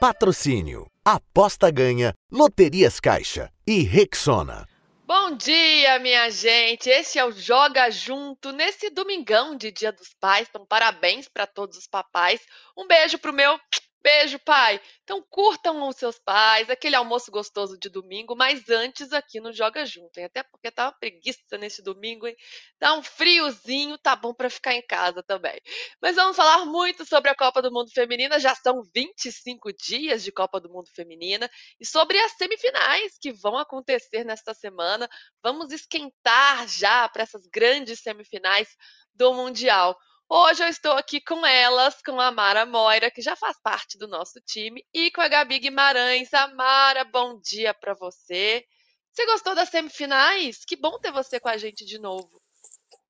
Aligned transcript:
Patrocínio. 0.00 0.86
Aposta 1.04 1.72
ganha. 1.72 2.14
Loterias 2.30 3.00
Caixa. 3.00 3.50
E 3.66 3.82
Rexona. 3.82 4.64
Bom 5.04 5.34
dia, 5.34 5.98
minha 5.98 6.30
gente. 6.30 6.88
Esse 6.88 7.18
é 7.18 7.24
o 7.24 7.32
Joga 7.32 7.90
Junto 7.90 8.52
nesse 8.52 8.90
domingão 8.90 9.56
de 9.56 9.72
Dia 9.72 9.90
dos 9.90 10.14
Pais. 10.20 10.46
Então, 10.48 10.64
parabéns 10.64 11.28
para 11.28 11.48
todos 11.48 11.76
os 11.76 11.88
papais. 11.88 12.40
Um 12.76 12.86
beijo 12.86 13.18
pro 13.18 13.32
meu 13.32 13.58
Beijo, 14.00 14.38
pai. 14.38 14.80
Então 15.02 15.22
curtam 15.28 15.86
os 15.88 15.96
seus 15.96 16.18
pais, 16.18 16.70
aquele 16.70 16.94
almoço 16.94 17.30
gostoso 17.30 17.76
de 17.78 17.88
domingo, 17.88 18.36
mas 18.36 18.68
antes 18.70 19.12
aqui 19.12 19.40
no 19.40 19.52
Joga 19.52 19.84
Junto, 19.84 20.18
hein? 20.18 20.24
Até 20.26 20.42
porque 20.44 20.70
tá 20.70 20.86
uma 20.86 20.92
preguiça 20.92 21.58
nesse 21.58 21.82
domingo, 21.82 22.26
hein? 22.26 22.36
Tá 22.78 22.94
um 22.94 23.02
friozinho, 23.02 23.98
tá 23.98 24.14
bom 24.14 24.32
para 24.32 24.48
ficar 24.48 24.72
em 24.74 24.86
casa 24.86 25.22
também. 25.22 25.60
Mas 26.00 26.14
vamos 26.16 26.36
falar 26.36 26.64
muito 26.64 27.04
sobre 27.04 27.30
a 27.30 27.34
Copa 27.34 27.60
do 27.60 27.72
Mundo 27.72 27.90
Feminina, 27.92 28.38
já 28.38 28.54
são 28.54 28.82
25 28.94 29.72
dias 29.72 30.22
de 30.22 30.30
Copa 30.30 30.60
do 30.60 30.70
Mundo 30.70 30.88
Feminina 30.94 31.50
e 31.80 31.84
sobre 31.84 32.18
as 32.20 32.32
semifinais 32.32 33.18
que 33.20 33.32
vão 33.32 33.58
acontecer 33.58 34.24
nesta 34.24 34.54
semana. 34.54 35.08
Vamos 35.42 35.72
esquentar 35.72 36.68
já 36.68 37.08
para 37.08 37.24
essas 37.24 37.46
grandes 37.52 38.00
semifinais 38.00 38.68
do 39.12 39.34
Mundial. 39.34 39.98
Hoje 40.30 40.62
eu 40.62 40.68
estou 40.68 40.92
aqui 40.92 41.22
com 41.22 41.46
elas, 41.46 42.02
com 42.04 42.20
a 42.20 42.30
Mara 42.30 42.66
Moira, 42.66 43.10
que 43.10 43.22
já 43.22 43.34
faz 43.34 43.56
parte 43.62 43.96
do 43.96 44.06
nosso 44.06 44.38
time, 44.44 44.82
e 44.92 45.10
com 45.10 45.22
a 45.22 45.28
Gabi 45.28 45.58
Guimarães. 45.58 46.34
Amara, 46.34 47.02
bom 47.02 47.40
dia 47.40 47.72
para 47.72 47.94
você. 47.94 48.62
Você 49.10 49.24
gostou 49.24 49.54
das 49.54 49.70
semifinais? 49.70 50.66
Que 50.66 50.76
bom 50.76 50.98
ter 51.00 51.10
você 51.12 51.40
com 51.40 51.48
a 51.48 51.56
gente 51.56 51.86
de 51.86 51.98
novo. 51.98 52.28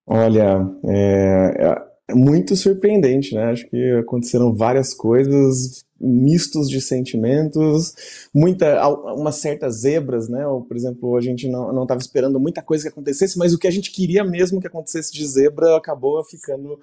Olha, 0.06 0.64
é, 0.88 1.75
é 2.08 2.14
muito 2.14 2.55
surpreendente, 2.55 3.34
né? 3.34 3.50
Acho 3.50 3.69
que 3.69 3.92
aconteceram 3.94 4.55
várias 4.55 4.94
coisas, 4.94 5.84
mistos 6.00 6.70
de 6.70 6.80
sentimentos, 6.80 8.28
muita, 8.32 8.88
umas 8.88 9.34
certas 9.34 9.80
zebras, 9.80 10.28
né? 10.28 10.47
Ou, 10.47 10.62
por 10.62 10.77
exemplo, 10.77 11.16
a 11.16 11.20
gente 11.20 11.48
não 11.48 11.82
estava 11.82 12.00
esperando 12.00 12.38
muita 12.38 12.62
coisa 12.62 12.84
que 12.84 12.91
acontecesse, 12.91 13.36
mas 13.36 13.53
o 13.53 13.58
que 13.58 13.66
a 13.66 13.72
gente 13.72 13.91
queria 13.91 14.22
mesmo 14.22 14.60
que 14.60 14.69
acontecesse 14.69 15.12
de 15.12 15.27
zebra 15.27 15.77
acabou 15.77 16.22
ficando 16.22 16.78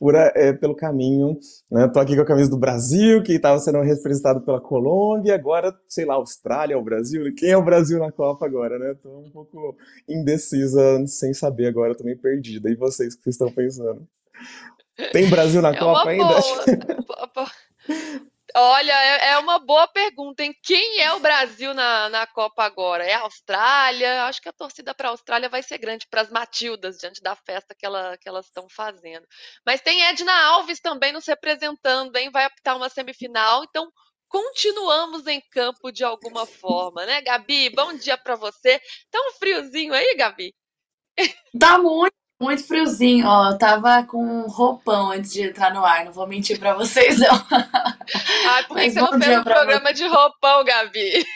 por, 0.00 0.14
é, 0.14 0.54
pelo 0.54 0.74
caminho. 0.74 1.38
Né? 1.70 1.86
Tô 1.88 2.00
aqui 2.00 2.16
com 2.16 2.22
a 2.22 2.26
camisa 2.26 2.48
do 2.48 2.56
Brasil, 2.56 3.22
que 3.22 3.34
estava 3.34 3.58
sendo 3.58 3.82
representado 3.82 4.40
pela 4.40 4.58
Colômbia, 4.58 5.34
agora, 5.34 5.76
sei 5.86 6.06
lá, 6.06 6.14
Austrália 6.14 6.78
ou 6.78 6.82
Brasil. 6.82 7.32
Quem 7.36 7.50
é 7.50 7.56
o 7.56 7.62
Brasil 7.62 7.98
na 7.98 8.10
Copa 8.10 8.46
agora, 8.46 8.78
né? 8.78 8.94
Tô 9.02 9.18
um 9.18 9.30
pouco 9.30 9.76
indecisa, 10.08 11.06
sem 11.06 11.34
saber 11.34 11.66
agora, 11.66 11.94
tô 11.94 12.02
meio 12.02 12.18
perdida. 12.18 12.70
E 12.70 12.74
vocês, 12.74 13.12
o 13.12 13.20
que 13.20 13.28
estão 13.28 13.52
pensando? 13.52 14.08
Tem 15.12 15.28
Brasil 15.28 15.60
na 15.60 15.70
é 15.70 15.78
Copa 15.78 16.08
ainda? 16.08 16.34
Olha, 18.54 18.92
é, 18.92 19.30
é 19.30 19.38
uma 19.38 19.58
boa 19.58 19.86
pergunta, 19.88 20.42
hein? 20.42 20.54
Quem 20.62 21.00
é 21.00 21.12
o 21.12 21.20
Brasil 21.20 21.72
na, 21.74 22.08
na 22.08 22.26
Copa 22.26 22.64
agora? 22.64 23.04
É 23.04 23.14
a 23.14 23.20
Austrália? 23.20 24.24
Acho 24.24 24.40
que 24.40 24.48
a 24.48 24.52
torcida 24.52 24.94
para 24.94 25.08
a 25.08 25.10
Austrália 25.12 25.48
vai 25.48 25.62
ser 25.62 25.78
grande 25.78 26.06
para 26.08 26.22
as 26.22 26.30
Matildas, 26.30 26.98
diante 26.98 27.20
da 27.22 27.36
festa 27.36 27.74
que, 27.74 27.86
ela, 27.86 28.16
que 28.18 28.28
elas 28.28 28.46
estão 28.46 28.66
fazendo. 28.68 29.26
Mas 29.64 29.80
tem 29.80 30.02
Edna 30.04 30.32
Alves 30.32 30.80
também 30.80 31.12
nos 31.12 31.26
representando, 31.26 32.16
hein? 32.16 32.30
Vai 32.30 32.44
apitar 32.44 32.76
uma 32.76 32.88
semifinal, 32.88 33.64
então 33.64 33.90
continuamos 34.28 35.26
em 35.26 35.40
campo 35.50 35.90
de 35.90 36.04
alguma 36.04 36.46
forma, 36.46 37.04
né, 37.06 37.20
Gabi? 37.22 37.70
Bom 37.70 37.94
dia 37.94 38.16
para 38.16 38.36
você. 38.36 38.80
Tá 39.10 39.18
um 39.28 39.32
friozinho 39.32 39.92
aí, 39.92 40.14
Gabi? 40.16 40.54
Tá 41.58 41.78
muito. 41.78 42.19
Muito 42.40 42.66
friozinho, 42.66 43.26
ó. 43.26 43.50
Eu 43.50 43.58
tava 43.58 44.02
com 44.04 44.46
roupão 44.48 45.10
antes 45.10 45.30
de 45.32 45.42
entrar 45.42 45.74
no 45.74 45.84
ar, 45.84 46.06
não 46.06 46.12
vou 46.12 46.26
mentir 46.26 46.58
pra 46.58 46.72
vocês, 46.72 47.18
não. 47.18 47.46
Ai, 48.48 48.64
por 48.64 48.78
que 48.78 48.90
você 48.90 49.00
não 49.00 49.20
fez 49.20 49.38
um 49.38 49.44
programa 49.44 49.88
você. 49.88 49.92
de 49.92 50.06
roupão, 50.06 50.64
Gabi? 50.64 51.26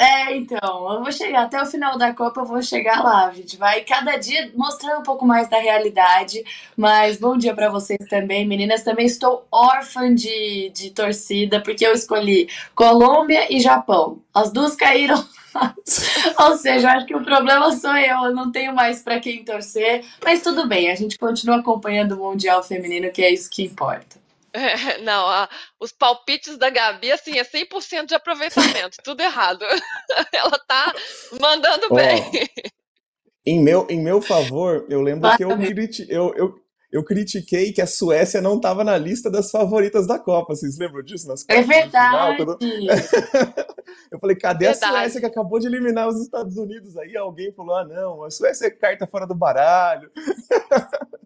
É, 0.00 0.36
então, 0.36 0.92
eu 0.92 1.02
vou 1.02 1.10
chegar 1.10 1.42
até 1.42 1.60
o 1.60 1.66
final 1.66 1.98
da 1.98 2.14
Copa, 2.14 2.40
eu 2.40 2.44
vou 2.44 2.62
chegar 2.62 3.02
lá. 3.02 3.26
A 3.26 3.32
gente 3.32 3.56
vai 3.56 3.80
cada 3.80 4.16
dia 4.16 4.48
mostrando 4.54 5.00
um 5.00 5.02
pouco 5.02 5.26
mais 5.26 5.48
da 5.48 5.58
realidade. 5.58 6.44
Mas 6.76 7.18
bom 7.18 7.36
dia 7.36 7.52
para 7.52 7.68
vocês 7.68 7.98
também, 8.08 8.46
meninas. 8.46 8.84
Também 8.84 9.06
estou 9.06 9.44
órfã 9.50 10.14
de, 10.14 10.70
de 10.72 10.90
torcida, 10.90 11.60
porque 11.60 11.84
eu 11.84 11.92
escolhi 11.92 12.48
Colômbia 12.76 13.52
e 13.52 13.58
Japão. 13.58 14.20
As 14.32 14.52
duas 14.52 14.76
caíram 14.76 15.24
Ou 16.38 16.56
seja, 16.56 16.92
acho 16.92 17.06
que 17.06 17.14
o 17.14 17.24
problema 17.24 17.70
sou 17.72 17.96
eu, 17.96 18.24
eu 18.24 18.34
não 18.34 18.50
tenho 18.50 18.74
mais 18.74 19.02
para 19.02 19.20
quem 19.20 19.44
torcer, 19.44 20.04
mas 20.24 20.42
tudo 20.42 20.66
bem, 20.66 20.90
a 20.90 20.94
gente 20.94 21.18
continua 21.18 21.56
acompanhando 21.56 22.12
o 22.12 22.30
Mundial 22.30 22.62
Feminino, 22.62 23.10
que 23.10 23.22
é 23.22 23.32
isso 23.32 23.50
que 23.50 23.62
importa. 23.62 24.18
É, 24.52 24.98
não, 25.02 25.28
a, 25.28 25.48
os 25.80 25.92
palpites 25.92 26.56
da 26.56 26.70
Gabi, 26.70 27.12
assim, 27.12 27.38
é 27.38 27.44
100% 27.44 28.06
de 28.06 28.14
aproveitamento, 28.14 28.98
tudo 29.04 29.20
errado. 29.20 29.64
Ela 30.32 30.58
tá 30.66 30.92
mandando 31.40 31.86
oh, 31.90 31.94
bem. 31.94 32.24
Em 33.46 33.62
meu, 33.62 33.86
em 33.88 34.00
meu 34.00 34.20
favor, 34.20 34.86
eu 34.88 35.00
lembro 35.00 35.34
que 35.36 35.42
eu, 35.42 35.50
eu, 36.08 36.34
eu, 36.34 36.60
eu 36.90 37.04
critiquei 37.04 37.72
que 37.72 37.82
a 37.82 37.86
Suécia 37.86 38.40
não 38.40 38.56
estava 38.56 38.82
na 38.82 38.96
lista 38.96 39.30
das 39.30 39.50
favoritas 39.50 40.06
da 40.06 40.18
Copa. 40.18 40.54
Vocês 40.54 40.78
lembram 40.78 41.02
disso? 41.02 41.28
Nas 41.28 41.44
é 41.48 41.62
verdade. 41.62 42.36
Final, 42.36 42.36
quando... 42.36 42.58
eu 44.10 44.18
falei, 44.18 44.36
cadê 44.36 44.68
a 44.68 44.74
Suécia 44.74 45.20
que 45.20 45.26
acabou 45.26 45.58
de 45.58 45.66
eliminar 45.66 46.08
os 46.08 46.20
Estados 46.20 46.56
Unidos? 46.56 46.96
Aí 46.96 47.16
alguém 47.16 47.52
falou, 47.52 47.76
ah, 47.76 47.84
não, 47.84 48.24
a 48.24 48.30
Suécia 48.30 48.66
é 48.66 48.70
carta 48.70 49.06
fora 49.06 49.26
do 49.26 49.34
baralho. 49.34 50.10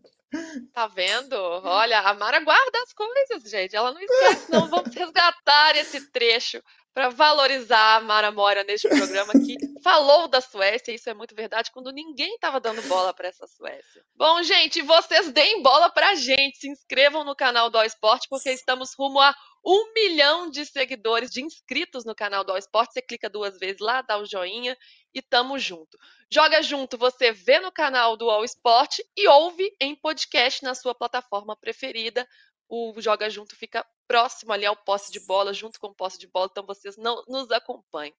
Tá 0.72 0.86
vendo? 0.86 1.34
Olha, 1.34 2.00
a 2.00 2.14
Mara 2.14 2.40
guarda 2.40 2.78
as 2.82 2.94
coisas, 2.94 3.50
gente. 3.50 3.76
Ela 3.76 3.92
não 3.92 4.00
esquece, 4.00 4.50
não. 4.50 4.66
Vamos 4.66 4.94
resgatar 4.94 5.76
esse 5.76 6.10
trecho 6.10 6.58
para 6.94 7.08
valorizar 7.08 7.96
a 7.96 8.00
Mara 8.00 8.30
Mora 8.30 8.64
neste 8.64 8.88
programa 8.88 9.32
que 9.32 9.56
falou 9.82 10.28
da 10.28 10.40
Suécia, 10.40 10.92
isso 10.92 11.08
é 11.08 11.14
muito 11.14 11.34
verdade, 11.34 11.70
quando 11.72 11.90
ninguém 11.90 12.34
estava 12.34 12.60
dando 12.60 12.82
bola 12.82 13.14
para 13.14 13.28
essa 13.28 13.46
Suécia. 13.46 14.04
Bom, 14.14 14.42
gente, 14.42 14.82
vocês 14.82 15.32
deem 15.32 15.62
bola 15.62 15.90
para 15.90 16.10
a 16.10 16.14
gente, 16.14 16.58
se 16.58 16.68
inscrevam 16.68 17.24
no 17.24 17.34
canal 17.34 17.70
do 17.70 17.78
All 17.78 17.84
Esporte, 17.84 18.28
porque 18.28 18.50
estamos 18.50 18.94
rumo 18.96 19.20
a 19.20 19.34
um 19.64 19.92
milhão 19.94 20.50
de 20.50 20.66
seguidores, 20.66 21.30
de 21.30 21.42
inscritos 21.42 22.04
no 22.04 22.14
canal 22.14 22.44
do 22.44 22.56
Esporte. 22.56 22.92
Você 22.92 23.02
clica 23.02 23.30
duas 23.30 23.58
vezes 23.58 23.80
lá, 23.80 24.02
dá 24.02 24.18
o 24.18 24.26
joinha 24.26 24.76
e 25.14 25.22
tamo 25.22 25.58
junto. 25.58 25.96
Joga 26.30 26.62
junto, 26.62 26.98
você 26.98 27.32
vê 27.32 27.60
no 27.60 27.70
canal 27.70 28.16
do 28.16 28.28
All 28.28 28.44
Esporte 28.44 29.04
e 29.16 29.28
ouve 29.28 29.70
em 29.80 29.94
podcast 29.94 30.62
na 30.64 30.74
sua 30.74 30.94
plataforma 30.94 31.56
preferida 31.56 32.26
o 32.72 32.98
Joga 33.02 33.28
Junto 33.28 33.54
fica 33.54 33.84
próximo 34.06 34.52
ali 34.52 34.66
ao 34.66 34.76
posse 34.76 35.12
de 35.12 35.20
bola, 35.20 35.52
junto 35.52 35.78
com 35.80 35.88
o 35.88 35.94
posse 35.94 36.18
de 36.18 36.26
bola, 36.26 36.48
então 36.50 36.64
vocês 36.66 36.96
não 36.96 37.22
nos 37.28 37.50
acompanhem. 37.50 38.14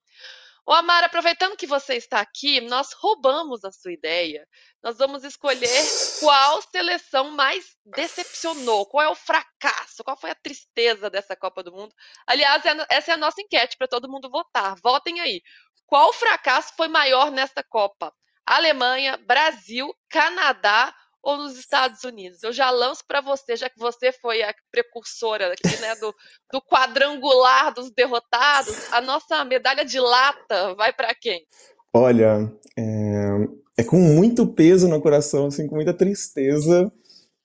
Ô 0.65 0.71
Amara, 0.71 1.07
aproveitando 1.07 1.57
que 1.57 1.67
você 1.67 1.95
está 1.95 2.21
aqui, 2.21 2.61
nós 2.61 2.93
roubamos 2.93 3.65
a 3.65 3.71
sua 3.71 3.91
ideia. 3.91 4.47
Nós 4.81 4.97
vamos 4.97 5.25
escolher 5.25 5.83
qual 6.21 6.61
seleção 6.61 7.31
mais 7.31 7.75
decepcionou, 7.85 8.85
qual 8.85 9.03
é 9.03 9.09
o 9.09 9.15
fracasso, 9.15 10.03
qual 10.05 10.15
foi 10.15 10.31
a 10.31 10.35
tristeza 10.35 11.09
dessa 11.09 11.35
Copa 11.35 11.61
do 11.61 11.73
Mundo. 11.73 11.93
Aliás, 12.25 12.65
é 12.65 12.69
essa 12.89 13.11
é 13.11 13.13
a 13.15 13.17
nossa 13.17 13.41
enquete 13.41 13.75
para 13.77 13.89
todo 13.89 14.09
mundo 14.09 14.29
votar. 14.29 14.75
Votem 14.81 15.19
aí. 15.19 15.41
Qual 15.85 16.13
fracasso 16.13 16.73
foi 16.77 16.87
maior 16.87 17.29
nesta 17.29 17.61
Copa? 17.61 18.13
Alemanha, 18.45 19.17
Brasil, 19.17 19.93
Canadá 20.09 20.95
ou 21.23 21.37
nos 21.37 21.57
Estados 21.57 22.03
Unidos? 22.03 22.43
Eu 22.43 22.51
já 22.51 22.69
lanço 22.69 23.03
para 23.07 23.21
você, 23.21 23.55
já 23.55 23.69
que 23.69 23.79
você 23.79 24.11
foi 24.11 24.43
a 24.43 24.53
precursora 24.69 25.53
aqui, 25.53 25.81
né, 25.81 25.95
do, 25.95 26.13
do 26.51 26.61
quadrangular 26.61 27.73
dos 27.73 27.89
derrotados, 27.89 28.91
a 28.91 28.99
nossa 28.99 29.43
medalha 29.45 29.85
de 29.85 29.99
lata 29.99 30.75
vai 30.75 30.91
para 30.91 31.15
quem? 31.15 31.45
Olha, 31.93 32.51
é, 32.77 33.47
é, 33.77 33.83
com 33.83 33.97
muito 33.97 34.45
peso 34.45 34.87
no 34.87 35.01
coração, 35.01 35.47
assim, 35.47 35.65
com 35.65 35.75
muita 35.75 35.93
tristeza, 35.93 36.91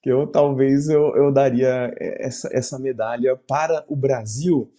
que 0.03 0.11
eu 0.11 0.27
talvez 0.27 0.89
eu, 0.89 1.15
eu 1.15 1.33
daria 1.33 1.95
essa, 1.99 2.49
essa 2.53 2.79
medalha 2.79 3.37
para 3.37 3.85
o 3.89 3.95
Brasil, 3.95 4.73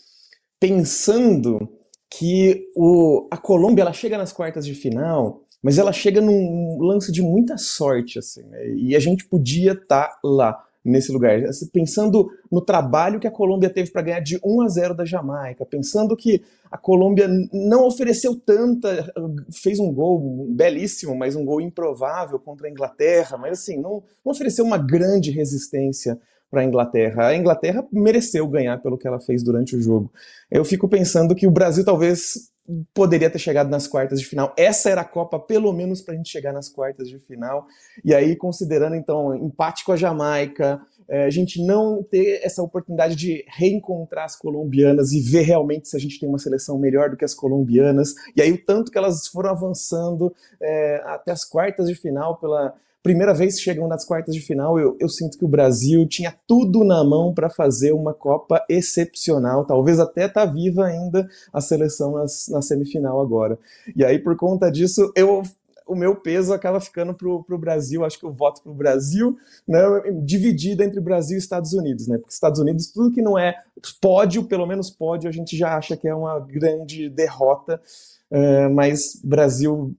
pensando 0.60 1.70
que 2.10 2.70
o, 2.76 3.28
a 3.32 3.38
Colômbia 3.38 3.84
ela 3.84 3.94
chega 3.94 4.18
nas 4.18 4.34
quartas 4.34 4.66
de 4.66 4.74
final 4.74 5.46
mas 5.62 5.78
ela 5.78 5.92
chega 5.92 6.22
num 6.22 6.80
lance 6.82 7.12
de 7.12 7.22
muita 7.22 7.58
sorte, 7.58 8.20
assim, 8.20 8.44
né? 8.44 8.70
e 8.76 8.96
a 8.96 9.00
gente 9.00 9.26
podia 9.26 9.74
estar 9.74 10.08
tá 10.08 10.20
lá, 10.24 10.66
nesse 10.84 11.12
lugar. 11.12 11.44
Assim, 11.46 11.68
pensando 11.68 12.30
no 12.52 12.62
trabalho 12.62 13.20
que 13.20 13.28
a 13.28 13.32
Colômbia 13.32 13.70
teve 13.70 13.92
para 13.92 14.02
ganhar 14.02 14.20
de 14.20 14.40
1 14.44 14.62
a 14.62 14.68
0 14.68 14.96
da 14.96 15.06
Jamaica, 15.06 15.66
pensando 15.66 16.16
que 16.16 16.42
a 16.72 16.78
Colômbia 16.78 17.28
não 17.52 17.86
ofereceu 17.86 18.36
tanta, 18.36 19.12
fez 19.52 19.80
um 19.80 19.92
gol 19.92 20.48
belíssimo, 20.50 21.16
mas 21.16 21.36
um 21.36 21.46
gol 21.46 21.62
improvável 21.62 22.40
contra 22.40 22.68
a 22.68 22.72
Inglaterra, 22.72 23.38
mas 23.38 23.60
assim, 23.60 23.78
não, 23.78 24.04
não 24.24 24.32
ofereceu 24.32 24.66
uma 24.66 24.78
grande 24.78 25.32
resistência 25.32 26.20
para 26.50 26.62
a 26.62 26.66
Inglaterra. 26.66 27.28
A 27.28 27.36
Inglaterra 27.36 27.86
mereceu 27.92 28.48
ganhar 28.48 28.82
pelo 28.82 28.98
que 28.98 29.08
ela 29.08 29.20
fez 29.20 29.44
durante 29.44 29.76
o 29.76 29.82
jogo. 29.82 30.12
Eu 30.50 30.66
fico 30.66 30.88
pensando 30.88 31.36
que 31.36 31.46
o 31.46 31.52
Brasil 31.52 31.86
talvez 31.86 32.50
poderia 32.94 33.30
ter 33.30 33.40
chegado 33.40 33.70
nas 33.70 33.88
quartas 33.88 34.20
de 34.20 34.26
final. 34.26 34.54
Essa 34.58 34.90
era 34.90 35.02
a 35.02 35.06
Copa, 35.06 35.40
pelo 35.40 35.74
menos, 35.74 36.02
para 36.02 36.14
a 36.14 36.18
gente 36.18 36.30
chegar 36.30 36.54
nas 36.54 36.70
quartas 36.70 37.08
de 37.08 37.20
final. 37.20 37.66
E 38.04 38.14
aí, 38.14 38.36
considerando, 38.36 38.96
então, 38.96 39.36
empate 39.36 39.84
com 39.84 39.92
a 39.92 39.96
Jamaica, 39.96 40.82
é, 41.08 41.26
a 41.26 41.30
gente 41.30 41.64
não 41.66 42.04
ter 42.04 42.42
essa 42.44 42.62
oportunidade 42.62 43.16
de 43.16 43.44
reencontrar 43.48 44.26
as 44.26 44.36
colombianas 44.36 45.12
e 45.12 45.20
ver 45.20 45.42
realmente 45.42 45.88
se 45.88 45.98
a 45.98 46.00
gente 46.00 46.20
tem 46.20 46.30
uma 46.30 46.38
seleção 46.38 46.78
melhor 46.78 47.10
do 47.10 47.18
que 47.18 47.26
as 47.26 47.34
colombianas. 47.34 48.14
E 48.36 48.42
aí, 48.42 48.52
o 48.52 48.64
tanto 48.64 48.92
que 48.92 48.98
elas 48.98 49.28
foram 49.28 49.50
avançando 49.50 50.34
é, 50.62 51.02
até 51.06 51.32
as 51.32 51.44
quartas 51.44 51.88
de 51.88 51.96
final 51.96 52.38
pela 52.38 52.76
primeira 53.02 53.34
vez 53.34 53.56
que 53.56 53.62
chegam 53.62 53.88
nas 53.88 54.06
quartas 54.06 54.36
de 54.36 54.42
final, 54.42 54.80
eu, 54.80 54.98
eu 55.00 55.08
sinto 55.08 55.38
que 55.38 55.46
o 55.46 55.50
Brasil 55.50 56.08
tinha 56.08 56.36
tudo 56.48 56.84
na 56.84 57.04
mão 57.04 57.34
para 57.34 57.50
fazer 57.50 57.94
uma 57.94 58.14
Copa 58.14 58.64
excepcional, 58.70 59.66
talvez 59.66 60.00
até 60.00 60.28
tá 60.28 60.46
viva 60.46 60.86
ainda 60.86 61.28
a 61.54 61.62
seleção 61.62 62.14
nas, 62.14 62.48
na 62.50 62.62
semifinal 62.62 63.22
agora. 63.22 63.58
E 63.96 64.04
aí, 64.04 64.20
por 64.20 64.36
conta 64.36 64.70
disso, 64.70 65.12
eu 65.16 65.44
o 65.90 65.96
meu 65.96 66.16
peso 66.16 66.54
acaba 66.54 66.80
ficando 66.80 67.16
para 67.16 67.28
o 67.28 67.58
Brasil, 67.58 68.06
acho 68.06 68.20
que 68.20 68.26
eu 68.26 68.32
voto 68.32 68.62
para 68.62 68.72
o 68.72 68.76
Brasil, 68.76 69.36
né, 69.68 69.82
dividida 70.24 70.86
entre 70.86 71.02
Brasil 71.02 71.36
e 71.36 71.40
Estados 71.40 71.74
Unidos, 71.74 72.08
né? 72.08 72.20
Porque 72.20 72.32
Estados 72.32 72.60
Unidos, 72.60 72.92
tudo 72.92 73.12
que 73.12 73.24
não 73.24 73.40
é 73.40 73.56
pódio, 74.00 74.44
pelo 74.44 74.68
menos 74.68 74.92
pódio, 74.92 75.28
a 75.28 75.32
gente 75.32 75.58
já 75.58 75.76
acha 75.76 75.98
que 75.98 76.08
é 76.08 76.14
uma 76.14 76.40
grande 76.40 77.10
derrota, 77.10 77.82
é, 78.30 78.68
mas 78.68 79.20
Brasil 79.24 79.96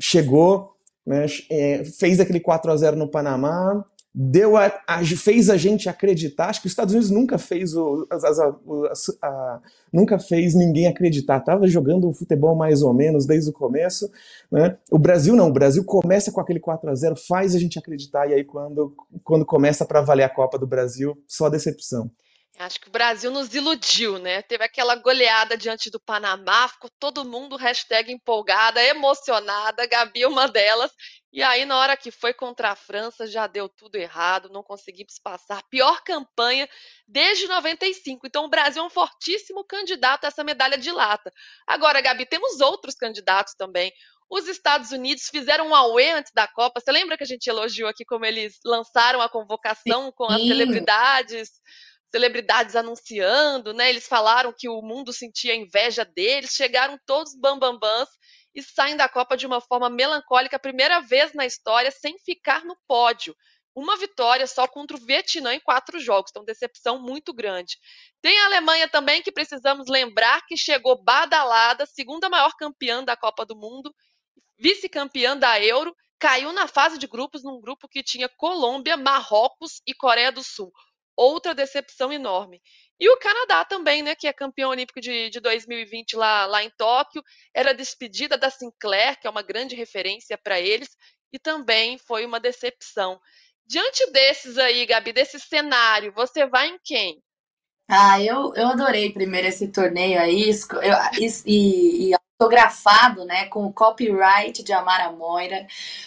chegou, 0.00 0.75
né, 1.06 1.26
é, 1.50 1.84
fez 1.84 2.18
aquele 2.20 2.40
4 2.40 2.70
a 2.70 2.76
0 2.76 2.96
no 2.96 3.08
Panamá, 3.08 3.84
deu 4.18 4.56
a, 4.56 4.72
a, 4.86 5.04
fez 5.04 5.50
a 5.50 5.58
gente 5.58 5.90
acreditar. 5.90 6.48
Acho 6.48 6.62
que 6.62 6.66
os 6.66 6.72
Estados 6.72 6.94
Unidos 6.94 7.10
nunca 7.10 7.36
fez 7.36 7.76
o, 7.76 8.08
a, 8.10 9.26
a, 9.28 9.60
nunca 9.92 10.18
fez 10.18 10.54
ninguém 10.54 10.86
acreditar. 10.86 11.40
Tava 11.40 11.66
jogando 11.66 12.10
futebol 12.14 12.56
mais 12.56 12.82
ou 12.82 12.94
menos 12.94 13.26
desde 13.26 13.50
o 13.50 13.52
começo. 13.52 14.10
Né? 14.50 14.74
O 14.90 14.98
Brasil 14.98 15.36
não. 15.36 15.48
O 15.48 15.52
Brasil 15.52 15.84
começa 15.84 16.32
com 16.32 16.40
aquele 16.40 16.58
4 16.58 16.90
a 16.90 16.94
0 16.94 17.14
faz 17.28 17.54
a 17.54 17.58
gente 17.58 17.78
acreditar 17.78 18.26
e 18.26 18.32
aí 18.32 18.42
quando, 18.42 18.94
quando 19.22 19.44
começa 19.44 19.84
para 19.84 20.00
valer 20.00 20.24
a 20.24 20.30
Copa 20.30 20.58
do 20.58 20.66
Brasil, 20.66 21.14
só 21.28 21.50
decepção. 21.50 22.10
Acho 22.58 22.80
que 22.80 22.88
o 22.88 22.90
Brasil 22.90 23.30
nos 23.30 23.54
iludiu, 23.54 24.18
né? 24.18 24.40
Teve 24.40 24.64
aquela 24.64 24.94
goleada 24.96 25.58
diante 25.58 25.90
do 25.90 26.00
Panamá, 26.00 26.66
ficou 26.68 26.90
todo 26.98 27.24
mundo 27.24 27.56
hashtag 27.56 28.10
empolgada, 28.10 28.82
emocionada, 28.82 29.86
Gabi 29.86 30.22
é 30.22 30.28
uma 30.28 30.48
delas. 30.48 30.90
E 31.30 31.42
aí, 31.42 31.66
na 31.66 31.76
hora 31.76 31.96
que 31.98 32.10
foi 32.10 32.32
contra 32.32 32.70
a 32.70 32.76
França, 32.76 33.26
já 33.26 33.46
deu 33.46 33.68
tudo 33.68 33.96
errado, 33.96 34.48
não 34.48 34.62
conseguimos 34.62 35.18
passar. 35.22 35.62
Pior 35.68 36.02
campanha 36.02 36.66
desde 37.06 37.46
95. 37.46 38.26
Então, 38.26 38.46
o 38.46 38.48
Brasil 38.48 38.82
é 38.82 38.86
um 38.86 38.90
fortíssimo 38.90 39.62
candidato 39.62 40.24
a 40.24 40.28
essa 40.28 40.42
medalha 40.42 40.78
de 40.78 40.90
lata. 40.90 41.30
Agora, 41.66 42.00
Gabi, 42.00 42.24
temos 42.24 42.60
outros 42.60 42.94
candidatos 42.94 43.52
também. 43.54 43.92
Os 44.30 44.48
Estados 44.48 44.92
Unidos 44.92 45.28
fizeram 45.28 45.68
um 45.68 45.74
away 45.74 46.10
antes 46.12 46.32
da 46.32 46.48
Copa. 46.48 46.80
Você 46.80 46.90
lembra 46.90 47.18
que 47.18 47.22
a 47.22 47.26
gente 47.26 47.46
elogiou 47.48 47.88
aqui 47.88 48.04
como 48.04 48.24
eles 48.24 48.58
lançaram 48.64 49.20
a 49.20 49.28
convocação 49.28 50.10
com 50.12 50.24
as 50.24 50.40
celebridades? 50.40 51.50
Celebridades 52.10 52.76
anunciando, 52.76 53.72
né? 53.72 53.88
Eles 53.88 54.06
falaram 54.06 54.52
que 54.56 54.68
o 54.68 54.80
mundo 54.82 55.12
sentia 55.12 55.54
inveja 55.54 56.04
deles, 56.04 56.50
chegaram 56.50 56.98
todos 57.06 57.38
bambambãs 57.38 58.08
e 58.54 58.62
saem 58.62 58.96
da 58.96 59.08
Copa 59.08 59.36
de 59.36 59.46
uma 59.46 59.60
forma 59.60 59.90
melancólica, 59.90 60.58
primeira 60.58 61.00
vez 61.00 61.32
na 61.34 61.44
história 61.44 61.90
sem 61.90 62.18
ficar 62.18 62.64
no 62.64 62.76
pódio. 62.88 63.36
Uma 63.74 63.98
vitória 63.98 64.46
só 64.46 64.66
contra 64.66 64.96
o 64.96 65.00
Vietnã 65.00 65.52
em 65.52 65.60
quatro 65.60 66.00
jogos, 66.00 66.30
então 66.30 66.44
decepção 66.44 66.98
muito 66.98 67.34
grande. 67.34 67.76
Tem 68.22 68.38
a 68.40 68.46
Alemanha 68.46 68.88
também, 68.88 69.20
que 69.20 69.30
precisamos 69.30 69.86
lembrar 69.88 70.46
que 70.46 70.56
chegou 70.56 71.02
badalada, 71.02 71.84
segunda 71.84 72.30
maior 72.30 72.52
campeã 72.56 73.04
da 73.04 73.14
Copa 73.14 73.44
do 73.44 73.54
Mundo, 73.54 73.94
vice-campeã 74.58 75.36
da 75.36 75.60
Euro, 75.60 75.94
caiu 76.18 76.50
na 76.54 76.66
fase 76.66 76.96
de 76.96 77.06
grupos 77.06 77.44
num 77.44 77.60
grupo 77.60 77.86
que 77.86 78.02
tinha 78.02 78.30
Colômbia, 78.38 78.96
Marrocos 78.96 79.82
e 79.86 79.92
Coreia 79.92 80.32
do 80.32 80.42
Sul 80.42 80.72
outra 81.16 81.54
decepção 81.54 82.12
enorme. 82.12 82.60
E 82.98 83.08
o 83.10 83.18
Canadá 83.18 83.64
também, 83.64 84.02
né, 84.02 84.14
que 84.14 84.26
é 84.26 84.32
campeão 84.32 84.70
olímpico 84.70 85.00
de, 85.00 85.30
de 85.30 85.40
2020 85.40 86.16
lá, 86.16 86.46
lá 86.46 86.62
em 86.62 86.70
Tóquio, 86.76 87.22
era 87.54 87.74
despedida 87.74 88.36
da 88.38 88.50
Sinclair, 88.50 89.18
que 89.20 89.26
é 89.26 89.30
uma 89.30 89.42
grande 89.42 89.74
referência 89.74 90.38
para 90.38 90.60
eles, 90.60 90.88
e 91.32 91.38
também 91.38 91.98
foi 91.98 92.24
uma 92.24 92.40
decepção. 92.40 93.20
Diante 93.66 94.10
desses 94.12 94.58
aí, 94.58 94.86
Gabi, 94.86 95.12
desse 95.12 95.40
cenário, 95.40 96.12
você 96.14 96.46
vai 96.46 96.68
em 96.68 96.78
quem? 96.84 97.22
Ah, 97.88 98.20
eu, 98.20 98.52
eu 98.54 98.68
adorei 98.68 99.12
primeiro 99.12 99.46
esse 99.46 99.70
torneio 99.70 100.20
aí, 100.20 100.50
eu, 100.50 101.20
e, 101.46 102.10
e 102.10 102.14
fotografado, 102.38 103.24
né, 103.24 103.46
com 103.46 103.64
o 103.64 103.72
copyright 103.72 104.62
de 104.62 104.72
Amara 104.72 105.10
Moira, 105.10 105.66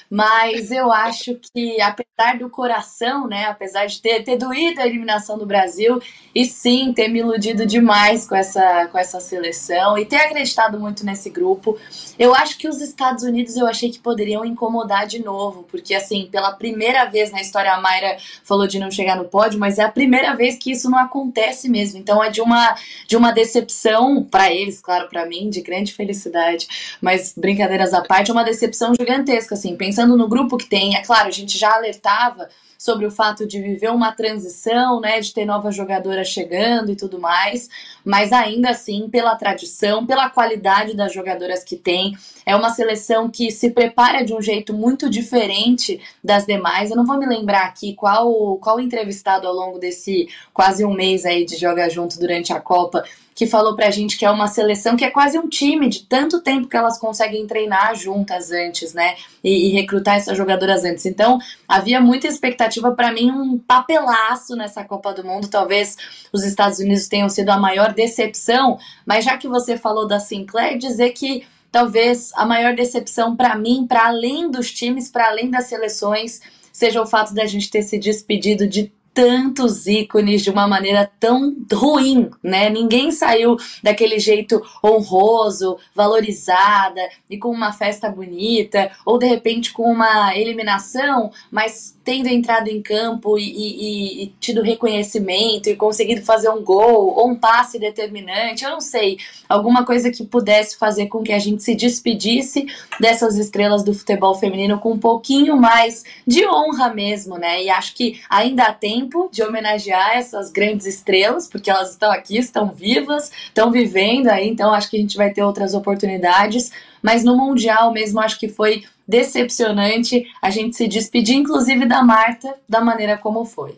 mas 0.09 0.71
eu 0.71 0.91
acho 0.91 1.39
que 1.51 1.81
apesar 1.81 2.37
do 2.37 2.49
coração, 2.49 3.27
né, 3.27 3.45
apesar 3.45 3.87
de 3.87 3.99
ter, 3.99 4.23
ter 4.23 4.37
doído 4.37 4.79
a 4.79 4.85
eliminação 4.85 5.39
do 5.39 5.45
Brasil 5.45 5.99
e 6.33 6.45
sim 6.45 6.93
ter 6.93 7.07
me 7.07 7.19
iludido 7.19 7.65
demais 7.65 8.27
com 8.27 8.35
essa, 8.35 8.87
com 8.87 8.97
essa 8.97 9.19
seleção 9.19 9.97
e 9.97 10.05
ter 10.05 10.17
acreditado 10.17 10.79
muito 10.79 11.03
nesse 11.03 11.31
grupo, 11.31 11.79
eu 12.17 12.35
acho 12.35 12.59
que 12.59 12.67
os 12.67 12.79
Estados 12.79 13.23
Unidos 13.23 13.55
eu 13.55 13.65
achei 13.65 13.89
que 13.89 13.99
poderiam 13.99 14.45
incomodar 14.45 15.07
de 15.07 15.23
novo, 15.23 15.63
porque 15.63 15.95
assim, 15.95 16.27
pela 16.31 16.51
primeira 16.51 17.05
vez 17.05 17.31
na 17.31 17.41
história 17.41 17.73
a 17.73 17.81
Mayra 17.81 18.17
falou 18.43 18.67
de 18.67 18.77
não 18.77 18.91
chegar 18.91 19.15
no 19.15 19.25
pódio, 19.25 19.59
mas 19.59 19.79
é 19.79 19.83
a 19.83 19.89
primeira 19.91 20.35
vez 20.35 20.59
que 20.59 20.71
isso 20.71 20.91
não 20.91 20.99
acontece 20.99 21.67
mesmo, 21.67 21.97
então 21.97 22.23
é 22.23 22.29
de 22.29 22.39
uma, 22.39 22.75
de 23.07 23.17
uma 23.17 23.31
decepção 23.31 24.23
para 24.23 24.53
eles, 24.53 24.79
claro, 24.79 25.09
para 25.09 25.25
mim, 25.25 25.49
de 25.49 25.61
grande 25.61 25.91
felicidade 25.91 26.18
felicidade. 26.19 26.67
Mas, 27.01 27.33
brincadeiras 27.35 27.93
à 27.93 28.01
parte, 28.01 28.29
é 28.29 28.33
uma 28.33 28.43
decepção 28.43 28.93
gigantesca, 28.99 29.55
assim. 29.55 29.75
Pensando 29.75 30.17
no 30.17 30.27
grupo 30.27 30.57
que 30.57 30.67
tem, 30.67 30.95
é 30.95 31.01
claro, 31.01 31.27
a 31.27 31.31
gente 31.31 31.57
já 31.57 31.73
alertava 31.73 32.49
sobre 32.77 33.05
o 33.05 33.11
fato 33.11 33.45
de 33.45 33.61
viver 33.61 33.91
uma 33.91 34.13
transição, 34.13 35.01
né, 35.01 35.19
de 35.19 35.33
ter 35.33 35.43
novas 35.43 35.75
jogadoras 35.75 36.29
chegando 36.29 36.89
e 36.89 36.95
tudo 36.95 37.19
mais, 37.19 37.69
mas 38.05 38.31
ainda 38.31 38.69
assim, 38.69 39.09
pela 39.09 39.35
tradição, 39.35 40.05
pela 40.05 40.29
qualidade 40.29 40.95
das 40.95 41.13
jogadoras 41.13 41.61
que 41.61 41.75
tem, 41.75 42.15
é 42.45 42.55
uma 42.55 42.69
seleção 42.69 43.29
que 43.29 43.51
se 43.51 43.71
prepara 43.71 44.23
de 44.23 44.33
um 44.33 44.41
jeito 44.41 44.73
muito 44.73 45.09
diferente 45.09 45.99
das 46.23 46.45
demais. 46.45 46.89
Eu 46.89 46.95
não 46.95 47.05
vou 47.05 47.17
me 47.17 47.25
lembrar 47.25 47.65
aqui 47.65 47.93
qual 47.95 48.55
qual 48.59 48.79
entrevistado 48.79 49.45
ao 49.45 49.53
longo 49.53 49.77
desse 49.77 50.29
quase 50.53 50.85
um 50.85 50.93
mês 50.93 51.25
aí 51.25 51.43
de 51.43 51.57
jogar 51.57 51.89
junto 51.89 52.17
durante 52.17 52.53
a 52.53 52.61
Copa 52.61 53.03
que 53.39 53.47
falou 53.47 53.73
pra 53.73 53.89
gente 53.89 54.17
que 54.17 54.25
é 54.25 54.29
uma 54.29 54.49
seleção 54.49 54.97
que 54.97 55.05
é 55.05 55.09
quase 55.09 55.39
um 55.39 55.47
time, 55.47 55.87
de 55.87 56.03
tanto 56.03 56.41
tempo 56.41 56.67
que 56.67 56.75
elas 56.75 56.99
conseguem 56.99 57.47
treinar 57.47 57.95
juntas 57.95 58.51
antes, 58.51 58.93
né? 58.93 59.15
E, 59.41 59.67
e 59.67 59.69
recrutar 59.69 60.17
essas 60.17 60.37
jogadoras 60.37 60.83
antes. 60.83 61.05
Então, 61.05 61.39
havia 61.65 62.01
muita 62.01 62.27
expectativa 62.27 62.91
para 62.91 63.13
mim, 63.13 63.31
um 63.31 63.57
papelaço 63.57 64.57
nessa 64.57 64.83
Copa 64.83 65.13
do 65.13 65.23
Mundo. 65.23 65.47
Talvez 65.47 65.95
os 66.33 66.43
Estados 66.43 66.79
Unidos 66.79 67.07
tenham 67.07 67.29
sido 67.29 67.47
a 67.47 67.57
maior 67.57 67.93
decepção, 67.93 68.77
mas 69.05 69.23
já 69.23 69.37
que 69.37 69.47
você 69.47 69.77
falou 69.77 70.05
da 70.05 70.19
Sinclair, 70.19 70.77
dizer 70.77 71.11
que 71.11 71.47
talvez 71.71 72.33
a 72.35 72.45
maior 72.45 72.75
decepção 72.75 73.37
para 73.37 73.55
mim, 73.55 73.87
para 73.87 74.07
além 74.07 74.51
dos 74.51 74.69
times, 74.69 75.09
para 75.09 75.29
além 75.29 75.49
das 75.49 75.67
seleções, 75.67 76.41
seja 76.73 77.01
o 77.01 77.07
fato 77.07 77.33
da 77.33 77.45
gente 77.45 77.71
ter 77.71 77.83
se 77.83 77.97
despedido 77.97 78.67
de 78.67 78.91
tantos 79.19 79.85
ícones 79.85 80.41
de 80.41 80.49
uma 80.49 80.65
maneira 80.65 81.11
tão 81.19 81.53
ruim, 81.73 82.29
né? 82.41 82.69
Ninguém 82.69 83.11
saiu 83.11 83.57
daquele 83.83 84.17
jeito 84.17 84.61
honroso, 84.81 85.77
valorizada 85.93 87.01
e 87.29 87.37
com 87.37 87.49
uma 87.49 87.73
festa 87.73 88.09
bonita, 88.09 88.89
ou 89.05 89.19
de 89.19 89.25
repente 89.25 89.73
com 89.73 89.91
uma 89.91 90.33
eliminação, 90.37 91.31
mas 91.51 91.98
tendo 92.09 92.27
entrado 92.27 92.69
em 92.69 92.81
campo 92.81 93.37
e, 93.37 93.43
e, 93.43 94.23
e, 94.23 94.27
tido 94.39 94.63
reconhecimento 94.63 95.69
e 95.69 95.75
conseguido 95.75 96.23
fazer 96.23 96.49
um 96.49 96.63
gol 96.63 97.13
ou 97.15 97.29
um 97.29 97.35
passe 97.35 97.77
determinante, 97.77 98.63
eu 98.63 98.71
não 98.71 98.81
sei, 98.81 99.19
alguma 99.47 99.85
coisa 99.85 100.09
que 100.09 100.25
pudesse 100.25 100.75
fazer 100.75 101.05
com 101.05 101.21
que 101.21 101.31
a 101.31 101.37
gente 101.37 101.61
se 101.61 101.75
despedisse 101.75 102.65
dessas 102.99 103.37
estrelas 103.37 103.83
do 103.83 103.93
futebol 103.93 104.33
feminino 104.33 104.79
com 104.79 104.93
um 104.93 104.97
pouquinho 104.97 105.55
mais 105.55 106.03
de 106.25 106.47
honra 106.47 106.91
mesmo, 106.91 107.37
né? 107.37 107.63
E 107.63 107.69
acho 107.69 107.93
que 107.93 108.19
ainda 108.27 108.63
há 108.63 108.73
tempo 108.73 109.29
de 109.31 109.43
homenagear 109.43 110.17
essas 110.17 110.51
grandes 110.51 110.87
estrelas, 110.87 111.47
porque 111.47 111.69
elas 111.69 111.91
estão 111.91 112.11
aqui, 112.11 112.39
estão 112.39 112.71
vivas, 112.71 113.31
estão 113.43 113.69
vivendo 113.69 114.29
aí, 114.29 114.49
então 114.49 114.73
acho 114.73 114.89
que 114.89 114.97
a 114.97 114.99
gente 114.99 115.15
vai 115.15 115.29
ter 115.29 115.43
outras 115.43 115.75
oportunidades, 115.75 116.71
mas 117.01 117.23
no 117.23 117.35
Mundial 117.35 117.91
mesmo 117.91 118.19
acho 118.19 118.39
que 118.39 118.47
foi 118.47 118.83
decepcionante 119.07 120.25
a 120.41 120.49
gente 120.49 120.75
se 120.75 120.87
despedir, 120.87 121.35
inclusive 121.35 121.85
da 121.85 122.03
Marta, 122.03 122.55
da 122.67 122.81
maneira 122.81 123.17
como 123.17 123.43
foi. 123.45 123.77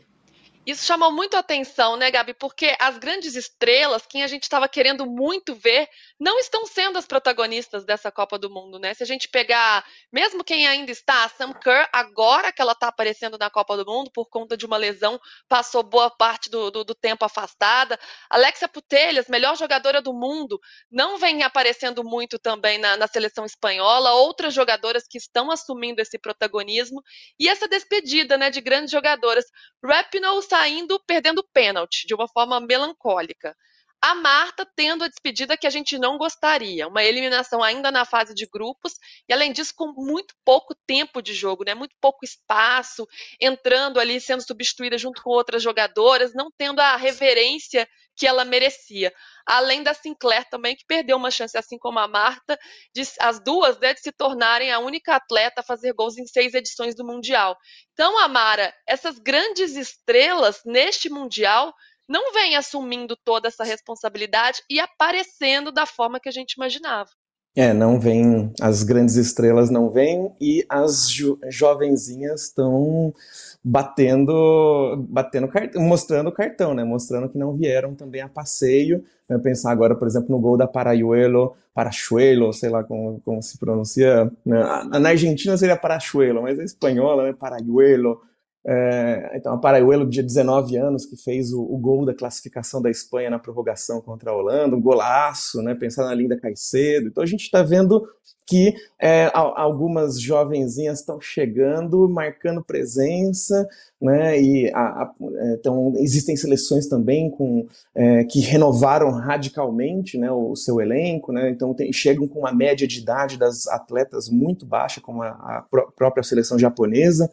Isso 0.66 0.86
chamou 0.86 1.12
muito 1.12 1.36
atenção, 1.36 1.98
né, 1.98 2.12
Gabi? 2.12 2.36
Porque 2.36 2.76
as 2.80 2.98
grandes 2.98 3.36
estrelas, 3.36 4.04
quem 4.08 4.24
a 4.24 4.28
gente 4.28 4.44
estava 4.44 4.68
querendo 4.68 5.08
muito 5.08 5.56
ver, 5.56 5.90
não 6.22 6.38
estão 6.38 6.68
sendo 6.68 7.00
as 7.00 7.08
protagonistas 7.08 7.84
dessa 7.84 8.12
Copa 8.12 8.38
do 8.38 8.48
Mundo, 8.48 8.78
né? 8.78 8.94
Se 8.94 9.02
a 9.02 9.08
gente 9.08 9.28
pegar, 9.28 9.84
mesmo 10.14 10.44
quem 10.44 10.68
ainda 10.68 10.92
está, 10.92 11.24
a 11.24 11.30
Sam 11.30 11.52
Kerr, 11.52 11.90
agora 11.92 12.54
que 12.54 12.62
ela 12.62 12.74
está 12.74 12.90
aparecendo 12.90 13.40
na 13.40 13.50
Copa 13.50 13.76
do 13.76 13.84
Mundo 13.84 14.12
por 14.14 14.30
conta 14.30 14.56
de 14.56 14.64
uma 14.64 14.78
lesão, 14.78 15.20
passou 15.50 15.82
boa 15.82 16.12
parte 16.12 16.48
do, 16.48 16.70
do, 16.70 16.84
do 16.84 16.94
tempo 16.94 17.26
afastada. 17.26 18.00
Alexia 18.30 18.68
Putelhas, 18.68 19.30
melhor 19.30 19.58
jogadora 19.58 20.00
do 20.00 20.14
mundo, 20.14 20.62
não 20.92 21.18
vem 21.18 21.42
aparecendo 21.42 22.04
muito 22.04 22.38
também 22.38 22.78
na, 22.78 22.96
na 22.96 23.08
seleção 23.08 23.44
espanhola. 23.44 24.12
Outras 24.12 24.54
jogadoras 24.54 25.08
que 25.10 25.18
estão 25.18 25.50
assumindo 25.50 26.04
esse 26.04 26.20
protagonismo 26.20 27.02
e 27.40 27.50
essa 27.50 27.68
despedida, 27.68 28.38
né, 28.38 28.52
de 28.52 28.62
grandes 28.62 28.92
jogadoras. 28.92 29.46
Rapinoe 29.84 30.44
saindo 30.44 31.02
perdendo 31.08 31.44
pênalti 31.52 32.06
de 32.06 32.14
uma 32.14 32.28
forma 32.28 32.60
melancólica. 32.60 33.58
A 34.04 34.16
Marta 34.16 34.68
tendo 34.76 35.04
a 35.04 35.08
despedida 35.08 35.56
que 35.56 35.68
a 35.68 35.70
gente 35.70 36.00
não 36.00 36.18
gostaria, 36.18 36.88
uma 36.88 37.04
eliminação 37.04 37.62
ainda 37.62 37.92
na 37.92 38.04
fase 38.04 38.34
de 38.34 38.48
grupos, 38.48 38.94
e 39.30 39.34
além 39.34 39.54
disso, 39.54 39.74
com 39.76 39.94
muito 39.94 40.34
pouco 40.44 40.74
tempo 40.88 41.22
de 41.22 41.36
jogo, 41.36 41.64
né? 41.64 41.76
muito 41.76 41.96
pouco 42.02 42.26
espaço, 42.26 43.08
entrando 43.40 44.00
ali, 44.00 44.20
sendo 44.20 44.42
substituída 44.42 44.98
junto 44.98 45.22
com 45.22 45.30
outras 45.30 45.62
jogadoras, 45.62 46.34
não 46.34 46.50
tendo 46.58 46.80
a 46.80 46.96
reverência 46.96 47.88
que 48.16 48.26
ela 48.26 48.44
merecia. 48.44 49.14
Além 49.46 49.84
da 49.84 49.94
Sinclair 49.94 50.50
também, 50.50 50.76
que 50.76 50.86
perdeu 50.86 51.18
uma 51.18 51.32
chance, 51.32 51.58
assim 51.58 51.78
como 51.78 52.00
a 52.00 52.08
Marta, 52.08 52.58
de, 52.96 53.04
as 53.20 53.40
duas, 53.40 53.80
né, 53.80 53.94
de 53.94 54.02
se 54.02 54.12
tornarem 54.12 54.72
a 54.72 54.80
única 54.80 55.16
atleta 55.16 55.62
a 55.62 55.64
fazer 55.64 55.94
gols 55.94 56.18
em 56.18 56.26
seis 56.26 56.54
edições 56.54 56.96
do 56.96 57.06
Mundial. 57.06 57.56
Então, 57.94 58.18
Amara, 58.20 58.74
essas 58.88 59.20
grandes 59.20 59.76
estrelas 59.76 60.62
neste 60.66 61.10
Mundial 61.10 61.74
não 62.08 62.34
vêm 62.34 62.56
assumindo 62.56 63.16
toda 63.24 63.48
essa 63.48 63.64
responsabilidade 63.64 64.62
e 64.70 64.80
aparecendo 64.80 65.72
da 65.72 65.86
forma 65.86 66.20
que 66.20 66.30
a 66.30 66.32
gente 66.32 66.54
imaginava. 66.54 67.10
É, 67.54 67.74
não 67.74 68.00
vem, 68.00 68.54
as 68.62 68.82
grandes 68.82 69.16
estrelas 69.16 69.70
não 69.70 69.90
vêm 69.90 70.32
e 70.40 70.66
as 70.70 71.10
jo 71.10 71.38
jovenzinhas 71.50 72.44
estão 72.44 73.14
batendo, 73.62 75.06
batendo 75.10 75.50
cartão, 75.50 75.82
mostrando 75.82 76.28
o 76.28 76.32
cartão, 76.32 76.74
né? 76.74 76.86
Mostrando 76.86 77.28
que 77.28 77.38
não 77.38 77.54
vieram 77.54 77.94
também 77.94 78.22
a 78.22 78.30
passeio. 78.30 79.04
Né? 79.28 79.38
Pensar 79.38 79.72
agora, 79.72 79.96
por 79.96 80.08
exemplo, 80.08 80.30
no 80.30 80.40
gol 80.40 80.56
da 80.56 80.66
Parayuelo, 80.66 81.54
Parachuelo, 81.74 82.54
sei 82.54 82.70
lá 82.70 82.86
como, 82.86 83.20
como 83.20 83.44
se 83.44 83.58
pronuncia. 83.58 84.32
Né? 84.46 84.64
Na 85.00 85.10
Argentina 85.10 85.58
seria 85.58 85.76
Parachuelo, 85.76 86.44
mas 86.44 86.58
é 86.58 86.64
espanhola, 86.64 87.24
né? 87.24 87.34
Parayuelo. 87.38 88.22
É, 88.64 89.32
então, 89.36 89.54
a 89.54 89.58
Paraiuelo, 89.58 90.08
de 90.08 90.22
19 90.22 90.78
anos, 90.78 91.06
que 91.06 91.18
fez 91.18 91.52
o, 91.52 91.62
o, 91.62 91.78
gol 91.80 92.06
da 92.06 92.14
classificação 92.14 92.80
da 92.80 92.92
Espanha 92.92 93.32
na 93.32 93.40
prorrogação 93.40 94.00
contra 94.02 94.30
a 94.30 94.36
Holanda, 94.36 94.76
um 94.76 94.82
golaço, 94.82 95.64
né, 95.64 95.74
pensar 95.74 96.06
na 96.06 96.14
Linda 96.14 96.40
Caicedo. 96.40 97.08
Então, 97.08 97.24
a 97.24 97.28
gente 97.28 97.42
está 97.42 97.64
vendo 97.64 98.08
que 98.46 98.74
é, 99.00 99.32
algumas 99.34 100.20
jovenzinhas 100.20 101.00
estão 101.00 101.22
chegando, 101.22 102.10
marcando 102.10 102.64
presença, 102.64 103.68
né, 104.00 104.40
e 104.40 104.70
a, 104.74 105.04
a, 105.04 105.14
então, 105.58 105.94
existem 105.98 106.36
seleções 106.36 106.88
também 106.88 107.32
com, 107.32 107.66
é, 107.96 108.24
que 108.26 108.42
renovaram 108.42 109.10
radicalmente 109.10 110.18
né, 110.18 110.30
o, 110.32 110.52
o 110.52 110.56
seu 110.56 110.82
elenco, 110.82 111.32
né, 111.32 111.50
então 111.50 111.74
tem, 111.74 111.94
chegam 111.94 112.28
com 112.28 112.40
uma 112.40 112.54
média 112.54 112.88
de 112.88 113.00
idade 113.00 113.38
das 113.38 113.68
atletas 113.68 114.30
muito 114.30 114.66
baixa, 114.66 115.00
como 115.00 115.24
a, 115.24 115.30
a 115.30 115.66
própria 115.96 116.24
seleção 116.24 116.60
japonesa. 116.60 117.30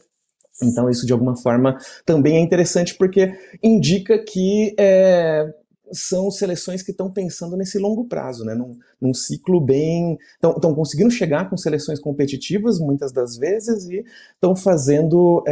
Então, 0.62 0.88
isso 0.90 1.06
de 1.06 1.12
alguma 1.12 1.36
forma 1.36 1.78
também 2.04 2.36
é 2.36 2.40
interessante 2.40 2.94
porque 2.96 3.32
indica 3.62 4.18
que 4.18 4.74
é, 4.78 5.52
são 5.92 6.30
seleções 6.30 6.82
que 6.82 6.90
estão 6.90 7.10
pensando 7.10 7.56
nesse 7.56 7.78
longo 7.78 8.04
prazo, 8.04 8.44
né? 8.44 8.54
num, 8.54 8.76
num 9.00 9.14
ciclo 9.14 9.60
bem. 9.60 10.18
Estão 10.34 10.74
conseguindo 10.74 11.10
chegar 11.10 11.48
com 11.48 11.56
seleções 11.56 11.98
competitivas 11.98 12.78
muitas 12.78 13.12
das 13.12 13.36
vezes 13.36 13.88
e 13.88 14.04
estão 14.34 14.54
fazendo. 14.54 15.42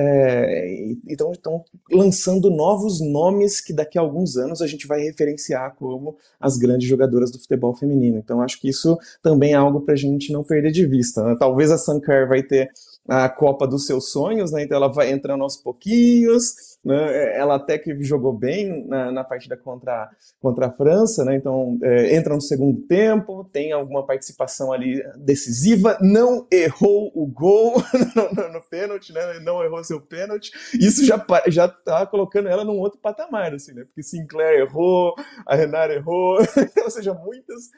Estão 1.09 1.33
é, 1.33 1.95
lançando 1.95 2.51
novos 2.51 3.01
nomes 3.01 3.61
que 3.61 3.73
daqui 3.73 3.99
a 3.99 4.01
alguns 4.01 4.37
anos 4.37 4.61
a 4.61 4.67
gente 4.67 4.87
vai 4.87 5.01
referenciar 5.01 5.75
como 5.77 6.17
as 6.41 6.57
grandes 6.57 6.89
jogadoras 6.89 7.31
do 7.31 7.39
futebol 7.39 7.75
feminino. 7.75 8.19
Então 8.19 8.41
acho 8.41 8.61
que 8.61 8.69
isso 8.69 8.97
também 9.23 9.53
é 9.53 9.57
algo 9.57 9.81
para 9.81 9.95
a 9.95 9.99
gente 9.99 10.33
não 10.33 10.45
perder 10.45 10.73
de 10.73 10.87
vista. 10.87 11.23
Né? 11.23 11.37
Talvez 11.39 11.71
a 11.71 11.79
Sankar 11.79 12.29
vai 12.29 12.43
ter 12.43 12.71
a 13.09 13.29
Copa 13.29 13.67
dos 13.67 13.87
seus 13.87 14.11
sonhos, 14.11 14.53
né? 14.53 14.63
Então 14.63 14.77
ela 14.77 14.89
vai 14.89 15.11
entrando 15.11 15.43
aos 15.43 15.57
pouquinhos, 15.57 16.79
né? 16.85 17.37
Ela 17.37 17.57
até 17.57 17.79
que 17.79 18.03
jogou 18.03 18.33
bem 18.33 18.87
na, 18.87 19.13
na 19.13 19.25
partida 19.25 19.57
contra, 19.57 20.11
contra 20.41 20.67
a 20.67 20.73
França, 20.73 21.25
né? 21.25 21.37
Então 21.37 21.79
é, 21.83 22.15
entra 22.17 22.35
no 22.35 22.41
segundo 22.41 22.81
tempo, 22.83 23.45
tem 23.53 23.73
alguma 23.73 24.05
participação 24.05 24.73
ali 24.73 25.03
decisiva, 25.17 25.99
não 26.01 26.47
errou 26.51 27.11
o 27.15 27.27
gol 27.27 27.75
no, 28.15 28.43
no, 28.43 28.53
no 28.55 28.61
pênalti, 28.69 29.13
né? 29.13 29.39
Não 29.41 29.63
errou 29.63 29.83
seu 29.85 30.01
pênalti. 30.01 30.51
Isso 30.75 31.05
já 31.05 31.25
já 31.49 31.69
tá 31.69 32.07
colocando 32.07 32.49
ela 32.49 32.65
num 32.65 32.79
outro 32.79 32.99
patamar, 33.01 33.55
assim, 33.55 33.73
né? 33.73 33.85
Porque 33.85 34.03
Sinclair 34.03 34.61
errou, 34.61 35.15
a 35.47 35.55
Renard 35.55 35.93
errou, 35.93 36.39
ou 36.83 36.91
seja, 36.91 37.15
muitas 37.15 37.71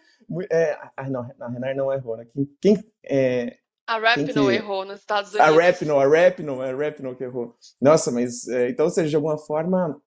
é, 0.50 0.78
ah, 0.96 1.08
não, 1.08 1.20
a 1.40 1.48
Renard 1.48 1.76
não 1.76 1.92
errou, 1.92 2.16
né? 2.16 2.26
Quem, 2.32 2.48
quem 2.60 2.84
é, 3.04 3.56
a 3.88 3.98
Rapinoe 3.98 4.56
que... 4.56 4.62
errou 4.62 4.84
nos 4.84 5.00
Estados 5.00 5.32
Unidos. 5.32 5.48
A 5.48 5.66
Rapinoe, 5.66 6.04
a 6.04 6.24
Rapinoe, 6.24 6.68
a 6.68 6.76
Rapinoe 6.76 7.16
que 7.16 7.24
errou. 7.24 7.54
Nossa, 7.80 8.12
mas 8.12 8.46
é, 8.48 8.68
então, 8.68 8.84
ou 8.84 8.92
seja, 8.92 9.08
de 9.08 9.16
alguma 9.16 9.38
forma 9.38 9.98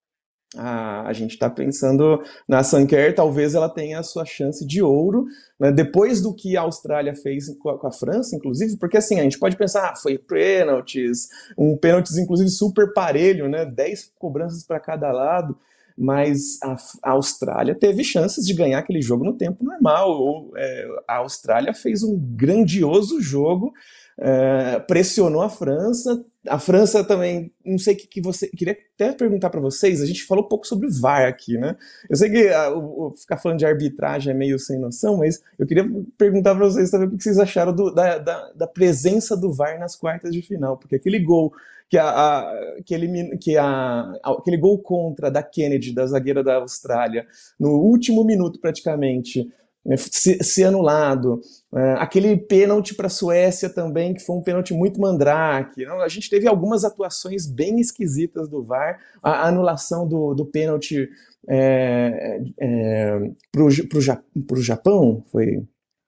a, 0.55 1.07
a 1.07 1.13
gente 1.13 1.31
está 1.31 1.49
pensando 1.49 2.21
na 2.47 2.63
Sanker, 2.63 3.15
talvez 3.15 3.55
ela 3.55 3.69
tenha 3.69 3.99
a 3.99 4.03
sua 4.03 4.23
chance 4.23 4.65
de 4.67 4.83
ouro, 4.83 5.25
né, 5.59 5.71
depois 5.71 6.21
do 6.21 6.33
que 6.33 6.55
a 6.55 6.61
Austrália 6.61 7.15
fez 7.15 7.47
com 7.57 7.69
a, 7.69 7.79
com 7.79 7.87
a, 7.87 7.91
França, 7.91 8.35
inclusive, 8.35 8.77
porque 8.77 8.97
assim, 8.97 9.19
a 9.19 9.23
gente 9.23 9.39
pode 9.39 9.57
pensar, 9.57 9.89
ah, 9.89 9.95
foi 9.95 10.17
pênaltis, 10.17 11.29
um 11.57 11.77
pênaltis 11.77 12.17
inclusive 12.17 12.49
super 12.49 12.93
parelho, 12.93 13.49
né, 13.49 13.65
10 13.65 14.11
cobranças 14.19 14.63
para 14.63 14.79
cada 14.79 15.11
lado, 15.11 15.57
mas 15.97 16.59
a, 16.63 16.75
a, 17.03 17.11
Austrália 17.11 17.75
teve 17.75 18.03
chances 18.03 18.45
de 18.45 18.53
ganhar 18.53 18.79
aquele 18.79 19.01
jogo 19.01 19.23
no 19.23 19.37
tempo 19.37 19.63
normal. 19.63 20.11
Ou, 20.11 20.51
é, 20.55 20.87
a 21.07 21.17
Austrália 21.17 21.73
fez 21.73 22.03
um 22.03 22.17
grandioso 22.17 23.21
jogo, 23.21 23.73
é, 24.21 24.79
pressionou 24.79 25.41
a 25.41 25.49
França. 25.49 26.23
A 26.47 26.59
França 26.59 27.03
também, 27.03 27.51
não 27.65 27.77
sei 27.79 27.95
o 27.95 27.97
que, 27.97 28.07
que 28.07 28.21
você. 28.21 28.47
Queria 28.47 28.77
até 28.95 29.11
perguntar 29.13 29.49
para 29.49 29.59
vocês, 29.59 29.99
a 29.99 30.05
gente 30.05 30.23
falou 30.23 30.45
um 30.45 30.47
pouco 30.47 30.67
sobre 30.67 30.87
VAR 30.89 31.27
aqui, 31.27 31.57
né? 31.57 31.75
Eu 32.09 32.15
sei 32.15 32.29
que 32.29 32.47
a, 32.49 32.71
o, 32.71 33.13
ficar 33.17 33.37
falando 33.37 33.59
de 33.59 33.65
arbitragem 33.65 34.31
é 34.31 34.35
meio 34.35 34.59
sem 34.59 34.79
noção, 34.79 35.17
mas 35.17 35.41
eu 35.57 35.65
queria 35.65 35.85
perguntar 36.17 36.55
para 36.55 36.65
vocês 36.65 36.91
também 36.91 37.07
o 37.07 37.17
que 37.17 37.23
vocês 37.23 37.39
acharam 37.39 37.73
do, 37.73 37.93
da, 37.93 38.19
da, 38.19 38.51
da 38.53 38.67
presença 38.67 39.35
do 39.35 39.51
VAR 39.51 39.79
nas 39.79 39.95
quartas 39.95 40.31
de 40.31 40.41
final, 40.41 40.77
porque 40.77 40.95
aquele 40.95 41.19
gol 41.19 41.51
que, 41.89 41.97
a, 41.97 42.09
a, 42.09 42.75
que, 42.85 42.93
ele, 42.93 43.37
que 43.37 43.57
a, 43.57 44.13
aquele 44.23 44.57
gol 44.57 44.79
contra 44.79 45.29
da 45.29 45.43
Kennedy, 45.43 45.93
da 45.93 46.05
zagueira 46.05 46.43
da 46.43 46.55
Austrália, 46.55 47.27
no 47.59 47.71
último 47.71 48.23
minuto 48.23 48.59
praticamente, 48.59 49.51
ser, 49.97 50.43
ser 50.43 50.63
anulado. 50.65 51.41
É, 51.73 51.93
aquele 51.93 52.37
pênalti 52.37 52.93
para 52.93 53.07
a 53.07 53.09
Suécia 53.09 53.69
também, 53.69 54.13
que 54.13 54.23
foi 54.23 54.35
um 54.35 54.41
pênalti 54.41 54.73
muito 54.73 54.99
mandrake. 54.99 55.85
Não, 55.85 56.01
a 56.01 56.07
gente 56.07 56.29
teve 56.29 56.47
algumas 56.47 56.83
atuações 56.83 57.47
bem 57.47 57.79
esquisitas 57.79 58.47
do 58.47 58.63
VAR. 58.63 58.99
A, 59.21 59.31
a 59.31 59.47
anulação 59.47 60.07
do, 60.07 60.33
do 60.33 60.45
pênalti 60.45 61.09
é, 61.49 62.39
é, 62.59 63.19
para 63.51 64.57
o 64.57 64.61
Japão 64.61 65.23
foi. 65.31 65.63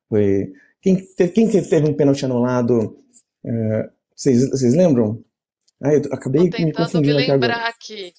foi 0.10 0.52
quem, 0.82 0.98
quem 1.34 1.50
teve 1.50 1.90
um 1.90 1.94
pênalti 1.94 2.26
anulado? 2.26 2.98
É, 3.46 3.90
vocês 4.16 4.76
lembram? 4.76 5.24
Ah, 5.82 5.94
eu 5.94 6.02
acabei 6.12 6.50
Tô 6.50 6.58
tentando 6.58 7.02
me, 7.02 7.08
me 7.08 7.14
lembrar 7.14 7.68
aqui, 7.68 8.08
aqui. 8.08 8.14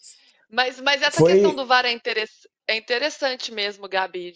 Mas, 0.50 0.80
mas 0.80 1.02
essa 1.02 1.18
Foi... 1.18 1.32
questão 1.32 1.54
do 1.54 1.66
VAR 1.66 1.86
é, 1.86 1.92
interess... 1.92 2.46
é 2.68 2.76
interessante 2.76 3.52
mesmo, 3.52 3.88
Gabi. 3.88 4.32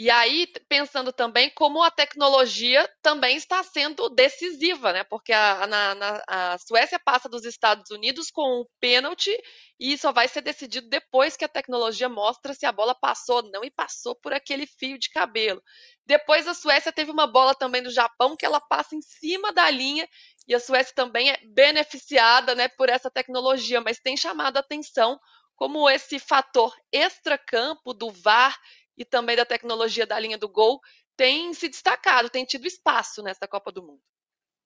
E 0.00 0.10
aí, 0.10 0.46
pensando 0.68 1.12
também 1.12 1.50
como 1.50 1.82
a 1.82 1.90
tecnologia 1.90 2.88
também 3.02 3.36
está 3.36 3.64
sendo 3.64 4.08
decisiva, 4.08 4.92
né? 4.92 5.02
Porque 5.02 5.32
a, 5.32 5.66
na, 5.66 5.94
na, 5.96 6.22
a 6.28 6.58
Suécia 6.58 7.00
passa 7.04 7.28
dos 7.28 7.44
Estados 7.44 7.90
Unidos 7.90 8.30
com 8.30 8.60
um 8.60 8.64
pênalti 8.78 9.36
e 9.80 9.98
só 9.98 10.12
vai 10.12 10.28
ser 10.28 10.40
decidido 10.40 10.88
depois 10.88 11.36
que 11.36 11.44
a 11.44 11.48
tecnologia 11.48 12.08
mostra 12.08 12.54
se 12.54 12.64
a 12.64 12.70
bola 12.70 12.94
passou 12.94 13.38
ou 13.38 13.50
não 13.50 13.64
e 13.64 13.72
passou 13.72 14.14
por 14.14 14.32
aquele 14.32 14.68
fio 14.68 15.00
de 15.00 15.10
cabelo. 15.10 15.60
Depois 16.06 16.46
a 16.46 16.54
Suécia 16.54 16.92
teve 16.92 17.10
uma 17.10 17.26
bola 17.26 17.52
também 17.52 17.82
do 17.82 17.90
Japão 17.90 18.36
que 18.36 18.46
ela 18.46 18.60
passa 18.60 18.94
em 18.94 19.02
cima 19.02 19.52
da 19.52 19.68
linha 19.68 20.08
e 20.46 20.54
a 20.54 20.60
Suécia 20.60 20.94
também 20.94 21.30
é 21.30 21.40
beneficiada 21.44 22.54
né, 22.54 22.68
por 22.68 22.88
essa 22.88 23.10
tecnologia, 23.10 23.80
mas 23.80 23.98
tem 23.98 24.16
chamado 24.16 24.58
a 24.58 24.60
atenção 24.60 25.18
como 25.56 25.90
esse 25.90 26.20
fator 26.20 26.72
extracampo 26.92 27.92
do 27.92 28.12
VAR 28.12 28.56
e 28.98 29.04
também 29.04 29.36
da 29.36 29.44
tecnologia 29.44 30.06
da 30.06 30.18
linha 30.18 30.36
do 30.36 30.48
gol 30.48 30.80
tem 31.16 31.54
se 31.54 31.68
destacado, 31.68 32.28
tem 32.28 32.44
tido 32.44 32.66
espaço 32.66 33.22
nessa 33.22 33.46
Copa 33.46 33.72
do 33.72 33.82
Mundo. 33.82 34.00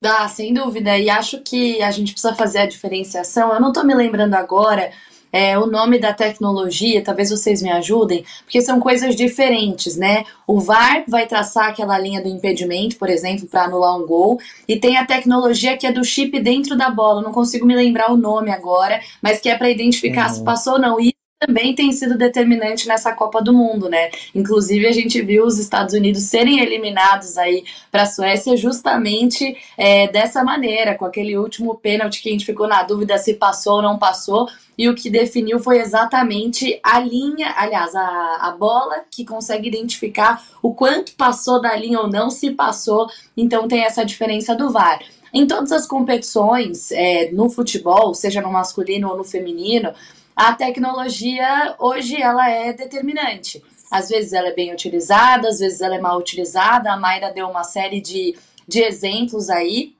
Ah, 0.04 0.26
sem 0.28 0.52
dúvida. 0.52 0.98
E 0.98 1.08
acho 1.08 1.40
que 1.42 1.80
a 1.80 1.90
gente 1.90 2.12
precisa 2.12 2.34
fazer 2.34 2.58
a 2.58 2.66
diferenciação. 2.66 3.52
Eu 3.52 3.60
não 3.60 3.68
estou 3.68 3.84
me 3.84 3.94
lembrando 3.94 4.34
agora 4.34 4.92
é, 5.32 5.58
o 5.58 5.66
nome 5.66 5.98
da 5.98 6.12
tecnologia, 6.12 7.02
talvez 7.02 7.30
vocês 7.30 7.62
me 7.62 7.70
ajudem, 7.70 8.24
porque 8.44 8.60
são 8.60 8.78
coisas 8.78 9.16
diferentes, 9.16 9.96
né? 9.96 10.24
O 10.46 10.60
VAR 10.60 11.04
vai 11.08 11.26
traçar 11.26 11.70
aquela 11.70 11.98
linha 11.98 12.20
do 12.20 12.28
impedimento, 12.28 12.96
por 12.96 13.08
exemplo, 13.08 13.46
para 13.46 13.64
anular 13.64 13.96
um 13.96 14.06
gol, 14.06 14.38
e 14.68 14.78
tem 14.78 14.98
a 14.98 15.06
tecnologia 15.06 15.76
que 15.76 15.86
é 15.86 15.92
do 15.92 16.04
chip 16.04 16.38
dentro 16.40 16.76
da 16.76 16.90
bola, 16.90 17.22
não 17.22 17.32
consigo 17.32 17.64
me 17.64 17.74
lembrar 17.74 18.12
o 18.12 18.16
nome 18.16 18.50
agora, 18.50 19.00
mas 19.22 19.40
que 19.40 19.48
é 19.48 19.56
para 19.56 19.70
identificar 19.70 20.28
uhum. 20.28 20.34
se 20.34 20.44
passou 20.44 20.74
ou 20.74 20.78
não. 20.78 21.00
E 21.00 21.14
também 21.46 21.74
tem 21.74 21.90
sido 21.92 22.16
determinante 22.16 22.86
nessa 22.86 23.12
Copa 23.12 23.42
do 23.42 23.52
Mundo, 23.52 23.88
né? 23.88 24.10
Inclusive 24.34 24.86
a 24.86 24.92
gente 24.92 25.20
viu 25.20 25.44
os 25.44 25.58
Estados 25.58 25.92
Unidos 25.92 26.22
serem 26.22 26.60
eliminados 26.60 27.36
aí 27.36 27.64
para 27.90 28.02
a 28.02 28.06
Suécia 28.06 28.56
justamente 28.56 29.56
é, 29.76 30.06
dessa 30.06 30.44
maneira, 30.44 30.94
com 30.94 31.04
aquele 31.04 31.36
último 31.36 31.74
pênalti 31.74 32.22
que 32.22 32.28
a 32.28 32.32
gente 32.32 32.46
ficou 32.46 32.68
na 32.68 32.84
dúvida 32.84 33.18
se 33.18 33.34
passou 33.34 33.76
ou 33.76 33.82
não 33.82 33.98
passou. 33.98 34.48
E 34.78 34.88
o 34.88 34.94
que 34.94 35.10
definiu 35.10 35.58
foi 35.58 35.80
exatamente 35.80 36.78
a 36.82 37.00
linha, 37.00 37.52
aliás, 37.56 37.94
a, 37.94 38.38
a 38.40 38.54
bola 38.56 39.02
que 39.10 39.24
consegue 39.24 39.68
identificar 39.68 40.42
o 40.62 40.72
quanto 40.72 41.12
passou 41.12 41.60
da 41.60 41.74
linha 41.76 42.00
ou 42.00 42.08
não, 42.08 42.30
se 42.30 42.52
passou. 42.52 43.08
Então 43.36 43.66
tem 43.66 43.84
essa 43.84 44.04
diferença 44.04 44.54
do 44.54 44.70
VAR. 44.70 45.00
Em 45.34 45.46
todas 45.46 45.72
as 45.72 45.86
competições, 45.86 46.92
é, 46.92 47.30
no 47.32 47.48
futebol, 47.48 48.14
seja 48.14 48.40
no 48.42 48.52
masculino 48.52 49.08
ou 49.08 49.16
no 49.16 49.24
feminino, 49.24 49.92
a 50.34 50.54
tecnologia 50.54 51.74
hoje 51.78 52.20
ela 52.20 52.48
é 52.50 52.72
determinante. 52.72 53.62
Às 53.90 54.08
vezes 54.08 54.32
ela 54.32 54.48
é 54.48 54.54
bem 54.54 54.72
utilizada, 54.72 55.48
às 55.48 55.58
vezes 55.58 55.80
ela 55.80 55.96
é 55.96 56.00
mal 56.00 56.18
utilizada. 56.18 56.90
A 56.90 56.96
Mayra 56.96 57.30
deu 57.30 57.48
uma 57.48 57.62
série 57.62 58.00
de, 58.00 58.36
de 58.66 58.82
exemplos 58.82 59.50
aí. 59.50 59.94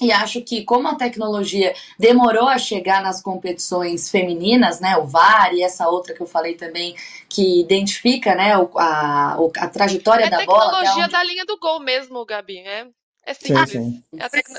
E 0.00 0.10
acho 0.10 0.40
que 0.42 0.64
como 0.64 0.88
a 0.88 0.96
tecnologia 0.96 1.72
demorou 1.98 2.48
a 2.48 2.58
chegar 2.58 3.00
nas 3.00 3.22
competições 3.22 4.10
femininas, 4.10 4.80
né, 4.80 4.96
o 4.96 5.06
VAR 5.06 5.54
e 5.54 5.62
essa 5.62 5.88
outra 5.88 6.12
que 6.12 6.20
eu 6.20 6.26
falei 6.26 6.56
também, 6.56 6.96
que 7.28 7.60
identifica, 7.60 8.34
né, 8.34 8.54
a, 8.76 9.36
a, 9.58 9.68
trajetória 9.68 10.24
é 10.24 10.30
da 10.30 10.44
bola. 10.44 10.64
É 10.64 10.66
a 10.66 10.70
tecnologia 10.70 11.08
da 11.08 11.22
linha 11.22 11.44
do 11.44 11.58
gol 11.58 11.78
mesmo, 11.78 12.24
Gabi, 12.24 12.62
né? 12.62 12.88
É 13.24 13.34
simples. 13.34 13.70
Sim, 13.70 14.02
sim. 14.02 14.18
É 14.18 14.28
tecno... 14.28 14.56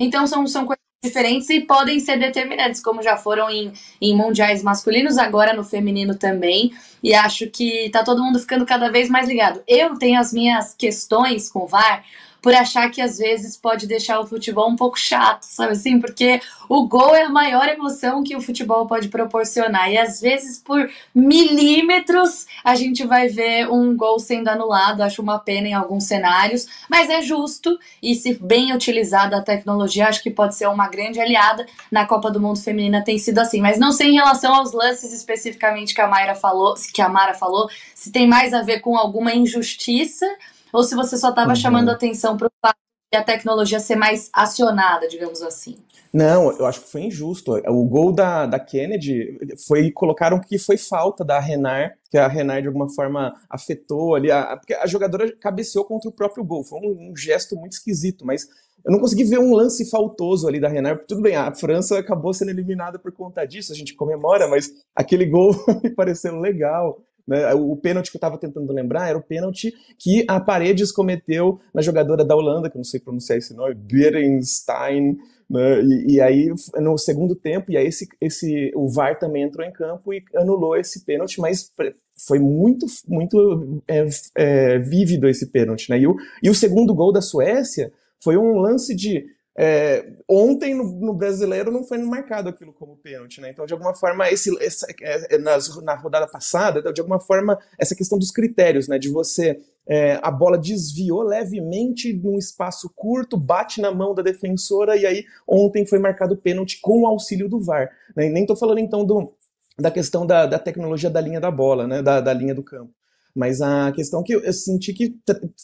Então 0.00 0.26
são, 0.26 0.46
são 0.48 0.66
coisas 0.66 0.91
diferentes 1.02 1.50
e 1.50 1.60
podem 1.60 1.98
ser 1.98 2.16
determinantes, 2.18 2.80
como 2.80 3.02
já 3.02 3.16
foram 3.16 3.50
em, 3.50 3.72
em 4.00 4.16
mundiais 4.16 4.62
masculinos, 4.62 5.18
agora 5.18 5.52
no 5.52 5.64
feminino 5.64 6.14
também. 6.14 6.72
E 7.02 7.12
acho 7.12 7.50
que 7.50 7.90
tá 7.90 8.04
todo 8.04 8.22
mundo 8.22 8.38
ficando 8.38 8.64
cada 8.64 8.88
vez 8.88 9.08
mais 9.08 9.28
ligado. 9.28 9.60
Eu 9.66 9.98
tenho 9.98 10.20
as 10.20 10.32
minhas 10.32 10.74
questões 10.74 11.50
com 11.50 11.64
o 11.64 11.66
VAR, 11.66 12.04
por 12.42 12.52
achar 12.52 12.90
que 12.90 13.00
às 13.00 13.18
vezes 13.18 13.56
pode 13.56 13.86
deixar 13.86 14.18
o 14.18 14.26
futebol 14.26 14.68
um 14.68 14.74
pouco 14.74 14.98
chato, 14.98 15.44
sabe 15.44 15.72
assim? 15.72 16.00
Porque 16.00 16.40
o 16.68 16.88
gol 16.88 17.14
é 17.14 17.22
a 17.22 17.28
maior 17.28 17.68
emoção 17.68 18.24
que 18.24 18.34
o 18.34 18.40
futebol 18.40 18.84
pode 18.86 19.08
proporcionar. 19.08 19.90
E 19.92 19.96
às 19.96 20.20
vezes, 20.20 20.58
por 20.58 20.90
milímetros, 21.14 22.46
a 22.64 22.74
gente 22.74 23.06
vai 23.06 23.28
ver 23.28 23.70
um 23.70 23.96
gol 23.96 24.18
sendo 24.18 24.48
anulado. 24.48 25.02
Acho 25.02 25.22
uma 25.22 25.38
pena 25.38 25.68
em 25.68 25.74
alguns 25.74 26.04
cenários, 26.04 26.66
mas 26.90 27.08
é 27.08 27.22
justo. 27.22 27.78
E 28.02 28.16
se 28.16 28.34
bem 28.34 28.74
utilizada 28.74 29.36
a 29.36 29.42
tecnologia, 29.42 30.08
acho 30.08 30.22
que 30.22 30.30
pode 30.30 30.56
ser 30.56 30.66
uma 30.66 30.88
grande 30.88 31.20
aliada. 31.20 31.64
Na 31.92 32.06
Copa 32.06 32.28
do 32.28 32.40
Mundo 32.40 32.58
Feminina 32.58 33.04
tem 33.04 33.18
sido 33.18 33.38
assim. 33.38 33.60
Mas 33.60 33.78
não 33.78 33.92
sei 33.92 34.08
em 34.08 34.14
relação 34.14 34.52
aos 34.52 34.72
lances 34.72 35.12
especificamente 35.12 35.94
que 35.94 36.00
a 36.00 36.08
Mayra 36.08 36.34
falou, 36.34 36.74
que 36.92 37.00
a 37.00 37.08
Mara 37.08 37.34
falou, 37.34 37.70
se 37.94 38.10
tem 38.10 38.26
mais 38.26 38.52
a 38.52 38.62
ver 38.62 38.80
com 38.80 38.96
alguma 38.96 39.32
injustiça 39.32 40.26
ou 40.72 40.82
se 40.82 40.94
você 40.94 41.16
só 41.16 41.30
estava 41.30 41.50
uhum. 41.50 41.56
chamando 41.56 41.90
atenção 41.90 42.36
para 42.36 42.46
o 42.46 42.50
fato 42.60 42.76
de 43.12 43.18
a 43.18 43.22
tecnologia 43.22 43.78
ser 43.78 43.96
mais 43.96 44.30
acionada, 44.32 45.06
digamos 45.06 45.42
assim. 45.42 45.76
Não, 46.12 46.50
eu 46.52 46.66
acho 46.66 46.80
que 46.80 46.90
foi 46.90 47.02
injusto. 47.02 47.52
O 47.68 47.84
gol 47.84 48.12
da, 48.12 48.46
da 48.46 48.58
Kennedy 48.58 49.38
foi 49.66 49.90
colocaram 49.90 50.40
que 50.40 50.58
foi 50.58 50.78
falta 50.78 51.24
da 51.24 51.38
Renard, 51.38 51.94
que 52.10 52.16
a 52.16 52.26
Renard 52.26 52.62
de 52.62 52.68
alguma 52.68 52.88
forma 52.88 53.34
afetou 53.50 54.14
ali, 54.14 54.30
a, 54.30 54.56
porque 54.56 54.74
a 54.74 54.86
jogadora 54.86 55.30
cabeceou 55.38 55.84
contra 55.84 56.08
o 56.08 56.12
próprio 56.12 56.44
gol. 56.44 56.64
Foi 56.64 56.80
um, 56.80 57.10
um 57.10 57.16
gesto 57.16 57.54
muito 57.56 57.72
esquisito, 57.72 58.24
mas 58.26 58.46
eu 58.84 58.90
não 58.90 58.98
consegui 58.98 59.24
ver 59.24 59.38
um 59.38 59.54
lance 59.54 59.88
faltoso 59.88 60.48
ali 60.48 60.58
da 60.58 60.68
Renard. 60.68 61.04
Tudo 61.06 61.22
bem, 61.22 61.36
a 61.36 61.54
França 61.54 61.98
acabou 61.98 62.34
sendo 62.34 62.50
eliminada 62.50 62.98
por 62.98 63.12
conta 63.12 63.44
disso, 63.46 63.72
a 63.72 63.76
gente 63.76 63.94
comemora, 63.94 64.48
mas 64.48 64.70
aquele 64.94 65.26
gol 65.26 65.54
me 65.82 65.90
pareceu 65.90 66.38
legal. 66.38 67.00
Né? 67.26 67.52
O 67.54 67.76
pênalti 67.76 68.10
que 68.10 68.16
eu 68.16 68.18
estava 68.18 68.38
tentando 68.38 68.72
lembrar 68.72 69.08
era 69.08 69.18
o 69.18 69.22
pênalti 69.22 69.72
que 69.98 70.24
a 70.28 70.40
Paredes 70.40 70.90
cometeu 70.90 71.60
na 71.72 71.82
jogadora 71.82 72.24
da 72.24 72.36
Holanda, 72.36 72.68
que 72.68 72.76
eu 72.76 72.80
não 72.80 72.84
sei 72.84 73.00
pronunciar 73.00 73.38
esse 73.38 73.54
nome, 73.54 73.74
Berenstein, 73.74 75.18
né? 75.52 75.82
E, 75.82 76.14
e, 76.14 76.20
aí 76.20 76.50
no 76.80 76.96
segundo 76.96 77.34
tempo, 77.36 77.70
e 77.70 77.76
aí 77.76 77.86
esse, 77.86 78.08
esse, 78.20 78.72
o 78.74 78.88
VAR 78.88 79.18
também 79.18 79.42
entrou 79.42 79.66
em 79.66 79.70
campo 79.70 80.12
e 80.12 80.24
anulou 80.34 80.74
esse 80.76 81.04
pênalti, 81.04 81.38
mas 81.40 81.70
foi 82.16 82.38
muito, 82.38 82.86
muito 83.06 83.82
é, 83.86 84.06
é, 84.34 84.78
vívido 84.78 85.28
esse 85.28 85.46
pênalti. 85.46 85.90
Né? 85.90 86.00
E, 86.00 86.06
o, 86.06 86.16
e 86.42 86.48
o 86.48 86.54
segundo 86.54 86.94
gol 86.94 87.12
da 87.12 87.20
Suécia 87.20 87.92
foi 88.22 88.38
um 88.38 88.56
lance 88.58 88.94
de 88.94 89.26
é, 89.56 90.14
ontem 90.26 90.74
no, 90.74 90.84
no, 90.84 91.12
brasileiro 91.12 91.70
não 91.70 91.84
foi 91.84 91.98
marcado 91.98 92.48
aquilo 92.48 92.72
como 92.72 92.96
pênalti, 92.96 93.40
né? 93.40 93.50
Então, 93.50 93.66
de 93.66 93.72
alguma 93.74 93.94
forma, 93.94 94.28
esse, 94.30 94.50
essa, 94.64 94.86
é, 95.02 95.34
é 95.34 95.38
nas, 95.38 95.82
na 95.82 95.94
rodada 95.94 96.26
passada, 96.26 96.80
de 96.92 97.00
alguma 97.00 97.20
forma, 97.20 97.58
essa 97.78 97.94
questão 97.94 98.18
dos 98.18 98.30
critérios, 98.30 98.88
né? 98.88 98.98
De 98.98 99.10
você. 99.10 99.60
É, 99.84 100.20
a 100.22 100.30
bola 100.30 100.56
desviou 100.56 101.22
levemente 101.22 102.12
num 102.12 102.38
espaço 102.38 102.88
curto, 102.94 103.36
bate 103.36 103.80
na 103.80 103.90
mão 103.90 104.14
da 104.14 104.22
defensora, 104.22 104.96
e 104.96 105.04
aí 105.04 105.24
ontem 105.46 105.84
foi 105.84 105.98
marcado 105.98 106.36
pênalti 106.36 106.80
com 106.80 107.02
o 107.02 107.06
auxílio 107.06 107.48
do 107.48 107.60
VAR. 107.60 107.90
Né? 108.16 108.28
nem 108.28 108.42
estou 108.42 108.56
falando 108.56 108.78
então 108.78 109.04
do, 109.04 109.34
da 109.76 109.90
questão 109.90 110.24
da, 110.24 110.46
da, 110.46 110.58
tecnologia 110.58 111.10
da 111.10 111.20
linha 111.20 111.40
da 111.40 111.50
bola, 111.50 111.88
né? 111.88 112.00
da, 112.00 112.20
da 112.20 112.32
linha 112.32 112.54
do 112.54 112.62
campo. 112.62 112.94
Mas 113.34 113.62
a 113.62 113.90
questão 113.92 114.22
que 114.22 114.34
eu 114.34 114.52
senti 114.52 114.92
que 114.92 115.14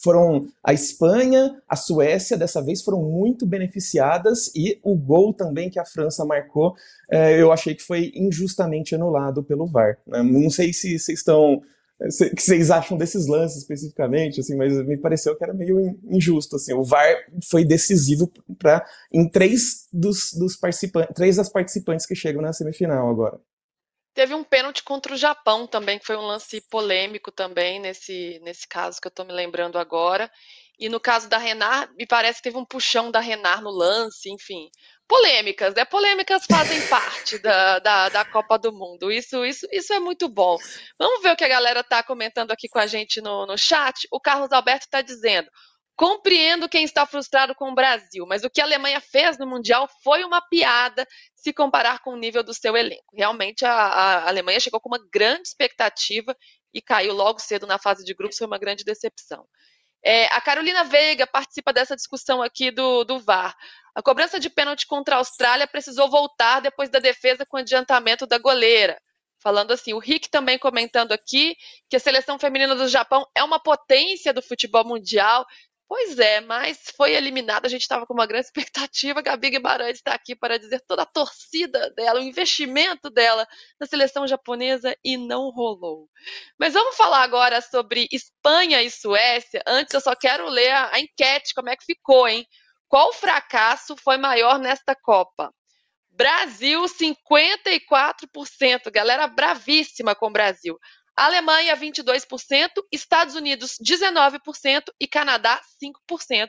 foram 0.03 0.47
a 0.65 0.73
Espanha, 0.73 1.61
a 1.69 1.77
Suécia, 1.77 2.37
dessa 2.37 2.63
vez 2.63 2.83
foram 2.83 3.03
muito 3.03 3.47
beneficiadas 3.47 4.51
e 4.55 4.79
o 4.83 4.95
gol 4.95 5.35
também 5.35 5.69
que 5.69 5.79
a 5.79 5.85
França 5.85 6.25
marcou, 6.25 6.75
é, 7.11 7.41
eu 7.41 7.53
achei 7.53 7.75
que 7.75 7.83
foi 7.83 8.11
injustamente 8.15 8.95
anulado 8.95 9.43
pelo 9.43 9.67
VAR. 9.67 9.99
Né? 10.07 10.23
Não 10.23 10.49
sei 10.49 10.73
se 10.73 10.99
vocês 10.99 11.19
estão 11.19 11.63
o 12.01 12.37
que 12.37 12.43
vocês 12.43 12.71
acham 12.71 12.97
desses 12.97 13.27
lances 13.27 13.59
especificamente, 13.59 14.39
assim, 14.39 14.57
mas 14.57 14.73
me 14.87 14.97
pareceu 14.97 15.37
que 15.37 15.43
era 15.43 15.53
meio 15.53 15.99
injusto, 16.09 16.55
assim, 16.55 16.73
o 16.73 16.85
VAR 16.85 17.17
foi 17.51 17.65
decisivo 17.65 18.31
para 18.57 18.87
em 19.13 19.29
três 19.29 19.89
dos, 19.93 20.33
dos 20.33 20.57
participantes, 20.57 21.13
três 21.15 21.37
das 21.37 21.49
participantes 21.49 22.07
que 22.07 22.15
chegam 22.15 22.41
na 22.41 22.53
semifinal 22.53 23.11
agora. 23.11 23.41
Teve 24.19 24.35
um 24.35 24.43
pênalti 24.43 24.83
contra 24.83 25.15
o 25.15 25.17
Japão 25.17 25.65
também, 25.65 25.97
que 25.97 26.05
foi 26.05 26.17
um 26.17 26.27
lance 26.27 26.61
polêmico 26.63 27.31
também 27.31 27.79
nesse, 27.79 28.41
nesse 28.43 28.67
caso 28.67 29.01
que 29.01 29.07
eu 29.07 29.11
estou 29.11 29.25
me 29.25 29.33
lembrando 29.33 29.79
agora. 29.79 30.29
E 30.77 30.89
no 30.89 30.99
caso 30.99 31.29
da 31.29 31.39
Renard, 31.39 31.95
me 31.95 32.05
parece 32.05 32.39
que 32.39 32.43
teve 32.43 32.57
um 32.57 32.65
puxão 32.65 33.13
da 33.13 33.21
Renard 33.21 33.63
no 33.63 33.71
lance, 33.71 34.29
enfim. 34.29 34.73
Polêmicas, 35.07 35.73
né? 35.73 35.85
Polêmicas 35.85 36.47
fazem 36.51 36.85
parte 36.89 37.39
da, 37.39 37.79
da, 37.79 38.09
da, 38.09 38.25
Copa 38.25 38.59
do 38.59 38.73
Mundo. 38.73 39.09
Isso, 39.13 39.45
isso, 39.45 39.69
isso 39.71 39.93
é 39.93 40.01
muito 40.01 40.29
bom. 40.29 40.57
Vamos 40.99 41.23
ver 41.23 41.35
o 41.35 41.37
que 41.37 41.45
a 41.45 41.49
galera 41.49 41.79
está 41.79 42.03
comentando 42.03 42.51
aqui 42.51 42.69
com 42.69 42.81
a 42.81 42.89
gente 42.89 43.21
no, 43.21 43.47
no 43.47 43.57
chat. 43.57 44.09
O 44.11 44.19
Carlos 44.19 44.51
Alberto 44.51 44.87
está 44.87 45.01
dizendo: 45.01 45.49
Compreendo 45.99 46.69
quem 46.69 46.85
está 46.85 47.05
frustrado 47.05 47.57
com 47.57 47.73
o 47.73 47.75
Brasil, 47.75 48.25
mas 48.25 48.45
o 48.45 48.49
que 48.49 48.61
a 48.61 48.65
Alemanha 48.65 49.01
fez 49.01 49.37
no 49.37 49.49
Mundial 49.49 49.89
foi 50.05 50.23
uma 50.23 50.41
piada 50.41 51.05
se 51.35 51.53
comparar 51.53 51.99
com 52.05 52.13
o 52.13 52.17
nível 52.17 52.45
do 52.45 52.55
seu 52.55 52.77
elenco. 52.77 53.17
Realmente, 53.17 53.65
a, 53.65 53.73
a 53.73 54.29
Alemanha 54.29 54.61
chegou 54.61 54.81
com 54.81 54.89
uma 54.89 55.05
grande 55.13 55.49
expectativa 55.49 56.37
e 56.73 56.81
caiu 56.81 57.13
logo 57.13 57.41
cedo 57.41 57.67
na 57.67 57.81
fase 57.81 58.05
de 58.05 58.15
grupos, 58.15 58.39
foi 58.39 58.47
uma 58.47 58.59
grande 58.59 58.85
decepção. 58.85 59.45
É, 60.01 60.27
a 60.27 60.41
Carolina 60.41 60.85
Veiga 60.85 61.27
participa 61.27 61.73
dessa 61.73 61.97
discussão 61.97 62.41
aqui 62.45 62.71
do, 62.71 63.03
do 63.03 63.19
VAR. 63.19 63.57
A 63.93 64.01
cobrança 64.01 64.39
de 64.39 64.49
pênalti 64.49 64.87
contra 64.87 65.17
a 65.17 65.19
Austrália 65.19 65.67
precisou 65.67 66.09
voltar 66.09 66.61
depois 66.61 66.89
da 66.89 67.01
defesa 67.01 67.45
com 67.45 67.57
adiantamento 67.57 68.25
da 68.25 68.39
goleira. 68.39 68.97
Falando 69.41 69.73
assim, 69.73 69.93
o 69.93 69.99
Rick 69.99 70.29
também 70.31 70.59
comentando 70.59 71.13
aqui 71.13 71.57
que 71.89 71.97
a 71.97 72.01
seleção 72.01 72.39
feminina 72.39 72.75
do 72.75 72.89
Japão 72.89 73.25
é 73.37 73.43
uma 73.43 73.61
potência 73.61 74.33
do 74.33 74.43
futebol 74.43 74.85
mundial 74.85 75.47
Pois 75.89 76.19
é, 76.19 76.43
mas 76.43 76.93
foi 76.95 77.15
eliminada. 77.15 77.67
A 77.67 77.71
gente 77.71 77.81
estava 77.81 78.07
com 78.07 78.13
uma 78.13 78.27
grande 78.27 78.45
expectativa. 78.47 79.23
Gabi 79.23 79.49
Guimarães 79.51 79.97
está 79.97 80.13
aqui 80.13 80.37
para 80.37 80.59
dizer 80.59 80.83
toda 80.87 81.01
a 81.03 81.07
torcida 81.07 81.91
dela, 81.95 82.21
o 82.21 82.23
investimento 82.23 83.09
dela 83.09 83.49
na 83.81 83.87
seleção 83.87 84.27
japonesa 84.27 84.95
e 85.03 85.17
não 85.17 85.51
rolou. 85.51 86.07
Mas 86.59 86.75
vamos 86.75 86.95
falar 86.95 87.23
agora 87.23 87.63
sobre 87.63 88.07
Espanha 88.13 88.83
e 88.83 88.91
Suécia. 88.91 89.63
Antes, 89.67 89.95
eu 89.95 90.01
só 90.03 90.15
quero 90.15 90.47
ler 90.51 90.71
a, 90.71 91.01
enquete, 91.01 91.55
como 91.55 91.71
é 91.71 91.77
que 91.77 91.87
ficou, 91.87 92.29
hein? 92.29 92.47
Qual 92.87 93.11
fracasso 93.15 93.97
foi 93.97 94.19
maior 94.19 94.59
nesta 94.59 94.95
Copa? 94.95 95.51
Brasil, 96.11 96.85
54%. 96.85 98.91
Galera 98.91 99.27
bravíssima 99.27 100.15
com 100.15 100.27
o 100.27 100.33
Brasil. 100.33 100.79
Alemanha 101.19 101.77
22%, 101.77 102.71
Estados 102.93 103.35
Unidos 103.35 103.77
19% 103.83 104.85
e 105.01 105.09
Canadá 105.09 105.61
5%. 105.83 106.49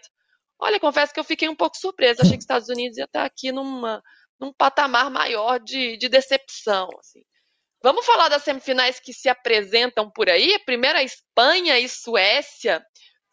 Olha, 0.60 0.80
confesso 0.80 1.14
que 1.14 1.20
eu 1.20 1.24
fiquei 1.24 1.50
um 1.50 1.56
pouco 1.56 1.78
surpresa. 1.78 2.22
Achei 2.22 2.38
que 2.38 2.44
Estados 2.44 2.70
Unidos 2.70 2.98
ia 2.98 3.06
estar 3.06 3.26
aqui 3.26 3.52
numa 3.52 4.02
num 4.40 4.54
patamar 4.54 5.10
maior 5.10 5.60
de, 5.60 5.98
de 5.98 6.08
decepção. 6.08 6.88
Assim. 7.00 7.22
Vamos 7.84 8.06
falar 8.06 8.30
das 8.30 8.44
semifinais 8.44 9.00
que 9.00 9.14
se 9.14 9.28
apresentam 9.28 10.10
por 10.10 10.30
aí? 10.30 10.58
Primeiro 10.60 10.98
a 10.98 11.04
Espanha 11.04 11.78
e 11.78 11.90
Suécia. 11.90 12.82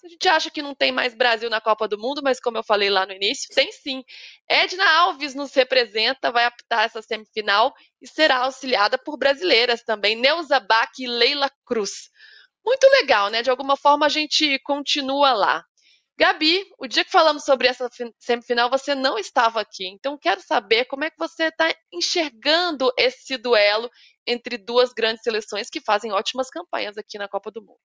A 0.07 0.09
gente 0.09 0.29
acha 0.29 0.51
que 0.53 0.63
não 0.63 0.73
tem 0.73 0.93
mais 0.93 1.17
Brasil 1.17 1.51
na 1.51 1.61
Copa 1.61 1.89
do 1.89 1.99
Mundo, 1.99 2.21
mas 2.23 2.39
como 2.39 2.57
eu 2.57 2.63
falei 2.63 2.89
lá 2.89 3.05
no 3.05 3.13
início, 3.13 3.53
tem 3.53 3.73
sim. 3.73 4.05
Edna 4.49 4.89
Alves 4.89 5.35
nos 5.35 5.53
representa, 5.53 6.31
vai 6.31 6.45
apitar 6.45 6.85
essa 6.85 7.03
semifinal 7.03 7.75
e 8.01 8.07
será 8.07 8.45
auxiliada 8.45 8.97
por 8.97 9.19
brasileiras 9.19 9.83
também, 9.83 10.15
Neuza 10.15 10.61
Bach 10.61 10.93
e 11.01 11.09
Leila 11.09 11.51
Cruz. 11.65 12.09
Muito 12.65 12.85
legal, 13.01 13.31
né? 13.31 13.43
De 13.43 13.51
alguma 13.51 13.77
forma 13.77 14.07
a 14.07 14.09
gente 14.09 14.61
continua 14.61 15.33
lá. 15.33 15.65
Gabi, 16.17 16.65
o 16.79 16.87
dia 16.87 17.05
que 17.05 17.11
falamos 17.11 17.43
sobre 17.43 17.67
essa 17.67 17.91
semifinal, 18.21 18.71
você 18.71 18.95
não 18.95 19.19
estava 19.19 19.61
aqui. 19.61 19.89
Então, 19.89 20.17
quero 20.17 20.41
saber 20.41 20.85
como 20.85 21.03
é 21.03 21.11
que 21.11 21.19
você 21.19 21.47
está 21.47 21.75
enxergando 21.93 22.93
esse 22.97 23.37
duelo 23.37 23.91
entre 24.25 24.57
duas 24.57 24.93
grandes 24.93 25.25
seleções 25.25 25.69
que 25.69 25.81
fazem 25.81 26.13
ótimas 26.13 26.49
campanhas 26.49 26.97
aqui 26.97 27.19
na 27.19 27.29
Copa 27.29 27.51
do 27.51 27.61
Mundo 27.61 27.81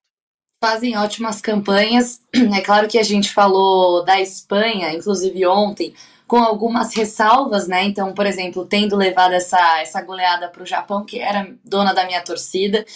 fazem 0.62 0.96
ótimas 0.96 1.40
campanhas. 1.40 2.22
É 2.56 2.60
claro 2.60 2.86
que 2.86 2.98
a 2.98 3.02
gente 3.02 3.32
falou 3.32 4.04
da 4.04 4.20
Espanha, 4.20 4.92
inclusive 4.92 5.44
ontem, 5.46 5.92
com 6.26 6.36
algumas 6.38 6.94
ressalvas, 6.94 7.66
né? 7.66 7.82
Então, 7.82 8.14
por 8.14 8.26
exemplo, 8.26 8.64
tendo 8.64 8.96
levado 8.96 9.32
essa, 9.32 9.80
essa 9.80 10.00
goleada 10.00 10.48
para 10.48 10.62
o 10.62 10.66
Japão, 10.66 11.04
que 11.04 11.18
era 11.18 11.52
dona 11.64 11.92
da 11.92 12.06
minha 12.06 12.22
torcida. 12.22 12.86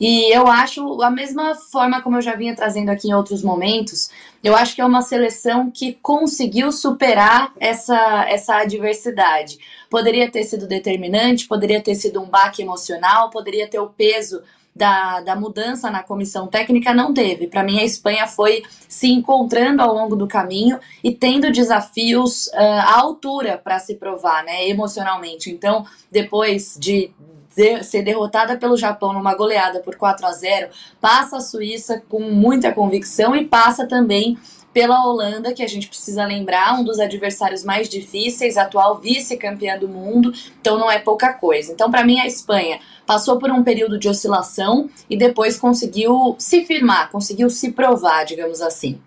E 0.00 0.34
eu 0.34 0.48
acho, 0.48 1.02
a 1.02 1.10
mesma 1.10 1.54
forma 1.54 2.00
como 2.00 2.16
eu 2.16 2.22
já 2.22 2.34
vinha 2.34 2.56
trazendo 2.56 2.88
aqui 2.88 3.08
em 3.08 3.14
outros 3.14 3.42
momentos, 3.42 4.10
eu 4.42 4.56
acho 4.56 4.74
que 4.74 4.80
é 4.80 4.84
uma 4.84 5.02
seleção 5.02 5.70
que 5.70 5.92
conseguiu 6.02 6.72
superar 6.72 7.52
essa, 7.60 8.24
essa 8.28 8.56
adversidade. 8.56 9.58
Poderia 9.90 10.30
ter 10.30 10.44
sido 10.44 10.66
determinante, 10.66 11.46
poderia 11.46 11.80
ter 11.80 11.94
sido 11.94 12.22
um 12.22 12.26
baque 12.26 12.62
emocional, 12.62 13.30
poderia 13.30 13.68
ter 13.68 13.78
o 13.78 13.90
peso 13.90 14.42
da, 14.74 15.20
da 15.20 15.36
mudança 15.36 15.90
na 15.90 16.02
comissão 16.02 16.46
técnica 16.46 16.94
não 16.94 17.12
teve. 17.12 17.46
Para 17.46 17.62
mim, 17.62 17.78
a 17.78 17.84
Espanha 17.84 18.26
foi 18.26 18.62
se 18.88 19.10
encontrando 19.10 19.82
ao 19.82 19.94
longo 19.94 20.16
do 20.16 20.26
caminho 20.26 20.78
e 21.04 21.12
tendo 21.12 21.52
desafios 21.52 22.46
uh, 22.48 22.56
à 22.56 23.00
altura 23.00 23.58
para 23.58 23.78
se 23.78 23.94
provar, 23.96 24.44
né, 24.44 24.68
emocionalmente. 24.68 25.50
Então, 25.50 25.84
depois 26.10 26.76
de, 26.80 27.10
de 27.54 27.84
ser 27.84 28.02
derrotada 28.02 28.56
pelo 28.56 28.76
Japão 28.76 29.12
numa 29.12 29.34
goleada 29.34 29.80
por 29.80 29.96
4 29.96 30.26
a 30.26 30.32
0, 30.32 30.70
passa 31.00 31.36
a 31.36 31.40
Suíça 31.40 32.02
com 32.08 32.20
muita 32.20 32.72
convicção 32.72 33.36
e 33.36 33.44
passa 33.44 33.86
também 33.86 34.38
pela 34.72 35.04
Holanda, 35.04 35.52
que 35.52 35.62
a 35.62 35.68
gente 35.68 35.88
precisa 35.88 36.24
lembrar, 36.24 36.78
um 36.78 36.84
dos 36.84 36.98
adversários 36.98 37.62
mais 37.62 37.88
difíceis, 37.88 38.56
atual 38.56 38.98
vice-campeã 38.98 39.78
do 39.78 39.88
mundo, 39.88 40.32
então 40.60 40.78
não 40.78 40.90
é 40.90 40.98
pouca 40.98 41.32
coisa. 41.32 41.72
Então, 41.72 41.90
para 41.90 42.04
mim, 42.04 42.18
a 42.18 42.26
Espanha 42.26 42.80
passou 43.06 43.38
por 43.38 43.50
um 43.50 43.62
período 43.62 43.98
de 43.98 44.08
oscilação 44.08 44.88
e 45.10 45.16
depois 45.16 45.58
conseguiu 45.58 46.34
se 46.38 46.64
firmar, 46.64 47.10
conseguiu 47.10 47.50
se 47.50 47.72
provar, 47.72 48.24
digamos 48.24 48.60
assim. 48.62 49.00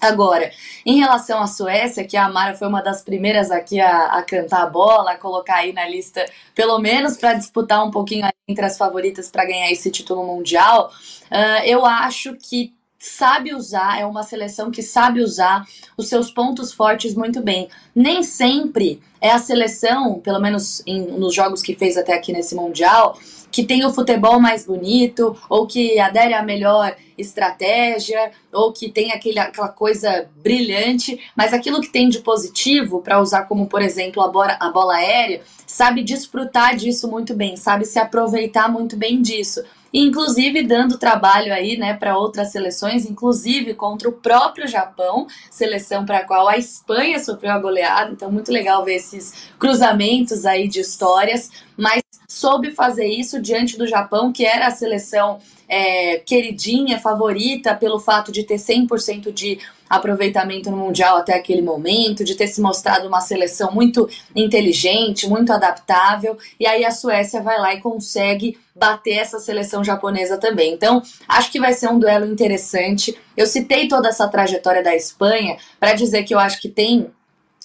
Agora, 0.00 0.52
em 0.86 1.00
relação 1.00 1.42
à 1.42 1.46
Suécia, 1.46 2.04
que 2.04 2.16
a 2.16 2.26
Amara 2.26 2.54
foi 2.54 2.68
uma 2.68 2.80
das 2.80 3.02
primeiras 3.02 3.50
aqui 3.50 3.80
a, 3.80 4.18
a 4.18 4.22
cantar 4.22 4.62
a 4.62 4.66
bola, 4.66 5.12
a 5.12 5.16
colocar 5.16 5.56
aí 5.56 5.72
na 5.72 5.88
lista, 5.88 6.24
pelo 6.54 6.78
menos 6.78 7.16
para 7.16 7.34
disputar 7.34 7.84
um 7.84 7.90
pouquinho 7.90 8.28
entre 8.46 8.64
as 8.64 8.78
favoritas 8.78 9.28
para 9.28 9.44
ganhar 9.44 9.70
esse 9.72 9.90
título 9.90 10.24
mundial, 10.24 10.92
uh, 11.32 11.64
eu 11.64 11.84
acho 11.84 12.36
que 12.36 12.77
sabe 12.98 13.54
usar, 13.54 14.00
é 14.00 14.04
uma 14.04 14.24
seleção 14.24 14.70
que 14.70 14.82
sabe 14.82 15.20
usar 15.20 15.64
os 15.96 16.08
seus 16.08 16.30
pontos 16.30 16.72
fortes 16.72 17.14
muito 17.14 17.40
bem. 17.40 17.68
Nem 17.94 18.22
sempre 18.22 19.00
é 19.20 19.30
a 19.30 19.38
seleção, 19.38 20.20
pelo 20.20 20.40
menos 20.40 20.82
em, 20.86 21.02
nos 21.02 21.34
jogos 21.34 21.62
que 21.62 21.76
fez 21.76 21.96
até 21.96 22.14
aqui 22.14 22.32
nesse 22.32 22.54
Mundial, 22.54 23.16
que 23.50 23.64
tem 23.64 23.84
o 23.84 23.92
futebol 23.92 24.40
mais 24.40 24.66
bonito, 24.66 25.36
ou 25.48 25.66
que 25.66 25.98
adere 25.98 26.34
à 26.34 26.42
melhor 26.42 26.94
estratégia, 27.16 28.32
ou 28.52 28.72
que 28.72 28.90
tem 28.90 29.12
aquele, 29.12 29.38
aquela 29.38 29.68
coisa 29.68 30.28
brilhante, 30.36 31.18
mas 31.36 31.52
aquilo 31.52 31.80
que 31.80 31.88
tem 31.88 32.08
de 32.08 32.18
positivo, 32.18 33.00
para 33.00 33.20
usar 33.20 33.44
como, 33.44 33.66
por 33.66 33.80
exemplo, 33.80 34.22
a 34.22 34.28
bola, 34.28 34.56
a 34.60 34.70
bola 34.70 34.96
aérea, 34.96 35.40
sabe 35.66 36.02
desfrutar 36.02 36.76
disso 36.76 37.08
muito 37.08 37.34
bem, 37.34 37.56
sabe 37.56 37.84
se 37.84 37.98
aproveitar 37.98 38.70
muito 38.70 38.96
bem 38.96 39.22
disso 39.22 39.62
inclusive 39.92 40.62
dando 40.62 40.98
trabalho 40.98 41.52
aí, 41.52 41.76
né, 41.76 41.94
para 41.94 42.18
outras 42.18 42.52
seleções, 42.52 43.06
inclusive 43.06 43.74
contra 43.74 44.08
o 44.08 44.12
próprio 44.12 44.66
Japão, 44.66 45.26
seleção 45.50 46.04
para 46.04 46.18
a 46.18 46.24
qual 46.24 46.48
a 46.48 46.56
Espanha 46.56 47.18
sofreu 47.18 47.52
a 47.52 47.58
goleada. 47.58 48.12
Então, 48.12 48.30
muito 48.30 48.52
legal 48.52 48.84
ver 48.84 48.96
esses 48.96 49.50
cruzamentos 49.58 50.44
aí 50.44 50.68
de 50.68 50.80
histórias, 50.80 51.50
mas 51.76 52.02
soube 52.28 52.72
fazer 52.72 53.06
isso 53.06 53.40
diante 53.40 53.78
do 53.78 53.86
Japão, 53.86 54.32
que 54.32 54.44
era 54.44 54.66
a 54.66 54.70
seleção 54.70 55.38
é, 55.68 56.18
queridinha, 56.18 56.98
favorita, 56.98 57.74
pelo 57.74 57.98
fato 57.98 58.32
de 58.32 58.42
ter 58.42 58.56
100% 58.56 59.32
de 59.32 59.58
aproveitamento 59.88 60.70
no 60.70 60.76
Mundial 60.76 61.16
até 61.16 61.34
aquele 61.34 61.62
momento, 61.62 62.24
de 62.24 62.34
ter 62.34 62.46
se 62.46 62.60
mostrado 62.60 63.08
uma 63.08 63.20
seleção 63.20 63.72
muito 63.72 64.08
inteligente, 64.34 65.28
muito 65.28 65.52
adaptável, 65.52 66.36
e 66.58 66.66
aí 66.66 66.84
a 66.84 66.90
Suécia 66.90 67.40
vai 67.40 67.58
lá 67.58 67.74
e 67.74 67.80
consegue 67.80 68.58
bater 68.74 69.18
essa 69.18 69.38
seleção 69.38 69.82
japonesa 69.82 70.38
também. 70.38 70.72
Então, 70.72 71.02
acho 71.26 71.50
que 71.50 71.60
vai 71.60 71.72
ser 71.72 71.88
um 71.88 71.98
duelo 71.98 72.26
interessante. 72.26 73.18
Eu 73.36 73.46
citei 73.46 73.88
toda 73.88 74.08
essa 74.08 74.28
trajetória 74.28 74.82
da 74.82 74.94
Espanha 74.94 75.56
para 75.80 75.94
dizer 75.94 76.22
que 76.22 76.34
eu 76.34 76.38
acho 76.38 76.60
que 76.60 76.68
tem 76.68 77.10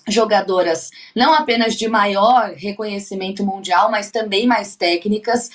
jogadoras 0.08 0.90
não 1.16 1.34
apenas 1.34 1.76
de 1.76 1.88
maior 1.88 2.54
reconhecimento 2.56 3.46
mundial, 3.46 3.90
mas 3.90 4.12
também 4.12 4.46
mais 4.46 4.76
técnicas. 4.76 5.50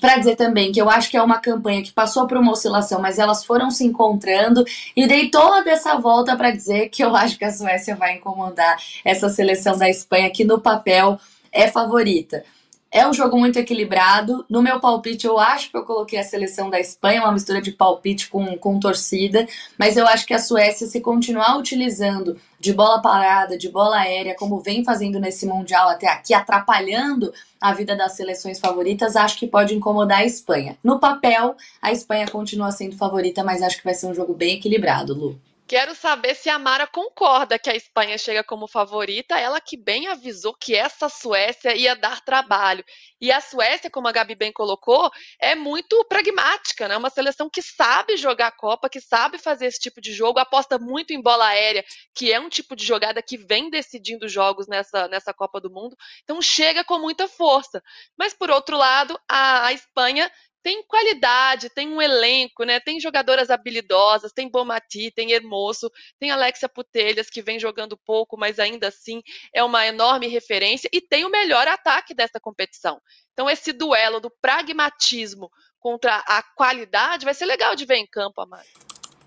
Para 0.00 0.18
dizer 0.18 0.34
também 0.34 0.72
que 0.72 0.80
eu 0.80 0.90
acho 0.90 1.08
que 1.08 1.16
é 1.16 1.22
uma 1.22 1.38
campanha 1.38 1.82
que 1.82 1.92
passou 1.92 2.26
por 2.26 2.36
uma 2.36 2.52
oscilação, 2.52 3.00
mas 3.00 3.18
elas 3.18 3.44
foram 3.44 3.70
se 3.70 3.84
encontrando 3.84 4.64
e 4.96 5.06
dei 5.06 5.30
toda 5.30 5.70
essa 5.70 5.96
volta 5.96 6.36
para 6.36 6.50
dizer 6.50 6.88
que 6.88 7.04
eu 7.04 7.14
acho 7.14 7.38
que 7.38 7.44
a 7.44 7.52
Suécia 7.52 7.94
vai 7.94 8.16
incomodar 8.16 8.76
essa 9.04 9.28
seleção 9.28 9.78
da 9.78 9.88
Espanha 9.88 10.30
que 10.30 10.44
no 10.44 10.60
papel 10.60 11.18
é 11.52 11.68
favorita. 11.68 12.44
É 12.90 13.06
um 13.06 13.12
jogo 13.12 13.38
muito 13.38 13.58
equilibrado. 13.58 14.44
No 14.48 14.62
meu 14.62 14.80
palpite, 14.80 15.26
eu 15.26 15.38
acho 15.38 15.70
que 15.70 15.76
eu 15.76 15.84
coloquei 15.84 16.18
a 16.18 16.24
seleção 16.24 16.70
da 16.70 16.80
Espanha, 16.80 17.20
uma 17.20 17.32
mistura 17.32 17.60
de 17.60 17.70
palpite 17.70 18.28
com, 18.28 18.56
com 18.56 18.80
torcida, 18.80 19.46
mas 19.78 19.96
eu 19.96 20.06
acho 20.06 20.26
que 20.26 20.34
a 20.34 20.38
Suécia, 20.38 20.86
se 20.86 21.00
continuar 21.00 21.58
utilizando 21.58 22.36
de 22.66 22.72
bola 22.72 23.00
parada, 23.00 23.56
de 23.56 23.68
bola 23.68 23.98
aérea, 23.98 24.34
como 24.34 24.58
vem 24.58 24.82
fazendo 24.82 25.20
nesse 25.20 25.46
Mundial 25.46 25.88
até 25.88 26.08
aqui, 26.08 26.34
atrapalhando 26.34 27.32
a 27.60 27.72
vida 27.72 27.94
das 27.94 28.16
seleções 28.16 28.58
favoritas, 28.58 29.14
acho 29.14 29.38
que 29.38 29.46
pode 29.46 29.72
incomodar 29.72 30.18
a 30.18 30.24
Espanha. 30.24 30.76
No 30.82 30.98
papel, 30.98 31.54
a 31.80 31.92
Espanha 31.92 32.26
continua 32.26 32.72
sendo 32.72 32.96
favorita, 32.96 33.44
mas 33.44 33.62
acho 33.62 33.78
que 33.78 33.84
vai 33.84 33.94
ser 33.94 34.08
um 34.08 34.14
jogo 34.14 34.34
bem 34.34 34.56
equilibrado, 34.56 35.14
Lu. 35.14 35.40
Quero 35.68 35.96
saber 35.96 36.36
se 36.36 36.48
a 36.48 36.60
Mara 36.60 36.86
concorda 36.86 37.58
que 37.58 37.68
a 37.68 37.74
Espanha 37.74 38.16
chega 38.16 38.44
como 38.44 38.68
favorita, 38.68 39.36
ela 39.36 39.60
que 39.60 39.76
bem 39.76 40.06
avisou 40.06 40.54
que 40.54 40.76
essa 40.76 41.08
Suécia 41.08 41.74
ia 41.74 41.96
dar 41.96 42.20
trabalho. 42.20 42.84
E 43.20 43.32
a 43.32 43.40
Suécia, 43.40 43.90
como 43.90 44.06
a 44.06 44.12
Gabi 44.12 44.36
bem 44.36 44.52
colocou, 44.52 45.10
é 45.40 45.56
muito 45.56 46.04
pragmática, 46.04 46.86
né? 46.86 46.96
Uma 46.96 47.10
seleção 47.10 47.50
que 47.50 47.60
sabe 47.60 48.16
jogar 48.16 48.52
Copa, 48.52 48.88
que 48.88 49.00
sabe 49.00 49.38
fazer 49.38 49.66
esse 49.66 49.80
tipo 49.80 50.00
de 50.00 50.12
jogo, 50.12 50.38
aposta 50.38 50.78
muito 50.78 51.12
em 51.12 51.20
bola 51.20 51.48
aérea, 51.48 51.84
que 52.14 52.32
é 52.32 52.38
um 52.38 52.48
tipo 52.48 52.76
de 52.76 52.84
jogada 52.84 53.20
que 53.20 53.36
vem 53.36 53.68
decidindo 53.68 54.28
jogos 54.28 54.68
nessa, 54.68 55.08
nessa 55.08 55.34
Copa 55.34 55.60
do 55.60 55.68
Mundo. 55.68 55.96
Então 56.22 56.40
chega 56.40 56.84
com 56.84 57.00
muita 57.00 57.26
força. 57.26 57.82
Mas 58.16 58.32
por 58.32 58.50
outro 58.50 58.76
lado, 58.76 59.18
a, 59.28 59.66
a 59.66 59.72
Espanha 59.72 60.30
tem 60.66 60.82
qualidade, 60.82 61.70
tem 61.70 61.86
um 61.86 62.02
elenco, 62.02 62.64
né? 62.64 62.80
Tem 62.80 62.98
jogadoras 62.98 63.50
habilidosas, 63.50 64.32
tem 64.32 64.50
Bomati, 64.50 65.12
tem 65.12 65.30
Hermoso, 65.30 65.88
tem 66.18 66.32
Alexia 66.32 66.68
Putelhas, 66.68 67.30
que 67.30 67.40
vem 67.40 67.56
jogando 67.56 67.96
pouco, 67.96 68.36
mas 68.36 68.58
ainda 68.58 68.88
assim 68.88 69.22
é 69.54 69.62
uma 69.62 69.86
enorme 69.86 70.26
referência, 70.26 70.90
e 70.92 71.00
tem 71.00 71.24
o 71.24 71.30
melhor 71.30 71.68
ataque 71.68 72.12
dessa 72.12 72.40
competição. 72.40 73.00
Então, 73.32 73.48
esse 73.48 73.72
duelo 73.72 74.18
do 74.18 74.28
pragmatismo 74.42 75.52
contra 75.78 76.16
a 76.26 76.42
qualidade 76.56 77.24
vai 77.24 77.32
ser 77.32 77.46
legal 77.46 77.76
de 77.76 77.84
ver 77.84 77.98
em 77.98 78.06
campo, 78.08 78.40
Amado. 78.40 78.66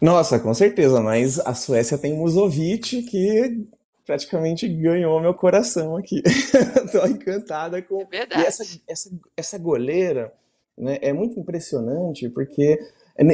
Nossa, 0.01 0.41
com 0.41 0.53
certeza, 0.53 0.99
mas 0.99 1.39
a 1.39 1.55
Suécia 1.55 1.97
tem 1.97 2.17
Musovic, 2.17 3.03
que 3.03 3.65
praticamente 4.05 4.67
ganhou 4.67 5.21
meu 5.21 5.33
coração 5.33 5.95
aqui. 5.95 6.21
Tô 6.91 7.05
encantada 7.05 7.81
com. 7.81 8.01
É 8.01 8.05
verdade. 8.05 8.41
E 8.41 8.45
essa, 8.45 8.81
essa, 8.89 9.09
essa 9.37 9.57
goleira 9.57 10.33
né, 10.79 10.97
é 11.01 11.11
muito 11.11 11.39
impressionante 11.39 12.29
porque 12.29 12.79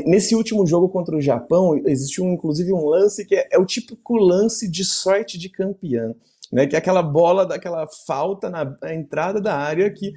nesse 0.05 0.35
último 0.35 0.65
jogo 0.65 0.89
contra 0.89 1.15
o 1.15 1.21
Japão 1.21 1.77
existiu 1.85 2.25
inclusive 2.25 2.73
um 2.73 2.85
lance 2.85 3.25
que 3.25 3.35
é, 3.35 3.47
é 3.51 3.59
o 3.59 3.65
típico 3.65 4.15
lance 4.15 4.69
de 4.69 4.83
sorte 4.83 5.37
de 5.37 5.49
campeão, 5.49 6.15
né, 6.51 6.65
que 6.65 6.75
é 6.75 6.79
aquela 6.79 7.03
bola 7.03 7.45
daquela 7.45 7.87
falta 8.07 8.49
na 8.49 8.77
entrada 8.93 9.39
da 9.39 9.55
área 9.55 9.91
que 9.91 10.13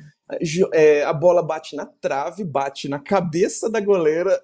é, 0.73 1.05
a 1.05 1.13
bola 1.13 1.43
bate 1.43 1.75
na 1.75 1.87
trave, 1.87 2.45
bate 2.45 2.89
na 2.89 2.99
cabeça 2.99 3.71
da 3.71 3.81
goleira, 3.81 4.39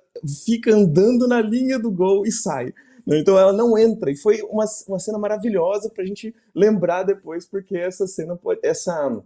fica 0.44 0.74
andando 0.74 1.28
na 1.28 1.40
linha 1.42 1.78
do 1.78 1.90
gol 1.90 2.24
e 2.24 2.32
sai. 2.32 2.72
Né? 3.06 3.18
Então 3.18 3.38
ela 3.38 3.52
não 3.52 3.76
entra. 3.76 4.10
E 4.10 4.16
foi 4.16 4.40
uma, 4.42 4.64
uma 4.88 4.98
cena 4.98 5.18
maravilhosa 5.18 5.90
para 5.90 6.02
a 6.02 6.06
gente 6.06 6.34
lembrar 6.54 7.02
depois, 7.02 7.46
porque 7.46 7.76
essa 7.76 8.06
cena, 8.06 8.38
essa, 8.62 9.22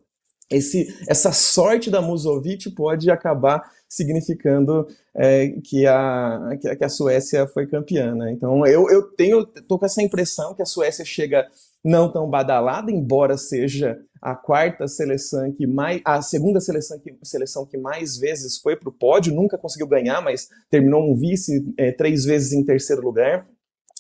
esse, 0.51 0.97
essa 1.07 1.33
sorte 1.33 1.91
da 1.91 2.01
Musovic 2.01 2.71
pode 2.71 3.11
acabar 3.11 3.63
significando 3.89 4.87
é, 5.15 5.49
que, 5.65 5.87
a, 5.87 6.51
que 6.61 6.85
a 6.85 6.89
Suécia 6.89 7.47
foi 7.47 7.67
campeã. 7.67 8.15
Né? 8.15 8.33
Então 8.33 8.67
eu, 8.67 8.89
eu 8.91 9.03
tenho, 9.03 9.45
tô 9.47 9.79
com 9.79 9.87
essa 9.87 10.03
impressão 10.03 10.55
que 10.55 10.63
a 10.63 10.67
Suécia 10.67 11.05
chega 11.05 11.47
não 11.85 12.11
tão 12.11 12.29
badalada, 12.29 12.91
embora 12.91 13.37
seja 13.37 13.99
a 14.21 14.35
quarta 14.35 14.87
seleção 14.89 15.53
que 15.53 15.67
mais, 15.67 16.01
a 16.05 16.21
segunda 16.21 16.61
seleção 16.61 16.99
que, 16.99 17.17
seleção 17.23 17.65
que 17.65 17.79
mais 17.79 18.19
vezes 18.19 18.59
foi 18.59 18.77
para 18.77 18.89
o 18.89 18.93
pódio, 18.93 19.35
nunca 19.35 19.57
conseguiu 19.57 19.87
ganhar, 19.87 20.21
mas 20.21 20.49
terminou 20.71 21.03
um 21.03 21.17
vice 21.17 21.65
é, 21.79 21.93
três 21.93 22.25
vezes 22.25 22.53
em 22.53 22.65
terceiro 22.65 23.01
lugar. 23.01 23.47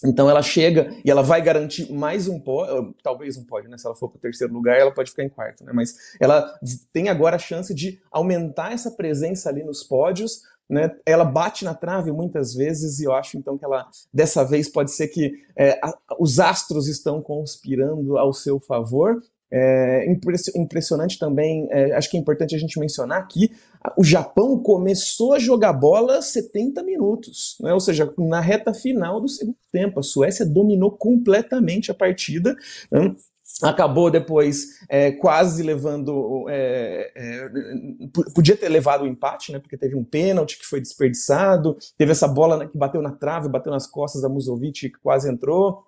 Então 0.04 0.30
ela 0.30 0.42
chega 0.42 0.94
e 1.04 1.10
ela 1.10 1.22
vai 1.22 1.42
garantir 1.42 1.92
mais 1.92 2.28
um 2.28 2.38
pódio, 2.38 2.94
talvez 3.02 3.36
um 3.36 3.44
pódio, 3.44 3.68
né? 3.68 3.76
Se 3.76 3.86
ela 3.86 3.96
for 3.96 4.08
para 4.08 4.18
o 4.18 4.20
terceiro 4.20 4.52
lugar, 4.52 4.78
ela 4.78 4.92
pode 4.92 5.10
ficar 5.10 5.24
em 5.24 5.28
quarto, 5.28 5.64
né? 5.64 5.72
Mas 5.74 5.94
ela 6.20 6.52
tem 6.92 7.08
agora 7.08 7.36
a 7.36 7.38
chance 7.38 7.74
de 7.74 8.00
aumentar 8.10 8.72
essa 8.72 8.90
presença 8.90 9.48
ali 9.48 9.64
nos 9.64 9.82
pódios, 9.82 10.42
né? 10.68 10.94
Ela 11.04 11.24
bate 11.24 11.64
na 11.64 11.74
trave 11.74 12.12
muitas 12.12 12.54
vezes 12.54 13.00
e 13.00 13.04
eu 13.04 13.12
acho 13.12 13.36
então 13.36 13.58
que 13.58 13.64
ela 13.64 13.88
dessa 14.12 14.44
vez 14.44 14.68
pode 14.68 14.92
ser 14.92 15.08
que 15.08 15.32
é, 15.56 15.80
a, 15.82 15.92
os 16.18 16.38
astros 16.38 16.86
estão 16.86 17.20
conspirando 17.20 18.16
ao 18.18 18.32
seu 18.32 18.60
favor 18.60 19.20
é 19.50 20.04
impressionante 20.56 21.18
também, 21.18 21.66
é, 21.70 21.94
acho 21.94 22.10
que 22.10 22.16
é 22.16 22.20
importante 22.20 22.54
a 22.54 22.58
gente 22.58 22.78
mencionar 22.78 23.18
aqui, 23.18 23.50
o 23.96 24.04
Japão 24.04 24.58
começou 24.58 25.34
a 25.34 25.38
jogar 25.38 25.72
bola 25.72 26.20
70 26.20 26.82
minutos, 26.82 27.56
né? 27.60 27.72
ou 27.72 27.80
seja, 27.80 28.12
na 28.18 28.40
reta 28.40 28.74
final 28.74 29.20
do 29.20 29.28
segundo 29.28 29.56
tempo. 29.72 30.00
A 30.00 30.02
Suécia 30.02 30.44
dominou 30.44 30.90
completamente 30.90 31.90
a 31.90 31.94
partida. 31.94 32.56
Né? 32.90 33.14
acabou 33.62 34.10
depois 34.10 34.78
é, 34.88 35.10
quase 35.12 35.62
levando. 35.62 36.46
É, 36.48 37.12
é, 37.16 37.50
podia 38.34 38.56
ter 38.56 38.68
levado 38.68 39.02
o 39.02 39.06
empate, 39.06 39.52
né? 39.52 39.58
Porque 39.58 39.76
teve 39.76 39.96
um 39.96 40.04
pênalti 40.04 40.58
que 40.58 40.66
foi 40.66 40.80
desperdiçado, 40.80 41.76
teve 41.96 42.12
essa 42.12 42.28
bola 42.28 42.58
né, 42.58 42.66
que 42.66 42.76
bateu 42.76 43.00
na 43.02 43.12
trave, 43.12 43.48
bateu 43.48 43.72
nas 43.72 43.86
costas 43.86 44.22
da 44.22 44.28
Musovic 44.28 44.90
que 44.90 44.98
quase 45.02 45.30
entrou. 45.30 45.84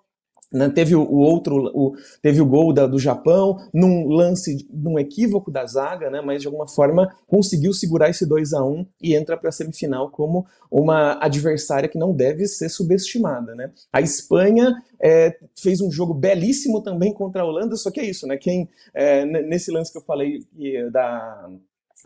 Né? 0.51 0.69
Teve 0.69 0.95
o, 0.95 1.09
outro, 1.09 1.71
o, 1.73 1.95
teve 2.21 2.41
o 2.41 2.45
gol 2.45 2.73
da, 2.73 2.85
do 2.85 2.99
Japão, 2.99 3.57
num 3.73 4.09
lance, 4.09 4.67
num 4.71 4.99
equívoco 4.99 5.49
da 5.49 5.65
zaga, 5.65 6.09
né? 6.09 6.21
mas 6.21 6.41
de 6.41 6.47
alguma 6.47 6.67
forma 6.67 7.15
conseguiu 7.27 7.73
segurar 7.73 8.09
esse 8.09 8.25
2 8.25 8.53
a 8.53 8.63
1 8.63 8.85
e 9.01 9.15
entra 9.15 9.37
para 9.37 9.49
a 9.49 9.51
semifinal 9.51 10.09
como 10.09 10.45
uma 10.69 11.17
adversária 11.23 11.87
que 11.87 11.97
não 11.97 12.13
deve 12.13 12.47
ser 12.47 12.69
subestimada. 12.69 13.55
Né? 13.55 13.71
A 13.93 14.01
Espanha 14.01 14.75
é, 15.01 15.37
fez 15.57 15.79
um 15.79 15.91
jogo 15.91 16.13
belíssimo 16.13 16.81
também 16.81 17.13
contra 17.13 17.41
a 17.41 17.45
Holanda, 17.45 17.75
só 17.75 17.89
que 17.89 17.99
é 17.99 18.05
isso, 18.05 18.27
né? 18.27 18.37
Quem, 18.37 18.69
é, 18.93 19.25
nesse 19.25 19.71
lance 19.71 19.91
que 19.91 19.97
eu 19.97 20.03
falei 20.03 20.45
da 20.91 21.49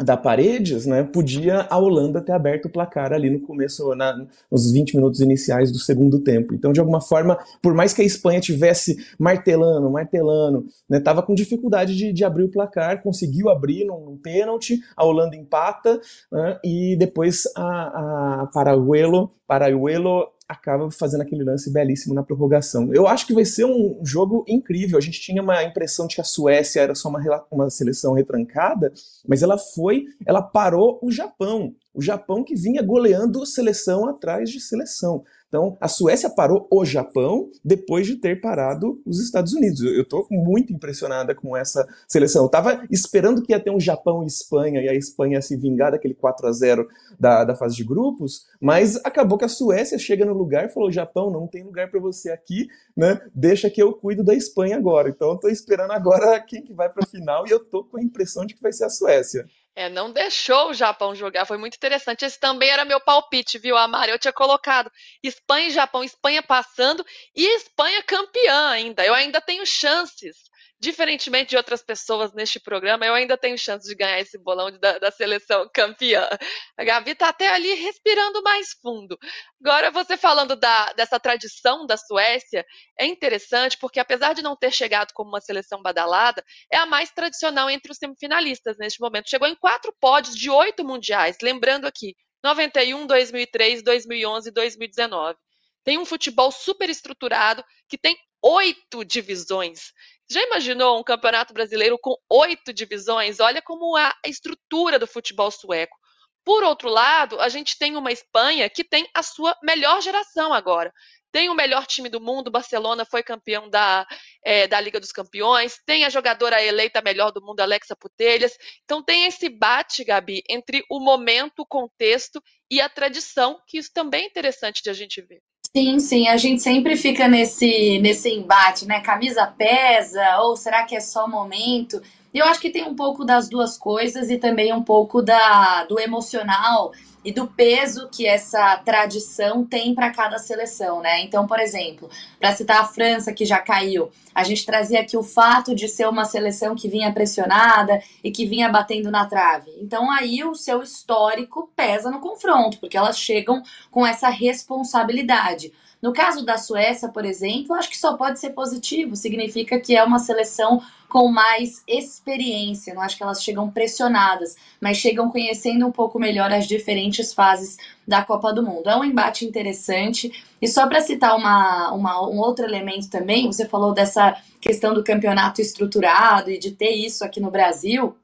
da 0.03 0.17
Paredes, 0.17 0.85
né, 0.85 1.03
podia 1.03 1.67
a 1.69 1.77
Holanda 1.77 2.21
ter 2.21 2.33
aberto 2.33 2.65
o 2.65 2.69
placar 2.69 3.13
ali 3.13 3.29
no 3.29 3.39
começo, 3.39 3.95
na, 3.95 4.27
nos 4.51 4.71
20 4.71 4.95
minutos 4.95 5.21
iniciais 5.21 5.71
do 5.71 5.79
segundo 5.79 6.19
tempo. 6.19 6.53
Então, 6.53 6.73
de 6.73 6.79
alguma 6.79 6.99
forma, 6.99 7.37
por 7.61 7.73
mais 7.73 7.93
que 7.93 8.01
a 8.01 8.05
Espanha 8.05 8.41
tivesse 8.41 8.97
martelando, 9.17 9.89
martelando, 9.89 10.65
né, 10.89 10.99
tava 10.99 11.23
com 11.23 11.33
dificuldade 11.33 11.95
de, 11.95 12.11
de 12.11 12.25
abrir 12.25 12.43
o 12.43 12.51
placar, 12.51 13.01
conseguiu 13.01 13.49
abrir 13.49 13.85
num, 13.85 14.01
num 14.01 14.17
pênalti, 14.17 14.79
a 14.97 15.05
Holanda 15.05 15.35
empata, 15.35 15.99
né, 16.31 16.59
e 16.63 16.95
depois 16.97 17.43
a, 17.55 18.41
a 18.41 18.47
Paraguelo, 18.47 19.31
Paraguelo 19.47 20.27
acaba 20.47 20.89
fazendo 20.91 21.21
aquele 21.21 21.43
lance 21.43 21.71
belíssimo 21.71 22.13
na 22.13 22.23
prorrogação. 22.23 22.93
Eu 22.93 23.07
acho 23.07 23.25
que 23.25 23.33
vai 23.33 23.45
ser 23.45 23.65
um 23.65 23.99
jogo 24.03 24.45
incrível. 24.47 24.97
A 24.97 25.01
gente 25.01 25.19
tinha 25.19 25.41
uma 25.41 25.63
impressão 25.63 26.07
de 26.07 26.15
que 26.15 26.21
a 26.21 26.25
Suécia 26.25 26.81
era 26.81 26.95
só 26.95 27.09
uma, 27.09 27.19
uma 27.51 27.69
seleção 27.69 28.13
retrancada, 28.13 28.93
mas 29.27 29.41
ela 29.41 29.57
foi, 29.57 30.05
ela 30.25 30.41
parou 30.41 30.99
o 31.01 31.11
Japão. 31.11 31.73
O 31.93 32.01
Japão 32.01 32.43
que 32.43 32.55
vinha 32.55 32.83
goleando 32.83 33.45
seleção 33.45 34.07
atrás 34.07 34.49
de 34.49 34.59
seleção. 34.59 35.23
Então, 35.55 35.77
a 35.79 35.87
Suécia 35.87 36.29
parou 36.29 36.67
o 36.69 36.83
Japão 36.83 37.49
depois 37.63 38.05
de 38.05 38.17
ter 38.17 38.41
parado 38.41 39.01
os 39.05 39.23
Estados 39.23 39.53
Unidos. 39.53 39.81
Eu 39.81 40.01
estou 40.01 40.27
muito 40.29 40.73
impressionada 40.73 41.33
com 41.33 41.55
essa 41.55 41.87
seleção. 42.09 42.41
Eu 42.41 42.47
estava 42.47 42.85
esperando 42.91 43.41
que 43.41 43.53
ia 43.53 43.59
ter 43.59 43.71
um 43.71 43.79
Japão 43.79 44.21
e 44.21 44.27
Espanha 44.27 44.81
e 44.81 44.89
a 44.89 44.93
Espanha 44.93 45.41
se 45.41 45.55
vingar 45.55 45.93
daquele 45.93 46.13
4 46.13 46.45
a 46.45 46.51
0 46.51 46.85
da, 47.17 47.45
da 47.45 47.55
fase 47.55 47.73
de 47.73 47.85
grupos, 47.85 48.47
mas 48.59 48.97
acabou 49.05 49.37
que 49.37 49.45
a 49.45 49.47
Suécia 49.47 49.97
chega 49.97 50.25
no 50.25 50.33
lugar 50.33 50.65
e 50.65 50.73
falou: 50.73 50.91
Japão, 50.91 51.31
não 51.31 51.47
tem 51.47 51.63
lugar 51.63 51.89
para 51.89 52.01
você 52.01 52.31
aqui, 52.31 52.67
né? 52.93 53.21
Deixa 53.33 53.69
que 53.69 53.81
eu 53.81 53.93
cuido 53.93 54.25
da 54.25 54.35
Espanha 54.35 54.75
agora. 54.75 55.07
Então, 55.07 55.35
estou 55.35 55.49
esperando 55.49 55.91
agora 55.91 56.37
quem 56.41 56.61
que 56.61 56.73
vai 56.73 56.89
para 56.89 57.05
a 57.05 57.07
final 57.07 57.47
e 57.47 57.51
eu 57.51 57.59
estou 57.59 57.85
com 57.85 57.97
a 57.97 58.03
impressão 58.03 58.45
de 58.45 58.55
que 58.55 58.61
vai 58.61 58.73
ser 58.73 58.83
a 58.83 58.89
Suécia. 58.89 59.45
É, 59.75 59.89
não 59.89 60.11
deixou 60.11 60.69
o 60.69 60.73
Japão 60.73 61.13
jogar, 61.13 61.45
foi 61.45 61.57
muito 61.57 61.75
interessante. 61.75 62.23
Esse 62.23 62.39
também 62.39 62.69
era 62.69 62.85
meu 62.85 62.99
palpite, 62.99 63.57
viu, 63.57 63.75
Amara? 63.75 64.09
Eu 64.09 64.17
tinha 64.17 64.31
colocado 64.31 64.89
Espanha 65.21 65.67
e 65.67 65.71
Japão, 65.71 66.03
Espanha 66.03 66.41
passando 66.41 67.05
e 67.35 67.45
Espanha 67.57 68.01
campeã 68.03 68.69
ainda. 68.69 69.05
Eu 69.05 69.13
ainda 69.13 69.41
tenho 69.41 69.65
chances 69.65 70.37
diferentemente 70.85 71.49
de 71.49 71.57
outras 71.57 71.81
pessoas 71.81 72.31
neste 72.31 72.59
programa, 72.59 73.03
eu 73.05 73.15
ainda 73.15 73.35
tenho 73.35 73.57
chance 73.57 73.87
de 73.87 73.95
ganhar 73.95 74.19
esse 74.19 74.37
bolão 74.37 74.69
da, 74.79 74.99
da 74.99 75.09
seleção 75.09 75.67
campeã. 75.73 76.29
A 76.77 76.83
Gabi 76.83 77.11
está 77.11 77.29
até 77.29 77.47
ali 77.47 77.73
respirando 77.73 78.43
mais 78.43 78.73
fundo. 78.73 79.17
Agora, 79.59 79.89
você 79.89 80.15
falando 80.15 80.55
da, 80.55 80.93
dessa 80.93 81.19
tradição 81.19 81.87
da 81.87 81.97
Suécia, 81.97 82.63
é 82.99 83.05
interessante 83.07 83.79
porque, 83.79 83.99
apesar 83.99 84.33
de 84.33 84.43
não 84.43 84.55
ter 84.55 84.71
chegado 84.71 85.11
como 85.13 85.29
uma 85.29 85.41
seleção 85.41 85.81
badalada, 85.81 86.45
é 86.71 86.77
a 86.77 86.85
mais 86.85 87.09
tradicional 87.09 87.67
entre 87.67 87.91
os 87.91 87.97
semifinalistas 87.97 88.77
neste 88.77 89.01
momento. 89.01 89.29
Chegou 89.29 89.47
em 89.47 89.55
quatro 89.55 89.91
pódios 89.99 90.35
de 90.35 90.51
oito 90.51 90.85
mundiais. 90.85 91.37
Lembrando 91.41 91.87
aqui, 91.87 92.15
91, 92.43 93.07
2003, 93.07 93.81
2011 93.81 94.49
e 94.49 94.51
2019. 94.51 95.35
Tem 95.83 95.97
um 95.97 96.05
futebol 96.05 96.51
super 96.51 96.91
estruturado 96.91 97.63
que 97.89 97.97
tem 97.97 98.15
oito 98.45 99.03
divisões. 99.03 99.91
Já 100.29 100.41
imaginou 100.41 100.99
um 100.99 101.03
campeonato 101.03 101.53
brasileiro 101.53 101.97
com 101.99 102.15
oito 102.29 102.73
divisões? 102.73 103.39
Olha 103.39 103.61
como 103.61 103.95
a 103.95 104.13
estrutura 104.25 104.97
do 104.97 105.05
futebol 105.05 105.51
sueco. 105.51 105.95
Por 106.43 106.63
outro 106.63 106.89
lado, 106.89 107.39
a 107.39 107.49
gente 107.49 107.77
tem 107.77 107.95
uma 107.95 108.11
Espanha 108.11 108.69
que 108.69 108.83
tem 108.83 109.07
a 109.13 109.23
sua 109.23 109.55
melhor 109.63 110.01
geração 110.01 110.53
agora. 110.53 110.93
Tem 111.31 111.49
o 111.49 111.55
melhor 111.55 111.85
time 111.85 112.07
do 112.07 112.21
mundo, 112.21 112.49
Barcelona 112.49 113.03
foi 113.03 113.21
campeão 113.21 113.69
da, 113.69 114.07
é, 114.43 114.67
da 114.67 114.79
Liga 114.79 115.01
dos 115.01 115.11
Campeões, 115.11 115.77
tem 115.85 116.05
a 116.05 116.09
jogadora 116.09 116.63
eleita 116.63 117.01
melhor 117.01 117.31
do 117.31 117.41
mundo, 117.41 117.59
Alexa 117.59 117.95
Putelhas. 117.95 118.55
Então 118.83 119.03
tem 119.03 119.25
esse 119.25 119.49
bate, 119.49 120.03
Gabi, 120.03 120.43
entre 120.49 120.83
o 120.89 120.99
momento, 120.99 121.59
o 121.59 121.65
contexto 121.65 122.41
e 122.71 122.79
a 122.79 122.87
tradição, 122.87 123.59
que 123.67 123.77
isso 123.77 123.91
também 123.93 124.23
é 124.23 124.27
interessante 124.27 124.81
de 124.81 124.89
a 124.89 124.93
gente 124.93 125.21
ver. 125.21 125.41
Sim, 125.75 125.99
sim, 125.99 126.27
a 126.29 126.37
gente 126.37 126.61
sempre 126.61 126.95
fica 126.95 127.27
nesse, 127.27 127.99
nesse 127.99 128.29
embate, 128.29 128.85
né? 128.87 129.01
Camisa 129.01 129.45
pesa, 129.45 130.39
ou 130.39 130.55
será 130.55 130.85
que 130.85 130.95
é 130.95 131.01
só 131.01 131.27
momento? 131.27 132.01
Eu 132.35 132.45
acho 132.47 132.59
que 132.59 132.69
tem 132.69 132.83
um 132.83 132.93
pouco 132.93 133.23
das 133.23 133.47
duas 133.47 133.77
coisas 133.77 134.29
e 134.29 134.37
também 134.37 134.73
um 134.73 134.83
pouco 134.83 135.21
da, 135.21 135.85
do 135.85 135.97
emocional 135.97 136.91
e 137.23 137.31
do 137.31 137.47
peso 137.47 138.09
que 138.11 138.27
essa 138.27 138.75
tradição 138.83 139.65
tem 139.65 139.95
para 139.95 140.11
cada 140.11 140.37
seleção, 140.37 140.99
né? 140.99 141.21
Então, 141.21 141.47
por 141.47 141.61
exemplo, 141.61 142.09
para 142.37 142.51
citar 142.51 142.81
a 142.81 142.85
França 142.85 143.31
que 143.31 143.45
já 143.45 143.59
caiu, 143.59 144.11
a 144.33 144.43
gente 144.43 144.65
trazia 144.65 144.99
aqui 144.99 145.15
o 145.15 145.23
fato 145.23 145.73
de 145.73 145.87
ser 145.87 146.09
uma 146.09 146.25
seleção 146.25 146.75
que 146.75 146.89
vinha 146.89 147.09
pressionada 147.13 148.03
e 148.21 148.29
que 148.29 148.45
vinha 148.45 148.67
batendo 148.67 149.09
na 149.09 149.25
trave. 149.25 149.71
Então, 149.79 150.11
aí 150.11 150.43
o 150.43 150.53
seu 150.53 150.81
histórico 150.81 151.71
pesa 151.73 152.11
no 152.11 152.19
confronto, 152.19 152.79
porque 152.79 152.97
elas 152.97 153.17
chegam 153.17 153.63
com 153.89 154.05
essa 154.05 154.27
responsabilidade. 154.27 155.71
No 156.05 156.13
caso 156.13 156.45
da 156.45 156.55
Suécia, 156.55 157.09
por 157.09 157.25
exemplo, 157.25 157.73
acho 157.73 157.89
que 157.89 157.97
só 157.97 158.15
pode 158.15 158.39
ser 158.39 158.51
positivo, 158.51 159.15
significa 159.15 159.79
que 159.79 159.97
é 159.97 160.03
uma 160.03 160.19
seleção 160.19 160.79
com 161.09 161.29
mais 161.29 161.81
experiência. 161.87 162.93
Não 162.93 163.01
acho 163.01 163.17
que 163.17 163.23
elas 163.23 163.41
chegam 163.43 163.71
pressionadas, 163.71 164.55
mas 164.79 164.97
chegam 164.97 165.31
conhecendo 165.31 165.87
um 165.87 165.91
pouco 165.91 166.19
melhor 166.19 166.51
as 166.51 166.67
diferentes 166.67 167.33
fases 167.33 167.77
da 168.07 168.23
Copa 168.23 168.53
do 168.53 168.61
Mundo. 168.61 168.87
É 168.87 168.95
um 168.95 169.03
embate 169.03 169.45
interessante. 169.45 170.31
E 170.61 170.67
só 170.67 170.85
para 170.85 171.01
citar 171.01 171.35
uma, 171.35 171.91
uma, 171.91 172.21
um 172.29 172.37
outro 172.37 172.65
elemento 172.65 173.09
também, 173.09 173.47
você 173.47 173.67
falou 173.67 173.91
dessa 173.91 174.39
questão 174.61 174.93
do 174.93 175.03
campeonato 175.03 175.59
estruturado 175.59 176.51
e 176.51 176.59
de 176.59 176.69
ter 176.69 176.91
isso 176.91 177.25
aqui 177.25 177.39
no 177.39 177.49
Brasil. 177.49 178.15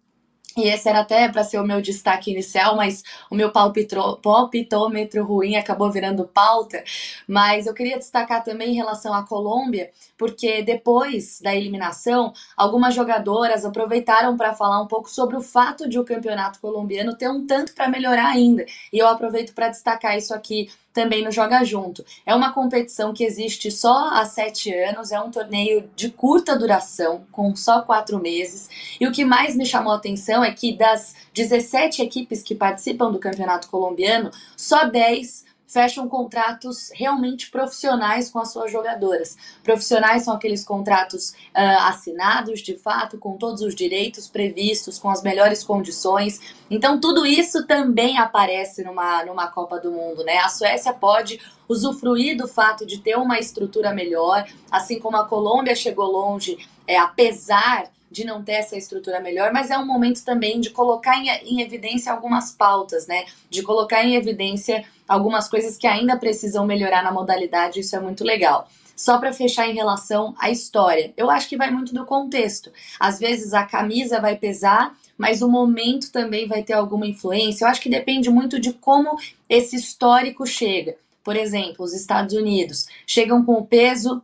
E 0.57 0.67
esse 0.67 0.89
era 0.89 0.99
até 0.99 1.29
para 1.29 1.43
ser 1.43 1.59
o 1.59 1.65
meu 1.65 1.81
destaque 1.81 2.31
inicial, 2.31 2.75
mas 2.75 3.03
o 3.29 3.35
meu 3.35 3.51
palpitômetro 3.51 5.23
ruim 5.23 5.55
acabou 5.55 5.89
virando 5.89 6.25
pauta. 6.25 6.83
Mas 7.27 7.67
eu 7.67 7.73
queria 7.73 7.97
destacar 7.97 8.43
também 8.43 8.71
em 8.71 8.75
relação 8.75 9.13
à 9.13 9.25
Colômbia, 9.25 9.91
porque 10.17 10.61
depois 10.61 11.39
da 11.41 11.55
eliminação, 11.55 12.33
algumas 12.55 12.93
jogadoras 12.93 13.63
aproveitaram 13.63 14.35
para 14.35 14.53
falar 14.53 14.81
um 14.81 14.87
pouco 14.87 15.09
sobre 15.09 15.37
o 15.37 15.41
fato 15.41 15.87
de 15.87 15.97
o 15.97 16.03
campeonato 16.03 16.59
colombiano 16.59 17.15
ter 17.15 17.29
um 17.29 17.45
tanto 17.45 17.73
para 17.73 17.87
melhorar 17.87 18.27
ainda. 18.27 18.65
E 18.91 18.97
eu 18.97 19.07
aproveito 19.07 19.53
para 19.53 19.69
destacar 19.69 20.17
isso 20.17 20.33
aqui 20.33 20.69
também 20.93 21.23
no 21.23 21.31
Joga 21.31 21.63
Junto. 21.63 22.05
É 22.25 22.35
uma 22.35 22.53
competição 22.53 23.13
que 23.13 23.23
existe 23.23 23.71
só 23.71 24.09
há 24.13 24.25
sete 24.25 24.73
anos, 24.73 25.11
é 25.11 25.19
um 25.19 25.31
torneio 25.31 25.89
de 25.95 26.09
curta 26.09 26.57
duração, 26.57 27.25
com 27.31 27.55
só 27.55 27.81
quatro 27.81 28.19
meses. 28.19 28.69
E 28.99 29.07
o 29.07 29.11
que 29.11 29.23
mais 29.23 29.55
me 29.55 29.65
chamou 29.65 29.93
a 29.93 29.95
atenção 29.95 30.40
é 30.43 30.51
que 30.51 30.75
das 30.75 31.15
17 31.33 32.01
equipes 32.01 32.41
que 32.43 32.55
participam 32.55 33.11
do 33.11 33.19
campeonato 33.19 33.69
colombiano, 33.69 34.31
só 34.55 34.85
10 34.85 35.51
fecham 35.71 36.09
contratos 36.09 36.91
realmente 36.93 37.49
profissionais 37.49 38.29
com 38.29 38.39
as 38.39 38.51
suas 38.51 38.69
jogadoras. 38.69 39.37
Profissionais 39.63 40.23
são 40.23 40.33
aqueles 40.33 40.65
contratos 40.65 41.29
uh, 41.29 41.87
assinados, 41.87 42.59
de 42.59 42.75
fato, 42.75 43.17
com 43.17 43.37
todos 43.37 43.61
os 43.61 43.73
direitos 43.73 44.27
previstos, 44.27 44.99
com 44.99 45.09
as 45.09 45.23
melhores 45.23 45.63
condições. 45.63 46.41
Então, 46.69 46.99
tudo 46.99 47.25
isso 47.25 47.65
também 47.65 48.17
aparece 48.17 48.83
numa, 48.83 49.23
numa 49.23 49.47
Copa 49.47 49.79
do 49.79 49.91
Mundo, 49.91 50.25
né? 50.25 50.39
A 50.39 50.49
Suécia 50.49 50.91
pode 50.91 51.39
usufruir 51.69 52.35
do 52.35 52.49
fato 52.49 52.85
de 52.85 52.99
ter 52.99 53.15
uma 53.15 53.39
estrutura 53.39 53.93
melhor, 53.93 54.45
assim 54.69 54.99
como 54.99 55.15
a 55.15 55.25
Colômbia 55.25 55.73
chegou 55.73 56.11
longe, 56.11 56.57
é, 56.85 56.97
apesar 56.97 57.89
de 58.11 58.25
não 58.25 58.43
ter 58.43 58.53
essa 58.53 58.75
estrutura 58.75 59.21
melhor, 59.21 59.53
mas 59.53 59.71
é 59.71 59.77
um 59.77 59.85
momento 59.85 60.23
também 60.25 60.59
de 60.59 60.69
colocar 60.69 61.17
em, 61.17 61.29
em 61.29 61.61
evidência 61.61 62.11
algumas 62.11 62.51
pautas, 62.51 63.07
né? 63.07 63.25
De 63.49 63.63
colocar 63.63 64.03
em 64.03 64.15
evidência 64.15 64.83
algumas 65.07 65.47
coisas 65.47 65.77
que 65.77 65.87
ainda 65.87 66.17
precisam 66.17 66.65
melhorar 66.65 67.01
na 67.03 67.11
modalidade, 67.11 67.79
isso 67.79 67.95
é 67.95 67.99
muito 67.99 68.23
legal. 68.23 68.67
Só 68.95 69.17
para 69.17 69.33
fechar 69.33 69.67
em 69.67 69.73
relação 69.73 70.35
à 70.37 70.51
história, 70.51 71.13
eu 71.17 71.31
acho 71.31 71.49
que 71.49 71.57
vai 71.57 71.71
muito 71.71 71.93
do 71.93 72.05
contexto. 72.05 72.71
Às 72.99 73.17
vezes 73.17 73.53
a 73.53 73.63
camisa 73.63 74.21
vai 74.21 74.35
pesar, 74.35 74.95
mas 75.17 75.41
o 75.41 75.49
momento 75.49 76.11
também 76.11 76.47
vai 76.47 76.61
ter 76.61 76.73
alguma 76.73 77.07
influência. 77.07 77.63
Eu 77.63 77.69
acho 77.69 77.81
que 77.81 77.89
depende 77.89 78.29
muito 78.29 78.59
de 78.59 78.73
como 78.73 79.17
esse 79.49 79.75
histórico 79.75 80.45
chega. 80.45 80.95
Por 81.23 81.35
exemplo, 81.35 81.85
os 81.85 81.93
Estados 81.93 82.35
Unidos 82.35 82.87
chegam 83.07 83.43
com 83.43 83.53
o 83.53 83.65
peso 83.65 84.21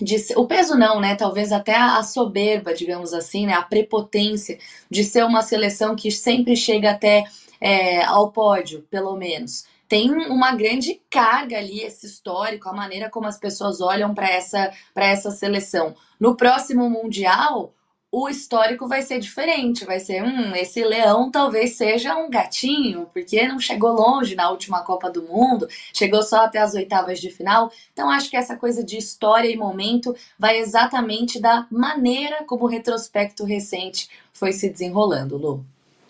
de 0.00 0.16
o 0.36 0.46
peso 0.46 0.76
não, 0.76 1.00
né? 1.00 1.14
Talvez 1.14 1.52
até 1.52 1.76
a 1.76 2.02
soberba, 2.02 2.74
digamos 2.74 3.12
assim, 3.12 3.46
né? 3.46 3.54
A 3.54 3.62
prepotência 3.62 4.58
de 4.90 5.04
ser 5.04 5.24
uma 5.24 5.42
seleção 5.42 5.94
que 5.94 6.10
sempre 6.10 6.56
chega 6.56 6.90
até 6.90 7.24
é, 7.60 8.02
ao 8.04 8.32
pódio, 8.32 8.86
pelo 8.90 9.16
menos. 9.16 9.64
Tem 9.88 10.10
uma 10.28 10.54
grande 10.54 11.02
carga 11.10 11.58
ali, 11.58 11.80
esse 11.80 12.06
histórico, 12.06 12.68
a 12.68 12.72
maneira 12.72 13.10
como 13.10 13.26
as 13.26 13.38
pessoas 13.38 13.80
olham 13.80 14.14
para 14.14 14.30
essa, 14.30 14.72
essa 14.94 15.30
seleção. 15.32 15.96
No 16.18 16.36
próximo 16.36 16.88
Mundial, 16.88 17.74
o 18.12 18.28
histórico 18.28 18.88
vai 18.88 19.02
ser 19.02 19.20
diferente, 19.20 19.84
vai 19.84 20.00
ser, 20.00 20.22
hum, 20.22 20.54
esse 20.54 20.82
leão 20.82 21.30
talvez 21.30 21.76
seja 21.76 22.16
um 22.16 22.28
gatinho, 22.28 23.08
porque 23.12 23.46
não 23.46 23.58
chegou 23.60 23.92
longe 23.92 24.34
na 24.34 24.50
última 24.50 24.82
Copa 24.82 25.08
do 25.08 25.22
Mundo, 25.22 25.68
chegou 25.94 26.22
só 26.22 26.44
até 26.44 26.58
as 26.58 26.74
oitavas 26.74 27.20
de 27.20 27.30
final. 27.30 27.70
Então 27.92 28.10
acho 28.10 28.28
que 28.28 28.36
essa 28.36 28.56
coisa 28.56 28.82
de 28.82 28.96
história 28.96 29.48
e 29.48 29.56
momento 29.56 30.14
vai 30.38 30.58
exatamente 30.58 31.40
da 31.40 31.66
maneira 31.70 32.44
como 32.44 32.64
o 32.64 32.68
retrospecto 32.68 33.44
recente 33.44 34.08
foi 34.32 34.52
se 34.52 34.68
desenrolando, 34.68 35.36
Lu. 35.36 35.64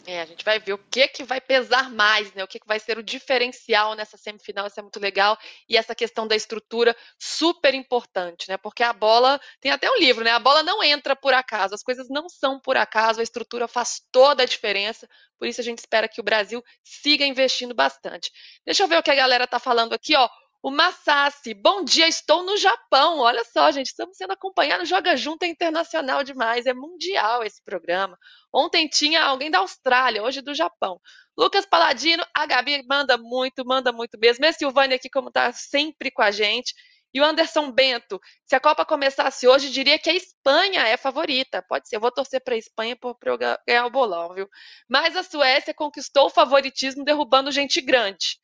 É, 0.07 0.23
a 0.23 0.25
gente 0.25 0.45
vai 0.45 0.59
ver 0.59 0.73
o 0.73 0.79
que 0.91 1.07
que 1.09 1.23
vai 1.25 1.41
pesar 1.41 1.91
mais, 1.91 2.33
né? 2.33 2.43
O 2.43 2.49
que, 2.49 2.59
que 2.59 2.67
vai 2.67 2.81
ser 2.81 2.97
o 2.99 3.03
diferencial 3.03 3.95
nessa 3.95 4.17
semifinal, 4.17 4.67
isso 4.67 4.81
é 4.81 4.83
muito 4.83 4.99
legal. 4.99 5.39
E 5.69 5.77
essa 5.77 5.95
questão 5.95 6.27
da 6.27 6.35
estrutura, 6.35 6.97
super 7.19 7.75
importante, 7.75 8.49
né? 8.49 8.57
Porque 8.57 8.83
a 8.83 8.93
bola, 8.95 9.39
tem 9.61 9.71
até 9.71 9.91
um 9.91 9.99
livro, 9.99 10.25
né? 10.25 10.31
A 10.31 10.39
bola 10.39 10.63
não 10.63 10.83
entra 10.83 11.15
por 11.15 11.35
acaso, 11.35 11.75
as 11.75 11.83
coisas 11.83 12.09
não 12.09 12.29
são 12.29 12.59
por 12.59 12.79
acaso, 12.79 13.21
a 13.21 13.23
estrutura 13.23 13.69
faz 13.69 14.01
toda 14.11 14.43
a 14.43 14.47
diferença. 14.47 15.07
Por 15.39 15.47
isso 15.47 15.61
a 15.61 15.65
gente 15.65 15.79
espera 15.79 16.09
que 16.09 16.21
o 16.21 16.25
Brasil 16.25 16.63
siga 16.83 17.25
investindo 17.27 17.75
bastante. 17.75 18.31
Deixa 18.65 18.83
eu 18.83 18.89
ver 18.89 18.99
o 18.99 19.03
que 19.03 19.11
a 19.11 19.15
galera 19.15 19.47
tá 19.47 19.59
falando 19.59 19.93
aqui, 19.93 20.17
ó. 20.17 20.29
O 20.63 20.71
Massassi, 20.71 21.55
bom 21.55 21.83
dia, 21.83 22.07
estou 22.07 22.43
no 22.43 22.55
Japão. 22.59 23.21
Olha 23.21 23.43
só, 23.45 23.71
gente, 23.71 23.87
estamos 23.87 24.15
sendo 24.15 24.33
acompanhados. 24.35 24.87
Joga 24.87 25.17
Junto 25.17 25.43
é 25.45 25.49
internacional 25.49 26.23
demais, 26.23 26.67
é 26.67 26.75
mundial 26.75 27.43
esse 27.43 27.63
programa. 27.65 28.19
Ontem 28.53 28.87
tinha 28.87 29.23
alguém 29.23 29.51
da 29.51 29.61
Austrália, 29.61 30.23
hoje 30.23 30.43
do 30.43 30.55
Japão. 30.55 31.01
Lucas 31.35 31.65
Paladino, 31.65 32.23
a 32.35 32.45
Gabi 32.45 32.85
manda 32.87 33.17
muito, 33.17 33.65
manda 33.65 33.91
muito 33.91 34.19
mesmo. 34.19 34.45
E 34.45 34.49
a 34.49 34.53
Silvânia 34.53 34.97
aqui, 34.97 35.09
como 35.09 35.29
está 35.29 35.51
sempre 35.51 36.11
com 36.11 36.21
a 36.21 36.31
gente. 36.31 36.75
E 37.15 37.23
o 37.23 37.25
Anderson 37.25 37.73
Bento, 37.73 38.21
se 38.45 38.55
a 38.55 38.61
Copa 38.61 38.85
começasse 38.85 39.49
hoje, 39.49 39.71
diria 39.71 39.99
que 39.99 40.11
a 40.11 40.15
Espanha 40.15 40.83
é 40.87 40.99
favorita. 40.99 41.65
Pode 41.67 41.89
ser, 41.89 41.97
eu 41.97 42.01
vou 42.01 42.13
torcer 42.13 42.43
para 42.45 42.55
a 42.55 42.59
Espanha 42.59 42.95
para 42.97 43.59
ganhar 43.67 43.87
o 43.87 43.91
bolão, 43.91 44.35
viu? 44.35 44.47
Mas 44.87 45.17
a 45.17 45.23
Suécia 45.23 45.73
conquistou 45.73 46.27
o 46.27 46.31
favoritismo 46.31 47.03
derrubando 47.03 47.51
gente 47.51 47.81
grande. 47.81 48.39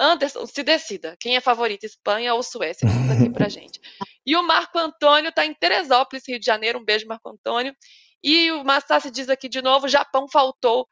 Anderson, 0.00 0.46
se 0.46 0.62
decida. 0.62 1.14
Quem 1.20 1.36
é 1.36 1.40
favorito, 1.40 1.84
Espanha 1.84 2.34
ou 2.34 2.42
Suécia? 2.42 2.88
Conta 2.88 3.12
aqui 3.12 3.30
pra 3.30 3.48
gente. 3.50 3.78
E 4.24 4.34
o 4.34 4.42
Marco 4.42 4.78
Antônio 4.78 5.28
está 5.28 5.44
em 5.44 5.52
Teresópolis, 5.52 6.26
Rio 6.26 6.40
de 6.40 6.46
Janeiro. 6.46 6.78
Um 6.78 6.84
beijo, 6.84 7.06
Marco 7.06 7.28
Antônio. 7.28 7.76
E 8.22 8.50
o 8.52 8.64
Massassi 8.64 9.10
diz 9.10 9.28
aqui 9.28 9.48
de 9.48 9.60
novo: 9.60 9.88
Japão 9.88 10.26
faltou. 10.26 10.88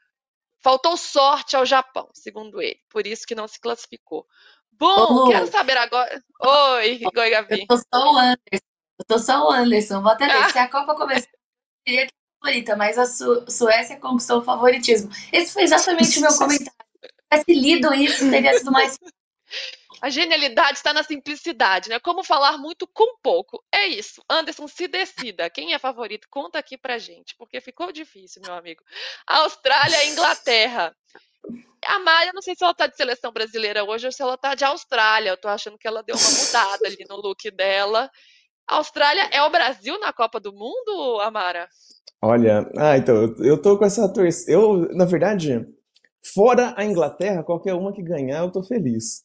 Faltou 0.61 0.97
sorte 0.97 1.57
ao 1.57 1.65
Japão, 1.65 2.09
segundo 2.13 2.61
ele. 2.61 2.81
Por 2.91 3.07
isso 3.07 3.25
que 3.27 3.35
não 3.35 3.47
se 3.47 3.61
classificou. 3.61 4.27
Bom, 4.73 5.29
quero 5.31 5.47
saber 5.47 5.77
agora. 5.77 6.21
Oi, 6.41 7.01
Oi, 7.17 7.31
Gabi. 7.31 7.61
Eu 7.61 7.67
tô 7.69 7.77
só 7.77 8.13
o 8.13 8.19
Anderson. 8.19 8.67
Eu 8.99 9.05
tô 9.07 9.19
só 9.19 9.47
o 9.47 9.53
Anderson. 9.53 10.03
Vou 10.03 10.11
até 10.11 10.27
ver. 10.27 10.33
Ah. 10.33 10.51
Se 10.51 10.59
a 10.59 10.69
Copa 10.69 10.97
começar, 10.97 11.29
eu 11.29 11.39
diria 11.87 12.07
que 12.07 12.13
favorita, 12.43 12.77
mas 12.77 12.99
a 12.99 13.07
Su 13.07 13.45
Suécia 13.49 13.99
conquistou 14.01 14.41
o 14.41 14.45
favoritismo. 14.45 15.11
Esse 15.33 15.53
foi 15.53 15.63
exatamente 15.63 16.19
o 16.19 16.23
meu 16.23 16.35
comentário 16.37 16.88
tivesse 17.31 17.53
lido 17.53 17.95
isso, 17.95 18.31
teria 18.31 18.59
sido 18.59 18.73
mais. 18.73 18.99
A 20.01 20.11
genialidade 20.11 20.79
está 20.79 20.93
na 20.93 21.03
simplicidade, 21.03 21.89
né? 21.89 21.99
Como 21.99 22.23
falar 22.23 22.57
muito 22.57 22.87
com 22.87 23.17
pouco. 23.21 23.61
É 23.75 23.87
isso. 23.87 24.23
Anderson, 24.31 24.69
se 24.69 24.87
decida. 24.87 25.51
Quem 25.51 25.75
é 25.75 25.79
favorito? 25.79 26.29
Conta 26.31 26.59
aqui 26.59 26.79
pra 26.79 26.99
gente, 26.99 27.35
porque 27.37 27.61
ficou 27.61 27.91
difícil, 27.91 28.41
meu 28.45 28.55
amigo. 28.55 28.81
Austrália 29.27 30.05
e 30.05 30.11
Inglaterra. 30.11 30.95
A 31.85 31.99
Maia, 31.99 32.33
não 32.33 32.43
sei 32.43 32.55
se 32.55 32.63
ela 32.63 32.75
tá 32.75 32.87
de 32.87 32.97
seleção 32.97 33.33
brasileira 33.33 33.83
hoje 33.85 34.07
ou 34.07 34.13
se 34.13 34.23
ela 34.23 34.37
tá 34.37 34.55
de 34.55 34.65
Austrália. 34.65 35.31
Eu 35.31 35.37
tô 35.37 35.49
achando 35.49 35.79
que 35.79 35.89
ela 35.89 36.03
deu 36.03 36.15
uma 36.15 36.31
mudada 36.31 36.87
ali 36.87 37.05
no 37.09 37.17
look 37.17 37.51
dela. 37.51 38.09
A 38.69 38.77
Austrália 38.77 39.29
é 39.33 39.43
o 39.43 39.51
Brasil 39.51 39.99
na 39.99 40.13
Copa 40.13 40.39
do 40.39 40.53
Mundo, 40.53 41.21
Amara? 41.23 41.69
Olha, 42.23 42.71
ah, 42.77 42.97
então, 42.97 43.35
eu 43.39 43.61
tô 43.61 43.79
com 43.79 43.85
essa 43.85 44.13
torcida. 44.13 44.53
Eu, 44.53 44.89
na 44.95 45.05
verdade, 45.05 45.67
Fora 46.35 46.75
a 46.77 46.85
Inglaterra, 46.85 47.43
qualquer 47.43 47.75
uma 47.75 47.93
que 47.93 48.03
ganhar, 48.03 48.41
eu 48.41 48.51
tô 48.51 48.63
feliz. 48.63 49.23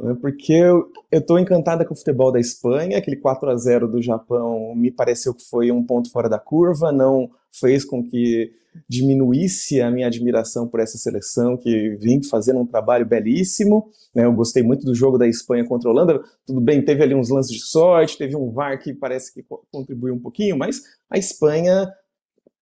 Né? 0.00 0.16
Porque 0.20 0.52
eu, 0.52 0.90
eu 1.10 1.24
tô 1.24 1.38
encantada 1.38 1.84
com 1.84 1.94
o 1.94 1.96
futebol 1.96 2.32
da 2.32 2.40
Espanha, 2.40 2.98
aquele 2.98 3.16
4 3.16 3.50
a 3.50 3.56
0 3.56 3.88
do 3.88 4.02
Japão 4.02 4.74
me 4.74 4.90
pareceu 4.90 5.34
que 5.34 5.44
foi 5.44 5.70
um 5.70 5.84
ponto 5.84 6.10
fora 6.10 6.28
da 6.28 6.38
curva, 6.38 6.90
não 6.90 7.30
fez 7.52 7.84
com 7.84 8.02
que 8.02 8.50
diminuísse 8.88 9.80
a 9.80 9.90
minha 9.90 10.06
admiração 10.06 10.66
por 10.66 10.80
essa 10.80 10.96
seleção 10.96 11.58
que 11.58 11.96
vem 12.00 12.22
fazendo 12.22 12.60
um 12.60 12.66
trabalho 12.66 13.06
belíssimo. 13.06 13.90
Né? 14.14 14.24
Eu 14.24 14.32
gostei 14.32 14.62
muito 14.62 14.86
do 14.86 14.94
jogo 14.94 15.18
da 15.18 15.28
Espanha 15.28 15.64
contra 15.64 15.88
a 15.88 15.92
Holanda. 15.92 16.22
Tudo 16.46 16.60
bem, 16.60 16.82
teve 16.82 17.02
ali 17.02 17.14
uns 17.14 17.28
lances 17.28 17.52
de 17.52 17.60
sorte, 17.60 18.16
teve 18.16 18.34
um 18.34 18.50
VAR 18.50 18.82
que 18.82 18.94
parece 18.94 19.32
que 19.32 19.44
contribuiu 19.70 20.14
um 20.14 20.20
pouquinho, 20.20 20.56
mas 20.56 20.82
a 21.10 21.18
Espanha 21.18 21.92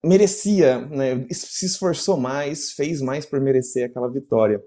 merecia, 0.04 0.78
né, 0.86 1.26
se 1.30 1.66
esforçou 1.66 2.16
mais, 2.16 2.72
fez 2.72 3.00
mais 3.00 3.26
por 3.26 3.40
merecer 3.40 3.86
aquela 3.86 4.08
vitória. 4.08 4.62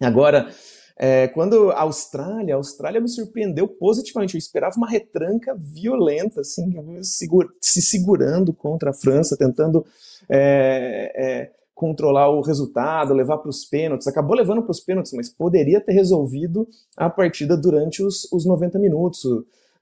Agora, 0.00 0.48
é, 0.96 1.26
quando 1.28 1.70
a 1.70 1.82
Austrália, 1.82 2.54
a 2.54 2.56
Austrália 2.56 3.00
me 3.00 3.08
surpreendeu 3.08 3.66
positivamente. 3.66 4.34
Eu 4.34 4.38
esperava 4.38 4.76
uma 4.76 4.88
retranca 4.88 5.54
violenta, 5.58 6.40
assim, 6.40 6.72
se 7.02 7.82
segurando 7.82 8.52
contra 8.52 8.90
a 8.90 8.94
França, 8.94 9.36
tentando 9.36 9.84
é, 10.28 11.12
é, 11.16 11.50
controlar 11.74 12.30
o 12.30 12.40
resultado, 12.40 13.12
levar 13.12 13.38
para 13.38 13.50
os 13.50 13.64
pênaltis. 13.64 14.06
Acabou 14.06 14.36
levando 14.36 14.62
para 14.62 14.70
os 14.70 14.80
pênaltis, 14.80 15.12
mas 15.12 15.28
poderia 15.28 15.80
ter 15.80 15.92
resolvido 15.92 16.68
a 16.96 17.10
partida 17.10 17.56
durante 17.56 18.02
os, 18.02 18.30
os 18.32 18.46
90 18.46 18.78
minutos. 18.78 19.24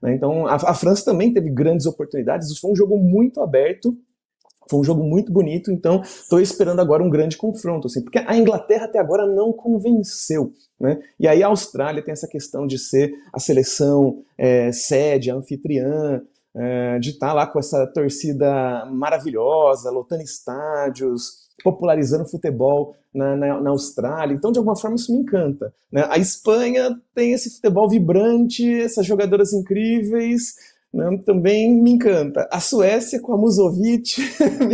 Né? 0.01 0.15
Então, 0.15 0.47
a, 0.47 0.55
a 0.55 0.73
França 0.73 1.05
também 1.05 1.31
teve 1.31 1.49
grandes 1.49 1.85
oportunidades. 1.85 2.57
Foi 2.57 2.71
um 2.71 2.75
jogo 2.75 2.97
muito 2.97 3.39
aberto 3.39 3.95
foi 4.69 4.79
um 4.79 4.83
jogo 4.83 5.03
muito 5.03 5.31
bonito, 5.31 5.71
então 5.71 6.01
estou 6.01 6.39
esperando 6.39 6.79
agora 6.79 7.03
um 7.03 7.09
grande 7.09 7.37
confronto, 7.37 7.87
assim, 7.87 8.01
porque 8.01 8.19
a 8.19 8.35
Inglaterra 8.35 8.85
até 8.85 8.99
agora 8.99 9.25
não 9.25 9.51
convenceu, 9.51 10.51
né? 10.79 10.99
E 11.19 11.27
aí 11.27 11.43
a 11.43 11.47
Austrália 11.47 12.03
tem 12.03 12.11
essa 12.11 12.27
questão 12.27 12.65
de 12.67 12.77
ser 12.77 13.13
a 13.31 13.39
seleção 13.39 14.23
é, 14.37 14.71
sede, 14.71 15.31
anfitriã, 15.31 16.21
é, 16.55 16.99
de 16.99 17.11
estar 17.11 17.29
tá 17.29 17.33
lá 17.33 17.47
com 17.47 17.59
essa 17.59 17.87
torcida 17.87 18.85
maravilhosa, 18.91 19.89
lotando 19.89 20.21
estádios, 20.21 21.43
popularizando 21.63 22.25
futebol 22.25 22.95
na, 23.13 23.35
na, 23.35 23.61
na, 23.61 23.69
Austrália. 23.69 24.33
Então, 24.33 24.51
de 24.51 24.57
alguma 24.57 24.75
forma, 24.75 24.95
isso 24.95 25.11
me 25.13 25.19
encanta. 25.19 25.73
Né? 25.91 26.05
A 26.09 26.17
Espanha 26.17 26.99
tem 27.13 27.31
esse 27.31 27.49
futebol 27.49 27.89
vibrante, 27.89 28.81
essas 28.81 29.05
jogadoras 29.05 29.53
incríveis, 29.53 30.55
né? 30.93 31.17
também 31.25 31.73
me 31.73 31.91
encanta. 31.91 32.47
A 32.51 32.59
Suécia, 32.59 33.19
com 33.19 33.33
a 33.33 33.37
Musovic, 33.37 34.21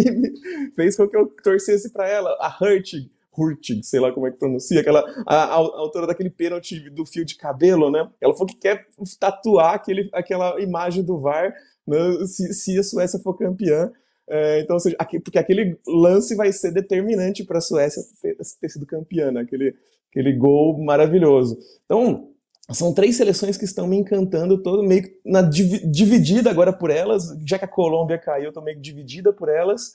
fez 0.75 0.97
com 0.97 1.07
que 1.07 1.15
eu 1.15 1.27
torcesse 1.43 1.91
para 1.91 2.07
ela. 2.07 2.29
A 2.39 2.55
Hurtig, 2.61 3.09
Hurtig, 3.35 3.83
sei 3.83 3.99
lá 3.99 4.11
como 4.11 4.27
é 4.27 4.31
que 4.31 4.37
pronuncia, 4.37 4.81
aquela, 4.81 5.03
a, 5.25 5.43
a, 5.45 5.55
autora 5.55 6.07
daquele 6.07 6.29
pênalti 6.29 6.89
do 6.89 7.05
fio 7.05 7.23
de 7.23 7.35
cabelo, 7.35 7.89
né? 7.89 8.09
Ela 8.19 8.33
falou 8.33 8.47
que 8.47 8.57
quer 8.57 8.85
tatuar 9.19 9.73
aquele, 9.75 10.09
aquela 10.13 10.59
imagem 10.61 11.03
do 11.03 11.19
VAR 11.19 11.53
né, 11.87 11.97
se, 12.27 12.53
se 12.53 12.77
a 12.77 12.83
Suécia 12.83 13.19
for 13.19 13.37
campeã. 13.37 13.91
É, 14.27 14.59
então, 14.59 14.77
seja, 14.77 14.95
aqui, 14.99 15.19
porque 15.19 15.39
aquele 15.39 15.79
lance 15.87 16.35
vai 16.35 16.51
ser 16.51 16.71
determinante 16.71 17.43
para 17.43 17.57
a 17.57 17.61
Suécia 17.61 18.03
ter, 18.21 18.35
ter 18.35 18.69
sido 18.69 18.85
campeã, 18.85 19.31
né? 19.31 19.41
aquele, 19.41 19.75
aquele 20.11 20.33
gol 20.33 20.77
maravilhoso. 20.83 21.57
Então, 21.85 22.29
são 22.71 22.93
três 22.93 23.15
seleções 23.15 23.57
que 23.57 23.65
estão 23.65 23.87
me 23.87 23.97
encantando, 23.97 24.61
todo 24.61 24.83
meio 24.83 25.03
na, 25.25 25.41
dividida 25.41 26.49
agora 26.49 26.71
por 26.71 26.89
elas, 26.89 27.35
já 27.45 27.57
que 27.57 27.65
a 27.65 27.67
Colômbia 27.67 28.17
caiu, 28.17 28.49
estou 28.49 28.63
meio 28.63 28.79
dividida 28.79 29.33
por 29.33 29.49
elas. 29.49 29.93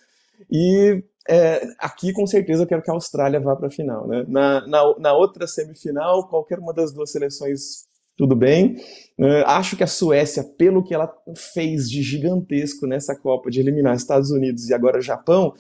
E 0.51 1.03
é, 1.29 1.63
aqui, 1.79 2.13
com 2.13 2.27
certeza, 2.27 2.63
eu 2.63 2.67
quero 2.67 2.83
que 2.83 2.91
a 2.91 2.95
Austrália 2.95 3.41
vá 3.41 3.57
para 3.57 3.69
a 3.69 3.71
final. 3.71 4.07
Né? 4.07 4.25
Na, 4.29 4.67
na, 4.67 4.99
na, 4.99 5.13
outra 5.15 5.47
semifinal, 5.47 6.29
qualquer 6.29 6.59
uma 6.59 6.73
das 6.73 6.93
duas 6.93 7.11
seleções, 7.11 7.87
tudo 8.17 8.35
bem. 8.35 8.77
É, 9.19 9.43
acho 9.47 9.77
que 9.77 9.85
a 9.85 9.89
Suécia, 9.89 10.43
pelo 10.43 10.83
que 10.83 10.95
ela 10.95 11.13
fez 11.55 11.89
de 11.89 12.03
gigantesco 12.03 12.87
nessa 12.87 13.15
Copa, 13.17 13.51
de 13.51 13.61
eliminar 13.61 13.95
Estados 13.95 14.31
Unidos 14.31 14.69
e 14.69 14.75
agora 14.75 15.01
Japão, 15.01 15.55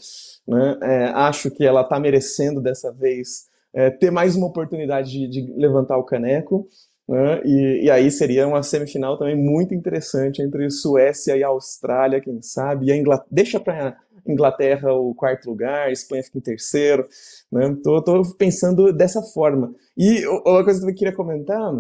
né, 0.47 0.79
é, 0.83 1.05
acho 1.15 1.51
que 1.51 1.65
ela 1.65 1.83
está 1.83 1.99
merecendo 1.99 2.61
dessa 2.61 2.93
vez 2.93 3.47
é, 3.73 3.91
ter 3.91 4.11
mais 4.11 4.37
uma 4.37 4.47
oportunidade 4.47 5.11
de, 5.11 5.29
de 5.29 5.53
levantar 5.57 5.97
o 5.97 6.05
caneco. 6.05 6.69
Né, 7.07 7.43
e, 7.45 7.85
e, 7.85 7.91
aí 7.91 8.11
seria 8.11 8.49
uma 8.49 8.63
semifinal 8.63 9.19
também 9.19 9.37
muito 9.37 9.75
interessante 9.75 10.41
entre 10.41 10.71
Suécia 10.71 11.37
e 11.37 11.43
Austrália, 11.43 12.21
quem 12.21 12.41
sabe. 12.41 12.87
E 12.87 12.93
a 12.93 12.97
Inglaterra, 12.97 13.29
deixa 13.31 13.61
para 13.61 13.97
Inglaterra 14.27 14.93
o 14.95 15.15
quarto 15.15 15.51
lugar, 15.51 15.93
Espanha 15.93 16.23
fica 16.23 16.39
em 16.39 16.43
terceiro. 16.43 17.07
Né? 17.53 17.77
Tô, 17.83 18.03
tô 18.03 18.23
pensando 18.37 18.93
dessa 18.93 19.21
forma. 19.21 19.75
E 19.97 20.27
uma 20.27 20.65
coisa 20.65 20.81
que 20.81 20.91
eu 20.91 20.95
queria 20.95 21.15
comentar 21.15 21.73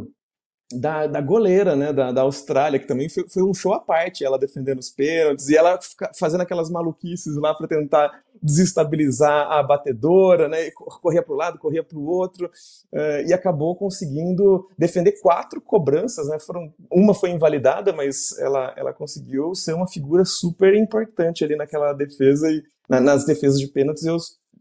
da, 0.72 1.06
da 1.06 1.20
goleira, 1.20 1.76
né, 1.76 1.92
da, 1.92 2.10
da 2.10 2.22
Austrália, 2.22 2.78
que 2.78 2.86
também 2.86 3.08
foi, 3.08 3.28
foi, 3.28 3.42
um 3.42 3.52
show 3.52 3.72
à 3.72 3.80
parte, 3.80 4.24
ela 4.24 4.38
defendendo 4.38 4.78
os 4.78 4.90
pênaltis 4.90 5.48
e 5.48 5.56
ela 5.56 5.78
fazendo 6.18 6.40
aquelas 6.40 6.70
maluquices 6.70 7.36
lá 7.36 7.54
para 7.54 7.68
tentar 7.68 8.22
desestabilizar 8.42 9.50
a 9.52 9.62
batedora, 9.62 10.48
né, 10.48 10.70
corria 10.70 11.22
para 11.22 11.32
o 11.32 11.36
lado, 11.36 11.58
corria 11.58 11.84
para 11.84 11.98
o 11.98 12.06
outro, 12.06 12.46
uh, 12.46 13.26
e 13.26 13.32
acabou 13.32 13.76
conseguindo 13.76 14.68
defender 14.76 15.12
quatro 15.20 15.60
cobranças, 15.60 16.28
né, 16.28 16.38
foram, 16.38 16.72
uma 16.90 17.14
foi 17.14 17.30
invalidada, 17.30 17.92
mas 17.92 18.36
ela, 18.38 18.74
ela 18.76 18.92
conseguiu 18.92 19.54
ser 19.54 19.74
uma 19.74 19.88
figura 19.88 20.24
super 20.24 20.74
importante 20.74 21.44
ali 21.44 21.56
naquela 21.56 21.92
defesa 21.92 22.50
e 22.50 22.62
na, 22.88 23.00
nas 23.00 23.24
defesas 23.24 23.60
de 23.60 23.68
pênaltis, 23.68 24.04
eu 24.04 24.16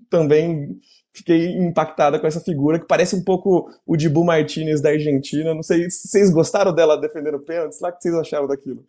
também 0.10 0.80
fiquei 1.14 1.52
impactada 1.52 2.20
com 2.20 2.28
essa 2.28 2.42
figura 2.42 2.80
que 2.80 2.88
parece 2.88 3.16
um 3.16 3.24
pouco 3.24 3.70
o 3.86 3.96
Dibu 3.96 4.26
Martinez 4.26 4.82
da 4.82 4.90
Argentina. 4.90 5.54
Não 5.54 5.64
sei 5.64 5.90
se 5.90 6.08
vocês 6.08 6.32
gostaram 6.32 6.74
dela 6.74 7.00
defendendo 7.00 7.40
pênaltis, 7.40 7.80
lá 7.80 7.92
que 7.92 8.02
vocês 8.02 8.16
acharam 8.16 8.48
daquilo. 8.48 8.86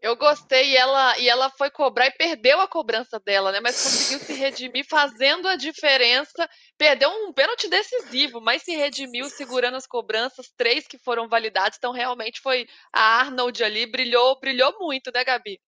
Eu 0.00 0.14
gostei 0.14 0.70
e 0.70 0.76
ela, 0.76 1.18
e 1.18 1.28
ela 1.28 1.50
foi 1.50 1.70
cobrar 1.70 2.06
e 2.06 2.12
perdeu 2.12 2.60
a 2.60 2.68
cobrança 2.68 3.18
dela, 3.18 3.50
né? 3.50 3.58
Mas 3.60 3.82
conseguiu 3.82 4.20
se 4.20 4.32
redimir 4.32 4.86
fazendo 4.88 5.48
a 5.48 5.56
diferença. 5.56 6.48
Perdeu 6.76 7.10
um 7.10 7.32
pênalti 7.32 7.68
decisivo, 7.68 8.40
mas 8.40 8.62
se 8.62 8.76
redimiu 8.76 9.24
segurando 9.28 9.76
as 9.76 9.88
cobranças, 9.88 10.52
três 10.56 10.86
que 10.86 10.98
foram 10.98 11.28
validadas. 11.28 11.76
Então 11.76 11.90
realmente 11.90 12.40
foi 12.40 12.68
a 12.92 13.18
Arnold 13.20 13.64
ali, 13.64 13.90
brilhou, 13.90 14.38
brilhou 14.38 14.72
muito, 14.78 15.10
né, 15.12 15.24
Gabi? 15.24 15.58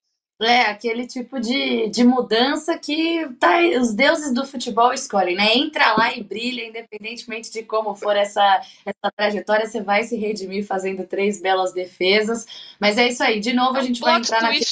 É, 0.42 0.62
aquele 0.62 1.06
tipo 1.06 1.38
de, 1.38 1.88
de 1.90 2.02
mudança 2.02 2.78
que 2.78 3.28
tá, 3.38 3.58
os 3.78 3.92
deuses 3.92 4.32
do 4.32 4.46
futebol 4.46 4.90
escolhem, 4.92 5.36
né? 5.36 5.54
Entra 5.54 5.94
lá 5.94 6.16
e 6.16 6.22
brilha, 6.22 6.66
independentemente 6.66 7.52
de 7.52 7.62
como 7.62 7.94
for 7.94 8.16
essa, 8.16 8.62
essa 8.86 9.12
trajetória, 9.14 9.66
você 9.66 9.82
vai 9.82 10.02
se 10.04 10.16
redimir 10.16 10.66
fazendo 10.66 11.06
três 11.06 11.42
belas 11.42 11.74
defesas. 11.74 12.46
Mas 12.80 12.96
é 12.96 13.08
isso 13.08 13.22
aí, 13.22 13.38
de 13.38 13.52
novo 13.52 13.76
a 13.76 13.80
é 13.80 13.84
gente 13.84 14.00
vai 14.00 14.18
entrar 14.18 14.40
naquele. 14.40 14.64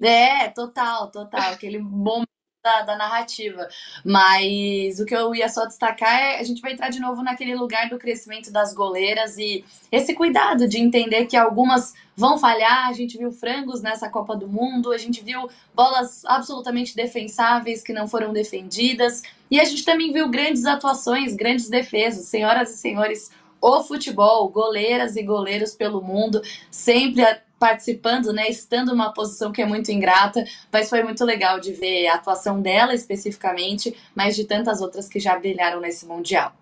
É, 0.00 0.48
total, 0.50 1.10
total. 1.10 1.52
Aquele 1.52 1.78
momento 1.78 2.35
da, 2.66 2.82
da, 2.82 2.96
narrativa. 2.96 3.68
Mas 4.04 4.98
o 4.98 5.06
que 5.06 5.14
eu 5.14 5.32
ia 5.32 5.48
só 5.48 5.64
destacar 5.64 6.12
é 6.18 6.40
a 6.40 6.42
gente 6.42 6.60
vai 6.60 6.72
entrar 6.72 6.88
de 6.88 6.98
novo 6.98 7.22
naquele 7.22 7.54
lugar 7.54 7.88
do 7.88 7.96
crescimento 7.96 8.50
das 8.50 8.74
goleiras 8.74 9.38
e 9.38 9.64
esse 9.92 10.14
cuidado 10.14 10.66
de 10.66 10.78
entender 10.78 11.26
que 11.26 11.36
algumas 11.36 11.94
vão 12.16 12.36
falhar. 12.36 12.88
A 12.88 12.92
gente 12.92 13.16
viu 13.16 13.30
frangos 13.30 13.80
nessa 13.80 14.08
Copa 14.08 14.34
do 14.34 14.48
Mundo, 14.48 14.90
a 14.90 14.98
gente 14.98 15.22
viu 15.22 15.48
bolas 15.72 16.24
absolutamente 16.24 16.96
defensáveis 16.96 17.82
que 17.82 17.92
não 17.92 18.08
foram 18.08 18.32
defendidas. 18.32 19.22
E 19.48 19.60
a 19.60 19.64
gente 19.64 19.84
também 19.84 20.12
viu 20.12 20.28
grandes 20.28 20.64
atuações, 20.64 21.36
grandes 21.36 21.68
defesas. 21.68 22.26
Senhoras 22.26 22.70
e 22.70 22.78
senhores, 22.78 23.30
o 23.60 23.82
futebol, 23.82 24.48
goleiras 24.48 25.16
e 25.16 25.22
goleiros 25.22 25.74
pelo 25.74 26.02
mundo, 26.02 26.40
sempre 26.70 27.24
participando, 27.58 28.32
né, 28.32 28.48
estando 28.48 28.88
numa 28.88 29.12
posição 29.12 29.50
que 29.50 29.62
é 29.62 29.66
muito 29.66 29.90
ingrata, 29.90 30.44
mas 30.70 30.90
foi 30.90 31.02
muito 31.02 31.24
legal 31.24 31.58
de 31.58 31.72
ver 31.72 32.06
a 32.06 32.14
atuação 32.14 32.60
dela 32.60 32.94
especificamente, 32.94 33.96
mas 34.14 34.36
de 34.36 34.44
tantas 34.44 34.80
outras 34.80 35.08
que 35.08 35.18
já 35.18 35.38
brilharam 35.38 35.80
nesse 35.80 36.06
mundial. 36.06 36.54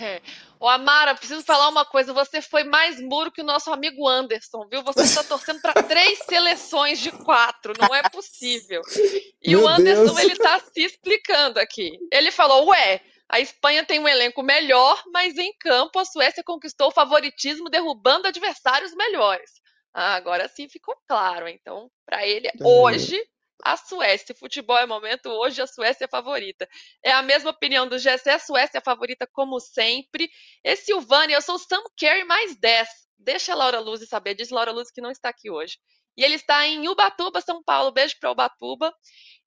É. 0.00 0.20
Ô, 0.60 0.68
Amara, 0.68 1.14
preciso 1.14 1.42
falar 1.44 1.68
uma 1.68 1.84
coisa. 1.84 2.12
Você 2.12 2.42
foi 2.42 2.64
mais 2.64 3.00
muro 3.00 3.30
que 3.30 3.40
o 3.40 3.44
nosso 3.44 3.72
amigo 3.72 4.08
Anderson, 4.08 4.66
viu? 4.68 4.82
Você 4.82 5.02
está 5.02 5.22
torcendo 5.22 5.60
para 5.60 5.82
três 5.84 6.18
seleções 6.28 6.98
de 6.98 7.12
quatro. 7.12 7.72
Não 7.78 7.94
é 7.94 8.02
possível. 8.08 8.82
E 9.40 9.50
Meu 9.50 9.62
o 9.62 9.68
Anderson, 9.68 10.02
Deus. 10.02 10.18
ele 10.18 10.32
está 10.32 10.58
se 10.58 10.80
explicando 10.82 11.60
aqui. 11.60 11.96
Ele 12.12 12.32
falou: 12.32 12.66
Ué, 12.70 13.00
a 13.28 13.40
Espanha 13.40 13.84
tem 13.84 13.98
um 13.98 14.08
elenco 14.08 14.42
melhor, 14.42 15.02
mas 15.12 15.36
em 15.36 15.52
campo 15.58 15.98
a 15.98 16.04
Suécia 16.04 16.42
conquistou 16.42 16.88
o 16.88 16.92
favoritismo, 16.92 17.68
derrubando 17.68 18.26
adversários 18.26 18.94
melhores. 18.94 19.50
Ah, 19.92 20.14
agora 20.14 20.48
sim 20.48 20.68
ficou 20.68 20.96
claro. 21.06 21.48
Então, 21.48 21.90
para 22.06 22.26
ele, 22.26 22.50
hoje, 22.62 23.20
a 23.64 23.76
Suécia. 23.76 24.34
Futebol 24.34 24.78
é 24.78 24.86
momento, 24.86 25.28
hoje 25.28 25.60
a 25.60 25.66
Suécia 25.66 26.04
é 26.04 26.08
favorita. 26.08 26.68
É 27.02 27.12
a 27.12 27.22
mesma 27.22 27.50
opinião 27.50 27.86
do 27.86 27.98
Gessé, 27.98 28.32
a 28.32 28.38
Suécia 28.38 28.78
é 28.78 28.80
favorita 28.80 29.26
como 29.32 29.60
sempre. 29.60 30.30
E 30.64 30.76
Silvânia, 30.76 31.36
eu 31.36 31.42
sou 31.42 31.56
o 31.56 31.58
Sam 31.58 31.82
Kerry 31.96 32.24
mais 32.24 32.56
10. 32.58 32.88
Deixa 33.18 33.52
a 33.52 33.56
Laura 33.56 33.80
Luz 33.80 34.06
saber, 34.08 34.34
diz 34.34 34.50
Laura 34.50 34.70
Luz 34.70 34.90
que 34.90 35.00
não 35.00 35.10
está 35.10 35.28
aqui 35.28 35.50
hoje. 35.50 35.76
E 36.16 36.24
ele 36.24 36.34
está 36.34 36.66
em 36.66 36.88
Ubatuba, 36.88 37.40
São 37.40 37.62
Paulo. 37.62 37.92
Beijo 37.92 38.16
para 38.18 38.30
Ubatuba. 38.30 38.92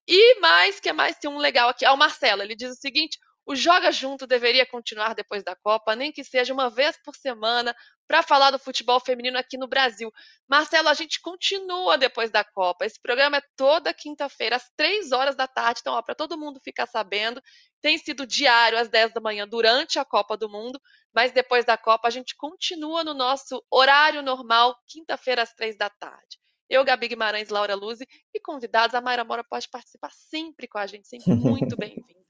E 0.07 0.39
mais, 0.39 0.79
que 0.79 0.91
mais 0.91 1.17
tem 1.17 1.29
um 1.29 1.37
legal 1.37 1.69
aqui. 1.69 1.85
É 1.85 1.91
o 1.91 1.97
Marcelo, 1.97 2.41
ele 2.41 2.55
diz 2.55 2.71
o 2.71 2.79
seguinte: 2.79 3.17
o 3.45 3.55
Joga 3.55 3.91
Junto 3.91 4.27
deveria 4.27 4.65
continuar 4.65 5.15
depois 5.15 5.43
da 5.43 5.55
Copa, 5.55 5.95
nem 5.95 6.11
que 6.11 6.23
seja 6.23 6.53
uma 6.53 6.69
vez 6.69 6.97
por 7.03 7.15
semana, 7.15 7.75
para 8.07 8.21
falar 8.21 8.51
do 8.51 8.59
futebol 8.59 8.99
feminino 8.99 9.37
aqui 9.37 9.57
no 9.57 9.67
Brasil. 9.67 10.11
Marcelo, 10.47 10.89
a 10.89 10.93
gente 10.93 11.19
continua 11.21 11.97
depois 11.97 12.29
da 12.29 12.43
Copa. 12.43 12.85
Esse 12.85 13.01
programa 13.01 13.37
é 13.37 13.43
toda 13.55 13.93
quinta-feira, 13.93 14.57
às 14.57 14.69
três 14.75 15.11
horas 15.11 15.35
da 15.35 15.47
tarde. 15.47 15.79
Então, 15.81 16.01
para 16.03 16.13
todo 16.13 16.37
mundo 16.37 16.59
ficar 16.63 16.85
sabendo, 16.85 17.41
tem 17.81 17.97
sido 17.97 18.27
diário 18.27 18.77
às 18.77 18.89
10 18.89 19.13
da 19.13 19.21
manhã 19.21 19.47
durante 19.47 19.97
a 19.97 20.05
Copa 20.05 20.37
do 20.37 20.49
Mundo, 20.49 20.79
mas 21.13 21.31
depois 21.31 21.65
da 21.65 21.77
Copa 21.77 22.07
a 22.07 22.11
gente 22.11 22.35
continua 22.35 23.03
no 23.03 23.13
nosso 23.13 23.63
horário 23.71 24.21
normal, 24.21 24.75
quinta-feira 24.87 25.41
às 25.41 25.53
três 25.53 25.77
da 25.77 25.89
tarde. 25.89 26.37
Eu, 26.69 26.85
Gabi 26.85 27.09
Guimarães, 27.09 27.49
Laura 27.49 27.75
Luzi 27.75 28.07
e 28.33 28.39
convidados, 28.39 28.95
a 28.95 29.01
Mayra 29.01 29.25
Mora 29.25 29.43
pode 29.43 29.67
participar 29.69 30.09
sempre 30.11 30.69
com 30.69 30.77
a 30.77 30.87
gente, 30.87 31.07
sempre 31.07 31.33
muito 31.33 31.75
bem-vinda. 31.75 32.20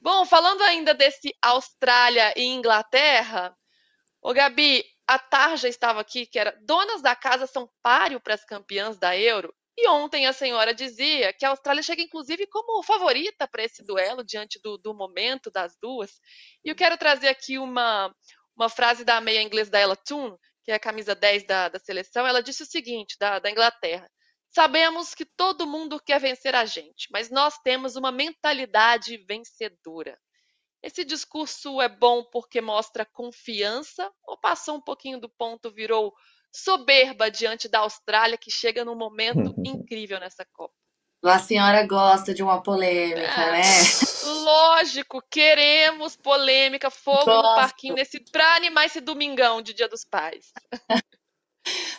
Bom, 0.00 0.24
falando 0.24 0.62
ainda 0.62 0.94
desse 0.94 1.34
Austrália 1.42 2.32
e 2.36 2.44
Inglaterra, 2.44 3.56
o 4.22 4.32
Gabi, 4.32 4.84
a 5.06 5.18
Tarja 5.18 5.68
estava 5.68 6.00
aqui, 6.00 6.26
que 6.26 6.38
era 6.38 6.58
donas 6.62 7.00
da 7.00 7.14
casa 7.14 7.46
são 7.46 7.70
páreo 7.82 8.20
para 8.20 8.34
as 8.34 8.44
campeãs 8.44 8.98
da 8.98 9.16
Euro. 9.16 9.54
E 9.78 9.88
ontem 9.88 10.26
a 10.26 10.32
senhora 10.32 10.72
dizia 10.72 11.32
que 11.34 11.44
a 11.44 11.50
Austrália 11.50 11.82
chega, 11.82 12.00
inclusive, 12.00 12.46
como 12.46 12.82
favorita 12.82 13.46
para 13.46 13.62
esse 13.62 13.84
duelo, 13.84 14.24
diante 14.24 14.58
do, 14.62 14.78
do, 14.78 14.94
momento 14.94 15.50
das 15.50 15.76
duas. 15.80 16.18
E 16.64 16.70
eu 16.70 16.74
quero 16.74 16.96
trazer 16.96 17.28
aqui 17.28 17.58
uma, 17.58 18.12
uma 18.56 18.70
frase 18.70 19.04
da 19.04 19.20
meia 19.20 19.42
inglesa 19.42 19.70
da 19.70 19.78
Ella 19.78 19.96
Toon, 19.96 20.34
que 20.64 20.72
é 20.72 20.74
a 20.74 20.80
camisa 20.80 21.14
10 21.14 21.46
da, 21.46 21.68
da 21.68 21.78
seleção. 21.78 22.26
Ela 22.26 22.42
disse 22.42 22.62
o 22.62 22.66
seguinte, 22.66 23.16
da, 23.20 23.38
da 23.38 23.50
Inglaterra. 23.50 24.10
Sabemos 24.56 25.14
que 25.14 25.26
todo 25.26 25.66
mundo 25.66 26.00
quer 26.00 26.18
vencer 26.18 26.54
a 26.54 26.64
gente, 26.64 27.08
mas 27.10 27.28
nós 27.30 27.58
temos 27.58 27.94
uma 27.94 28.10
mentalidade 28.10 29.18
vencedora. 29.18 30.18
Esse 30.82 31.04
discurso 31.04 31.78
é 31.82 31.90
bom 31.90 32.24
porque 32.24 32.62
mostra 32.62 33.04
confiança 33.04 34.10
ou 34.24 34.38
passou 34.38 34.76
um 34.76 34.80
pouquinho 34.80 35.20
do 35.20 35.28
ponto, 35.28 35.70
virou 35.70 36.10
soberba 36.50 37.30
diante 37.30 37.68
da 37.68 37.80
Austrália, 37.80 38.38
que 38.38 38.50
chega 38.50 38.82
num 38.82 38.96
momento 38.96 39.54
incrível 39.62 40.18
nessa 40.18 40.46
Copa? 40.54 40.72
A 41.22 41.38
senhora 41.38 41.86
gosta 41.86 42.32
de 42.32 42.42
uma 42.42 42.62
polêmica, 42.62 43.20
é, 43.20 43.52
né? 43.52 43.62
Lógico, 44.42 45.22
queremos 45.30 46.16
polêmica, 46.16 46.88
fogo 46.88 47.26
Gosto. 47.26 47.42
no 47.42 47.54
parquinho 47.56 47.94
nesse 47.94 48.20
para 48.20 48.56
animar 48.56 48.86
esse 48.86 49.02
domingão 49.02 49.60
de 49.60 49.74
Dia 49.74 49.86
dos 49.86 50.02
Pais. 50.02 50.50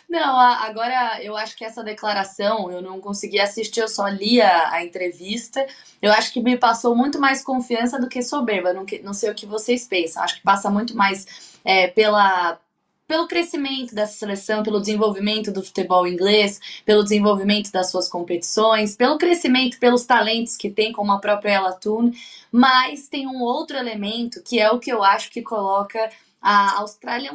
Não, 0.08 0.38
agora 0.38 1.22
eu 1.22 1.36
acho 1.36 1.56
que 1.56 1.64
essa 1.64 1.82
declaração 1.84 2.70
eu 2.70 2.80
não 2.80 3.00
consegui 3.00 3.38
assistir, 3.38 3.80
eu 3.80 3.88
só 3.88 4.08
li 4.08 4.40
a, 4.40 4.72
a 4.72 4.84
entrevista. 4.84 5.66
Eu 6.00 6.12
acho 6.12 6.32
que 6.32 6.40
me 6.40 6.56
passou 6.56 6.96
muito 6.96 7.20
mais 7.20 7.42
confiança 7.42 8.00
do 8.00 8.08
que 8.08 8.22
soberba. 8.22 8.72
Não, 8.72 8.86
não 9.02 9.12
sei 9.12 9.30
o 9.30 9.34
que 9.34 9.46
vocês 9.46 9.86
pensam. 9.86 10.22
Acho 10.22 10.36
que 10.36 10.42
passa 10.42 10.70
muito 10.70 10.96
mais 10.96 11.58
é, 11.64 11.88
pela, 11.88 12.58
pelo 13.06 13.26
crescimento 13.26 13.94
dessa 13.94 14.18
seleção, 14.18 14.62
pelo 14.62 14.80
desenvolvimento 14.80 15.50
do 15.50 15.62
futebol 15.62 16.06
inglês, 16.06 16.60
pelo 16.84 17.02
desenvolvimento 17.02 17.72
das 17.72 17.90
suas 17.90 18.08
competições, 18.08 18.96
pelo 18.96 19.16
crescimento, 19.18 19.78
pelos 19.78 20.04
talentos 20.04 20.56
que 20.56 20.70
tem, 20.70 20.92
como 20.92 21.12
a 21.12 21.18
própria 21.18 21.52
Ella 21.52 21.72
Toone, 21.72 22.16
mas 22.52 23.08
tem 23.08 23.26
um 23.26 23.40
outro 23.40 23.76
elemento 23.76 24.42
que 24.42 24.60
é 24.60 24.70
o 24.70 24.78
que 24.78 24.92
eu 24.92 25.02
acho 25.02 25.30
que 25.30 25.42
coloca 25.42 26.10
a 26.40 26.80
Austrália 26.80 27.32
um 27.32 27.34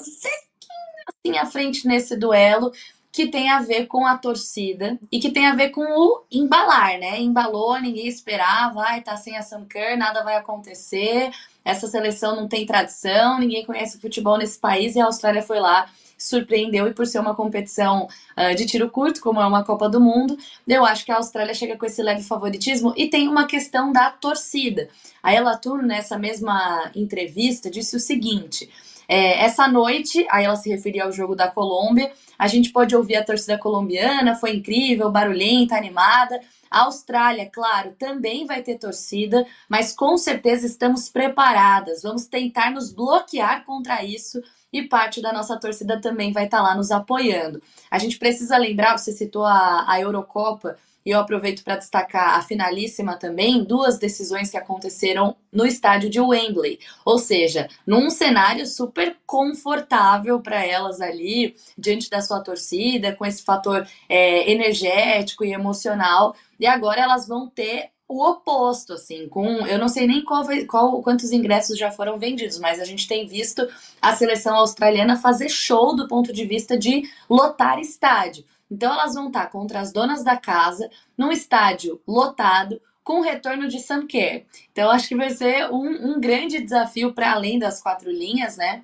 assim 1.07 1.37
à 1.37 1.45
frente 1.45 1.87
nesse 1.87 2.15
duelo, 2.17 2.71
que 3.11 3.27
tem 3.27 3.49
a 3.49 3.59
ver 3.59 3.85
com 3.85 4.07
a 4.07 4.17
torcida 4.17 4.97
e 5.11 5.19
que 5.19 5.29
tem 5.29 5.45
a 5.45 5.53
ver 5.53 5.69
com 5.69 5.81
o 5.81 6.23
embalar, 6.31 6.97
né? 6.99 7.19
Embalou, 7.19 7.79
ninguém 7.79 8.07
esperava, 8.07 8.73
vai 8.73 9.01
tá 9.01 9.15
sem 9.15 9.37
a 9.37 9.41
Sam 9.41 9.65
Kerr, 9.65 9.97
nada 9.97 10.23
vai 10.23 10.35
acontecer, 10.35 11.31
essa 11.63 11.87
seleção 11.87 12.35
não 12.35 12.47
tem 12.47 12.65
tradição, 12.65 13.39
ninguém 13.39 13.65
conhece 13.65 13.99
futebol 13.99 14.37
nesse 14.37 14.59
país 14.59 14.95
e 14.95 14.99
a 14.99 15.05
Austrália 15.05 15.43
foi 15.43 15.59
lá 15.59 15.87
surpreendeu 16.23 16.87
e 16.87 16.93
por 16.93 17.05
ser 17.05 17.19
uma 17.19 17.35
competição 17.35 18.07
uh, 18.37 18.55
de 18.55 18.65
tiro 18.65 18.89
curto, 18.89 19.21
como 19.21 19.41
é 19.41 19.45
uma 19.45 19.63
Copa 19.63 19.89
do 19.89 19.99
Mundo, 19.99 20.37
eu 20.67 20.85
acho 20.85 21.03
que 21.05 21.11
a 21.11 21.17
Austrália 21.17 21.53
chega 21.53 21.77
com 21.77 21.85
esse 21.85 22.01
leve 22.01 22.23
favoritismo 22.23 22.93
e 22.95 23.09
tem 23.09 23.27
uma 23.27 23.45
questão 23.45 23.91
da 23.91 24.09
torcida. 24.09 24.87
A 25.21 25.33
Ela 25.33 25.57
Tour, 25.57 25.81
nessa 25.83 26.17
mesma 26.17 26.91
entrevista, 26.95 27.69
disse 27.69 27.95
o 27.95 27.99
seguinte: 27.99 28.69
é, 29.07 29.43
essa 29.43 29.67
noite, 29.67 30.25
aí 30.29 30.45
ela 30.45 30.55
se 30.55 30.69
referia 30.69 31.03
ao 31.03 31.11
jogo 31.11 31.35
da 31.35 31.47
Colômbia, 31.47 32.11
a 32.37 32.47
gente 32.47 32.71
pode 32.71 32.95
ouvir 32.95 33.15
a 33.15 33.23
torcida 33.23 33.57
colombiana, 33.57 34.35
foi 34.35 34.55
incrível, 34.55 35.11
barulhenta, 35.11 35.75
animada. 35.75 36.39
A 36.69 36.85
Austrália, 36.85 37.47
claro, 37.49 37.93
também 37.99 38.45
vai 38.45 38.63
ter 38.63 38.79
torcida, 38.79 39.45
mas 39.69 39.93
com 39.93 40.17
certeza 40.17 40.65
estamos 40.65 41.07
preparadas. 41.07 42.01
Vamos 42.01 42.25
tentar 42.25 42.71
nos 42.71 42.91
bloquear 42.91 43.63
contra 43.63 44.03
isso 44.03 44.41
e 44.71 44.81
parte 44.81 45.21
da 45.21 45.31
nossa 45.31 45.55
torcida 45.59 46.01
também 46.01 46.31
vai 46.31 46.45
estar 46.45 46.61
lá 46.61 46.75
nos 46.75 46.89
apoiando. 46.89 47.61
A 47.91 47.99
gente 47.99 48.17
precisa 48.17 48.57
lembrar, 48.57 48.97
você 48.97 49.11
citou 49.11 49.45
a, 49.45 49.85
a 49.87 50.01
Eurocopa 50.01 50.75
e 51.05 51.11
eu 51.11 51.19
aproveito 51.19 51.63
para 51.63 51.75
destacar 51.75 52.37
a 52.37 52.41
finalíssima 52.41 53.17
também, 53.17 53.63
duas 53.63 53.97
decisões 53.97 54.49
que 54.49 54.57
aconteceram 54.57 55.35
no 55.51 55.65
estádio 55.65 56.09
de 56.09 56.19
Wembley. 56.19 56.79
Ou 57.05 57.17
seja, 57.17 57.67
num 57.85 58.09
cenário 58.09 58.65
super 58.65 59.17
confortável 59.25 60.39
para 60.39 60.65
elas 60.65 61.01
ali, 61.01 61.55
diante 61.77 62.09
da 62.09 62.21
sua 62.21 62.39
torcida, 62.39 63.13
com 63.13 63.25
esse 63.25 63.43
fator 63.43 63.87
é, 64.07 64.49
energético 64.51 65.43
e 65.43 65.53
emocional. 65.53 66.35
E 66.59 66.65
agora 66.65 67.01
elas 67.01 67.27
vão 67.27 67.49
ter 67.49 67.91
o 68.07 68.23
oposto, 68.23 68.93
assim, 68.93 69.27
com 69.27 69.65
eu 69.65 69.79
não 69.79 69.87
sei 69.87 70.05
nem 70.05 70.23
qual, 70.23 70.43
qual 70.67 71.01
quantos 71.01 71.31
ingressos 71.31 71.77
já 71.77 71.89
foram 71.89 72.19
vendidos, 72.19 72.59
mas 72.59 72.79
a 72.79 72.85
gente 72.85 73.07
tem 73.07 73.25
visto 73.25 73.67
a 74.01 74.15
seleção 74.15 74.55
australiana 74.55 75.17
fazer 75.17 75.49
show 75.49 75.95
do 75.95 76.07
ponto 76.07 76.31
de 76.31 76.45
vista 76.45 76.77
de 76.77 77.09
lotar 77.29 77.79
estádio. 77.79 78.45
Então 78.74 78.91
elas 78.91 79.13
vão 79.13 79.28
estar 79.28 79.47
contra 79.51 79.80
as 79.80 79.93
donas 79.93 80.24
da 80.24 80.36
casa, 80.36 80.89
num 81.15 81.32
estádio 81.32 82.01
lotado, 82.07 82.82
com 83.03 83.19
o 83.19 83.24
retorno 83.24 83.67
de 83.67 83.80
Sam 83.80 84.07
Kerr. 84.07 84.45
Então 84.71 84.89
acho 84.89 85.07
que 85.07 85.15
vai 85.15 85.30
ser 85.30 85.69
um, 85.71 86.13
um 86.13 86.19
grande 86.19 86.59
desafio 86.59 87.13
para 87.13 87.32
além 87.32 87.59
das 87.59 87.82
quatro 87.82 88.09
linhas, 88.09 88.57
né? 88.57 88.84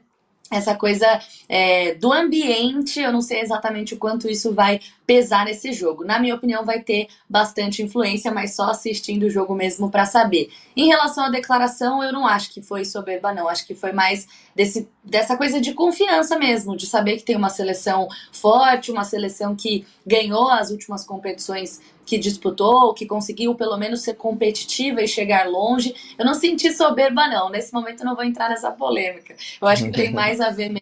Essa 0.52 0.76
coisa 0.76 1.06
é, 1.48 1.94
do 1.96 2.12
ambiente, 2.12 3.00
eu 3.00 3.12
não 3.12 3.22
sei 3.22 3.42
exatamente 3.42 3.94
o 3.94 3.98
quanto 3.98 4.28
isso 4.28 4.54
vai 4.54 4.80
pesar 5.06 5.46
nesse 5.46 5.72
jogo. 5.74 6.04
Na 6.04 6.20
minha 6.20 6.36
opinião, 6.36 6.66
vai 6.66 6.82
ter 6.82 7.08
bastante 7.30 7.82
influência, 7.84 8.32
mas 8.32 8.56
só 8.56 8.70
assistindo 8.70 9.24
o 9.24 9.30
jogo 9.30 9.56
mesmo 9.56 9.90
para 9.90 10.06
saber. 10.06 10.50
Em 10.76 10.88
relação 10.88 11.26
à 11.26 11.30
declaração, 11.30 12.04
eu 12.04 12.12
não 12.12 12.26
acho 12.26 12.52
que 12.52 12.62
foi 12.62 12.84
soberba, 12.86 13.34
não. 13.34 13.48
Acho 13.48 13.66
que 13.66 13.76
foi 13.76 13.92
mais 13.92 14.28
desse, 14.56 14.88
dessa 15.04 15.38
coisa 15.38 15.62
de 15.62 15.74
confiança 15.74 16.38
mesmo, 16.38 16.76
de 16.76 16.86
saber 16.86 17.18
que 17.18 17.24
tem 17.24 17.36
uma 17.36 17.50
seleção 17.50 18.08
forte, 18.32 18.92
uma 18.92 19.04
seleção 19.04 19.56
que 19.56 19.86
ganhou 20.06 20.50
as 20.50 20.72
últimas 20.72 21.06
competições 21.06 21.80
que 22.10 22.18
disputou, 22.18 22.92
que 22.96 23.06
conseguiu 23.06 23.54
pelo 23.54 23.78
menos 23.78 24.02
ser 24.02 24.16
competitiva 24.16 25.04
e 25.04 25.08
chegar 25.08 25.48
longe. 25.48 25.94
Eu 26.18 26.26
não 26.26 26.34
senti 26.34 26.74
soberba, 26.74 27.28
não. 27.28 27.50
Nesse 27.50 27.72
momento 27.72 28.00
eu 28.00 28.06
não 28.08 28.16
vou 28.16 28.26
entrar 28.26 28.50
nessa 28.50 28.72
polêmica. 28.72 29.36
Eu 29.62 29.68
acho 29.68 29.86
que 29.86 29.92
tem 29.92 30.12
mais 30.12 30.42
a 30.42 30.50
ver 30.50 30.74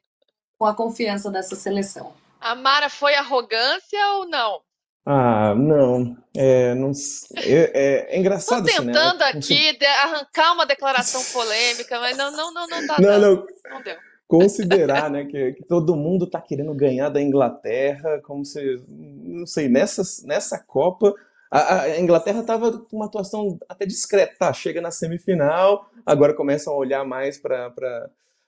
com 0.58 0.66
a 0.66 0.74
confiança 0.74 1.30
dessa 1.30 1.54
seleção. 1.54 2.14
A 2.40 2.56
Mara 2.56 2.90
foi 2.90 3.14
arrogância 3.16 4.00
ou 4.16 4.30
não? 4.30 4.62
Ah, 5.06 5.54
não. 5.54 6.18
É, 6.34 6.74
não, 6.76 6.92
é, 7.36 7.72
é, 7.74 8.16
é 8.16 8.20
engraçado. 8.20 8.68
Estou 8.68 8.86
tentando 8.86 9.22
assim, 9.22 9.54
né? 9.54 9.70
aqui 9.72 9.86
arrancar 9.86 10.54
uma 10.54 10.66
declaração 10.66 11.22
polêmica, 11.34 12.00
mas 12.00 12.16
não, 12.16 12.32
não, 12.32 12.54
não, 12.54 12.68
não 12.68 12.88
tá 12.88 12.96
não, 13.00 13.20
não. 13.20 13.48
não 13.70 13.82
deu 13.82 13.98
considerar 14.28 15.10
né, 15.10 15.26
que, 15.26 15.54
que, 15.54 15.64
todo 15.64 15.96
mundo 15.96 16.26
está 16.26 16.42
querendo 16.42 16.74
ganhar 16.74 17.10
da 17.10 17.22
Inglaterra, 17.22 18.20
como 18.24 18.44
se, 18.44 18.82
não 18.88 19.46
sei, 19.46 19.70
nessa, 19.70 20.04
nessa 20.26 20.60
Copa, 20.60 21.14
a, 21.50 21.82
a 21.82 22.00
Inglaterra 22.00 22.42
estava 22.42 22.78
com 22.78 22.98
uma 22.98 23.06
atuação 23.06 23.58
até 23.70 23.86
discreta, 23.86 24.36
tá, 24.38 24.52
chega 24.52 24.82
na 24.82 24.92
semifinal, 24.92 25.90
agora 26.06 26.34
começam 26.34 26.74
a 26.74 26.78
olhar 26.78 27.06
mais 27.06 27.40
para 27.40 27.74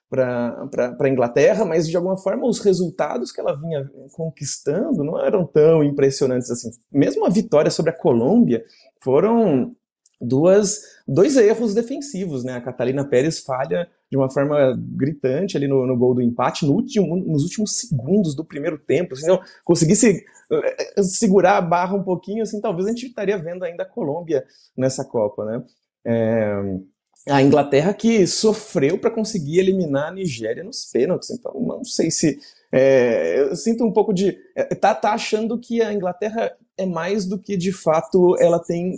para 0.09 0.97
a 0.99 1.09
Inglaterra, 1.09 1.63
mas 1.63 1.87
de 1.87 1.95
alguma 1.95 2.17
forma 2.17 2.47
os 2.47 2.59
resultados 2.59 3.31
que 3.31 3.39
ela 3.39 3.55
vinha 3.55 3.89
conquistando 4.13 5.03
não 5.03 5.23
eram 5.23 5.45
tão 5.45 5.83
impressionantes 5.83 6.49
assim. 6.49 6.71
Mesmo 6.91 7.25
a 7.25 7.29
vitória 7.29 7.69
sobre 7.69 7.91
a 7.91 7.95
Colômbia 7.95 8.65
foram 9.01 9.75
duas, 10.19 10.81
dois 11.09 11.35
erros 11.35 11.73
defensivos, 11.73 12.43
né? 12.43 12.53
A 12.53 12.61
Catalina 12.61 13.03
Pérez 13.03 13.39
falha 13.39 13.89
de 14.11 14.17
uma 14.17 14.29
forma 14.29 14.77
gritante 14.95 15.57
ali 15.57 15.67
no, 15.67 15.85
no 15.85 15.97
gol 15.97 16.13
do 16.13 16.21
empate 16.21 16.65
no 16.65 16.73
último, 16.73 17.15
nos 17.17 17.43
últimos 17.43 17.79
segundos 17.79 18.35
do 18.35 18.45
primeiro 18.45 18.77
tempo. 18.77 19.15
Se 19.15 19.27
não 19.27 19.41
conseguisse 19.63 20.23
eh, 20.51 21.03
segurar 21.03 21.57
a 21.57 21.61
barra 21.61 21.95
um 21.95 22.03
pouquinho, 22.03 22.43
assim, 22.43 22.61
talvez 22.61 22.85
a 22.85 22.91
gente 22.91 23.07
estaria 23.07 23.37
vendo 23.37 23.63
ainda 23.63 23.83
a 23.83 23.89
Colômbia 23.89 24.45
nessa 24.77 25.03
Copa, 25.03 25.45
né? 25.45 25.63
É, 26.05 26.79
a 27.27 27.41
Inglaterra 27.41 27.93
que 27.93 28.25
sofreu 28.25 28.97
para 28.97 29.11
conseguir 29.11 29.59
eliminar 29.59 30.09
a 30.09 30.13
Nigéria 30.13 30.63
nos 30.63 30.85
pênaltis. 30.85 31.31
Então, 31.31 31.53
não 31.59 31.83
sei 31.83 32.11
se. 32.11 32.39
É, 32.71 33.41
eu 33.41 33.55
sinto 33.55 33.83
um 33.83 33.91
pouco 33.91 34.13
de. 34.13 34.37
É, 34.55 34.63
tá, 34.75 34.93
tá 34.93 35.13
achando 35.13 35.59
que 35.59 35.81
a 35.81 35.91
Inglaterra 35.91 36.55
é 36.77 36.85
mais 36.85 37.25
do 37.25 37.37
que 37.37 37.57
de 37.57 37.71
fato 37.71 38.37
ela 38.39 38.59
tem 38.59 38.95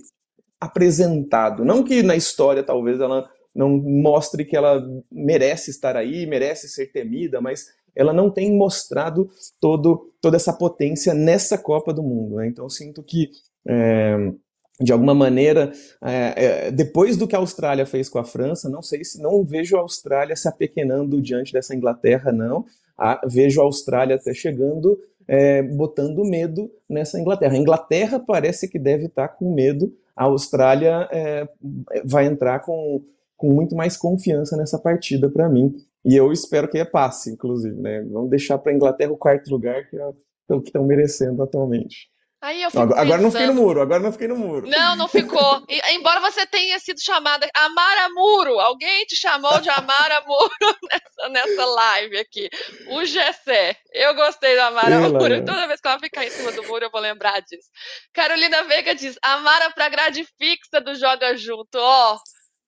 apresentado. 0.62 1.66
Não 1.66 1.84
que 1.84 2.04
na 2.04 2.16
história 2.16 2.62
talvez 2.62 3.02
ela 3.02 3.28
não 3.54 3.70
mostre 3.70 4.46
que 4.46 4.56
ela 4.56 4.82
merece 5.12 5.72
estar 5.72 5.98
aí, 5.98 6.26
merece 6.26 6.70
ser 6.70 6.92
temida, 6.92 7.42
mas 7.42 7.66
ela 7.96 8.14
não 8.14 8.30
tem 8.30 8.56
mostrado 8.56 9.30
todo, 9.60 10.14
toda 10.22 10.38
essa 10.38 10.54
potência 10.54 11.14
nessa 11.14 11.58
Copa 11.58 11.92
do 11.92 12.04
Mundo. 12.04 12.36
Né? 12.36 12.48
Então 12.48 12.70
sinto 12.70 13.04
que 13.04 13.32
é, 13.68 14.32
de 14.80 14.92
alguma 14.92 15.14
maneira, 15.14 15.72
é, 16.02 16.68
é, 16.68 16.72
depois 16.72 17.18
do 17.18 17.28
que 17.28 17.36
a 17.36 17.40
Austrália 17.40 17.86
fez 17.86 18.10
com 18.10 18.20
a 18.20 18.24
França, 18.24 18.70
não 18.70 18.82
sei 18.82 19.04
se 19.04 19.22
não 19.22 19.44
vejo 19.44 19.78
a 19.78 19.82
Austrália 19.82 20.36
se 20.36 20.48
apequenando 20.48 21.22
diante 21.22 21.54
dessa 21.54 21.76
Inglaterra, 21.76 22.32
não. 22.32 22.66
A, 22.98 23.22
vejo 23.28 23.62
a 23.62 23.64
Austrália 23.64 24.16
até 24.16 24.34
chegando, 24.34 24.98
é, 25.28 25.62
botando 25.62 26.24
medo 26.24 26.72
nessa 26.90 27.20
Inglaterra. 27.20 27.54
A 27.54 27.58
Inglaterra 27.58 28.20
parece 28.20 28.68
que 28.68 28.80
deve 28.80 29.06
estar 29.06 29.28
com 29.30 29.54
medo, 29.54 29.94
a 30.22 30.26
Austrália 30.26 31.10
é, 31.12 31.50
vai 32.06 32.28
entrar 32.28 32.60
com, 32.60 33.04
com 33.36 33.52
muito 33.52 33.76
mais 33.76 33.98
confiança 33.98 34.56
nessa 34.56 34.78
partida 34.78 35.28
para 35.28 35.50
mim. 35.50 35.74
E 36.06 36.16
eu 36.16 36.32
espero 36.32 36.70
que 36.70 36.86
passe, 36.86 37.32
inclusive. 37.32 37.76
Né? 37.82 38.04
Vamos 38.04 38.30
deixar 38.30 38.60
para 38.60 38.72
a 38.72 38.76
Inglaterra 38.76 39.12
o 39.12 39.18
quarto 39.18 39.50
lugar, 39.50 39.90
que 39.90 39.98
é 39.98 40.12
que 40.62 40.68
estão 40.68 40.86
merecendo 40.86 41.42
atualmente. 41.42 42.08
Aí 42.42 42.64
eu 42.64 42.72
fico 42.72 42.82
agora, 42.82 43.22
não 43.22 43.30
fiquei 43.30 43.46
no 43.46 43.54
muro, 43.54 43.82
agora 43.82 44.00
não 44.02 44.12
fiquei 44.12 44.28
no 44.28 44.36
muro. 44.36 44.68
Não, 44.68 44.96
não 44.96 45.08
ficou. 45.08 45.64
E, 45.70 45.80
embora 45.94 46.20
você 46.20 46.44
tenha 46.48 46.80
sido 46.80 47.00
chamada 47.00 47.48
Amara 47.54 48.10
Muro, 48.10 48.60
alguém 48.60 49.06
te 49.06 49.16
chamou 49.16 49.62
de 49.62 49.70
Amara 49.70 50.22
Muro 50.26 50.78
nessa, 50.92 51.30
nessa 51.30 51.66
live 51.66 52.18
aqui. 52.18 52.50
O 52.88 53.06
Gessé. 53.06 53.78
Eu 53.94 54.16
gostei 54.16 54.56
da 54.56 54.68
Amara 54.68 54.96
Ela, 54.96 55.10
Muro. 55.10 55.34
É. 55.36 55.42
Toda 55.42 55.68
vez 55.68 55.80
que 55.80 55.88
ela 55.88 56.00
ficar 56.00 56.26
em 56.26 56.32
cima 56.32 56.52
do 56.52 56.64
muro, 56.64 56.84
eu 56.84 56.90
vou 56.90 57.00
lembrar 57.00 57.40
disso. 57.42 57.70
Carolina 58.12 58.64
Veiga 58.64 58.96
diz: 58.96 59.20
Amara 59.22 59.70
pra 59.70 59.90
grade 59.90 60.28
fixa 60.40 60.82
do 60.82 60.96
Joga 60.96 61.38
Junto. 61.38 61.76
Ó, 61.76 62.16
oh, 62.16 62.20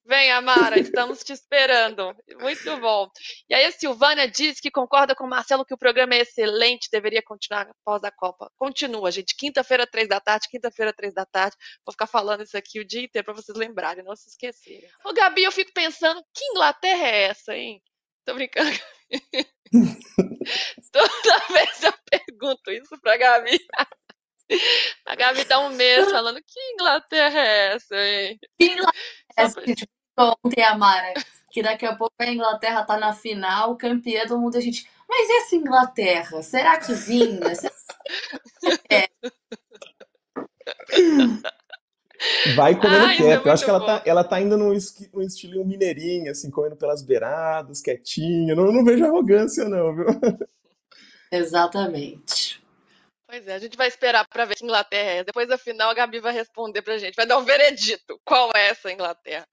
Vem, 0.06 0.30
Amara, 0.32 0.78
estamos 0.78 1.24
te 1.24 1.32
esperando. 1.32 2.14
Muito 2.38 2.76
bom. 2.78 3.08
E 3.48 3.54
aí 3.54 3.64
a 3.64 3.72
Silvânia 3.72 4.28
diz 4.28 4.60
que 4.60 4.70
concorda 4.70 5.14
com 5.14 5.24
o 5.24 5.28
Marcelo 5.28 5.64
que 5.64 5.72
o 5.72 5.78
programa 5.78 6.14
é 6.14 6.20
excelente, 6.20 6.90
deveria 6.92 7.22
continuar 7.22 7.66
após 7.70 8.04
a 8.04 8.10
Copa. 8.10 8.50
Continua, 8.58 9.10
gente. 9.10 9.34
Quinta-feira, 9.34 9.86
três 9.86 10.06
da 10.06 10.20
tarde, 10.20 10.48
quinta-feira, 10.50 10.92
três 10.92 11.14
da 11.14 11.24
tarde. 11.24 11.56
Vou 11.86 11.92
ficar 11.92 12.06
falando 12.06 12.42
isso 12.42 12.56
aqui 12.56 12.80
o 12.80 12.86
dia 12.86 13.02
inteiro 13.02 13.24
para 13.24 13.34
vocês 13.34 13.56
lembrarem, 13.56 14.04
não 14.04 14.14
se 14.14 14.28
esquecerem. 14.28 14.86
Ô, 15.06 15.12
Gabi, 15.14 15.44
eu 15.44 15.52
fico 15.52 15.72
pensando, 15.72 16.22
que 16.34 16.44
Inglaterra 16.50 17.06
é 17.06 17.22
essa, 17.22 17.56
hein? 17.56 17.80
Tô 18.26 18.34
brincando. 18.34 18.78
Toda 20.92 21.38
vez 21.50 21.82
eu 21.82 21.94
pergunto 22.10 22.70
isso 22.70 23.00
pra 23.00 23.16
Gabi. 23.16 23.58
A 25.06 25.14
Gabi 25.16 25.44
tá 25.46 25.58
um 25.60 25.70
mês 25.70 26.10
falando 26.10 26.38
que 26.46 26.60
Inglaterra 26.74 27.40
é 27.40 27.74
essa, 27.74 27.96
hein? 27.96 28.38
Que 28.58 28.66
Inglaterra 28.66 28.92
é 29.38 29.42
essa? 29.42 29.60
Ontem, 30.16 30.62
Amara, 30.62 31.14
que 31.50 31.62
daqui 31.62 31.86
a 31.86 31.94
pouco 31.94 32.14
a 32.18 32.26
Inglaterra 32.26 32.84
tá 32.84 32.96
na 32.96 33.12
final, 33.12 33.76
campeã 33.76 34.24
do 34.26 34.38
mundo, 34.38 34.56
a 34.56 34.60
gente. 34.60 34.88
Mas 35.08 35.28
e 35.28 35.32
essa 35.32 35.56
Inglaterra? 35.56 36.42
Será 36.42 36.78
que 36.78 36.92
vinha? 36.94 37.54
Será 37.54 38.78
que 38.78 38.94
é? 38.94 39.08
Vai 42.56 42.74
comendo 42.74 43.04
Ai, 43.04 43.16
quieto. 43.16 43.46
É 43.46 43.48
Eu 43.48 43.52
acho 43.52 43.64
que 43.64 43.70
ela 43.70 43.84
tá, 43.84 44.02
ela 44.06 44.24
tá 44.24 44.40
indo 44.40 44.56
num, 44.56 44.72
num 45.12 45.22
estilo 45.22 45.64
mineirinho, 45.64 46.30
assim, 46.30 46.50
comendo 46.50 46.76
pelas 46.76 47.02
beiradas, 47.02 47.80
quietinho. 47.82 48.56
Não, 48.56 48.72
não 48.72 48.84
vejo 48.84 49.04
arrogância, 49.04 49.68
não, 49.68 49.94
viu? 49.94 50.06
Exatamente. 51.30 52.62
Pois 53.26 53.46
é, 53.48 53.54
a 53.54 53.58
gente 53.58 53.76
vai 53.76 53.88
esperar 53.88 54.26
para 54.28 54.44
ver 54.44 54.54
que 54.54 54.64
Inglaterra 54.64 55.10
é. 55.10 55.24
Depois 55.24 55.48
da 55.48 55.58
final, 55.58 55.90
a 55.90 55.94
Gabi 55.94 56.20
vai 56.20 56.32
responder 56.32 56.82
pra 56.82 56.98
gente, 56.98 57.16
vai 57.16 57.26
dar 57.26 57.38
um 57.38 57.44
veredito. 57.44 58.20
Qual 58.24 58.50
é 58.54 58.68
essa 58.68 58.92
Inglaterra? 58.92 59.46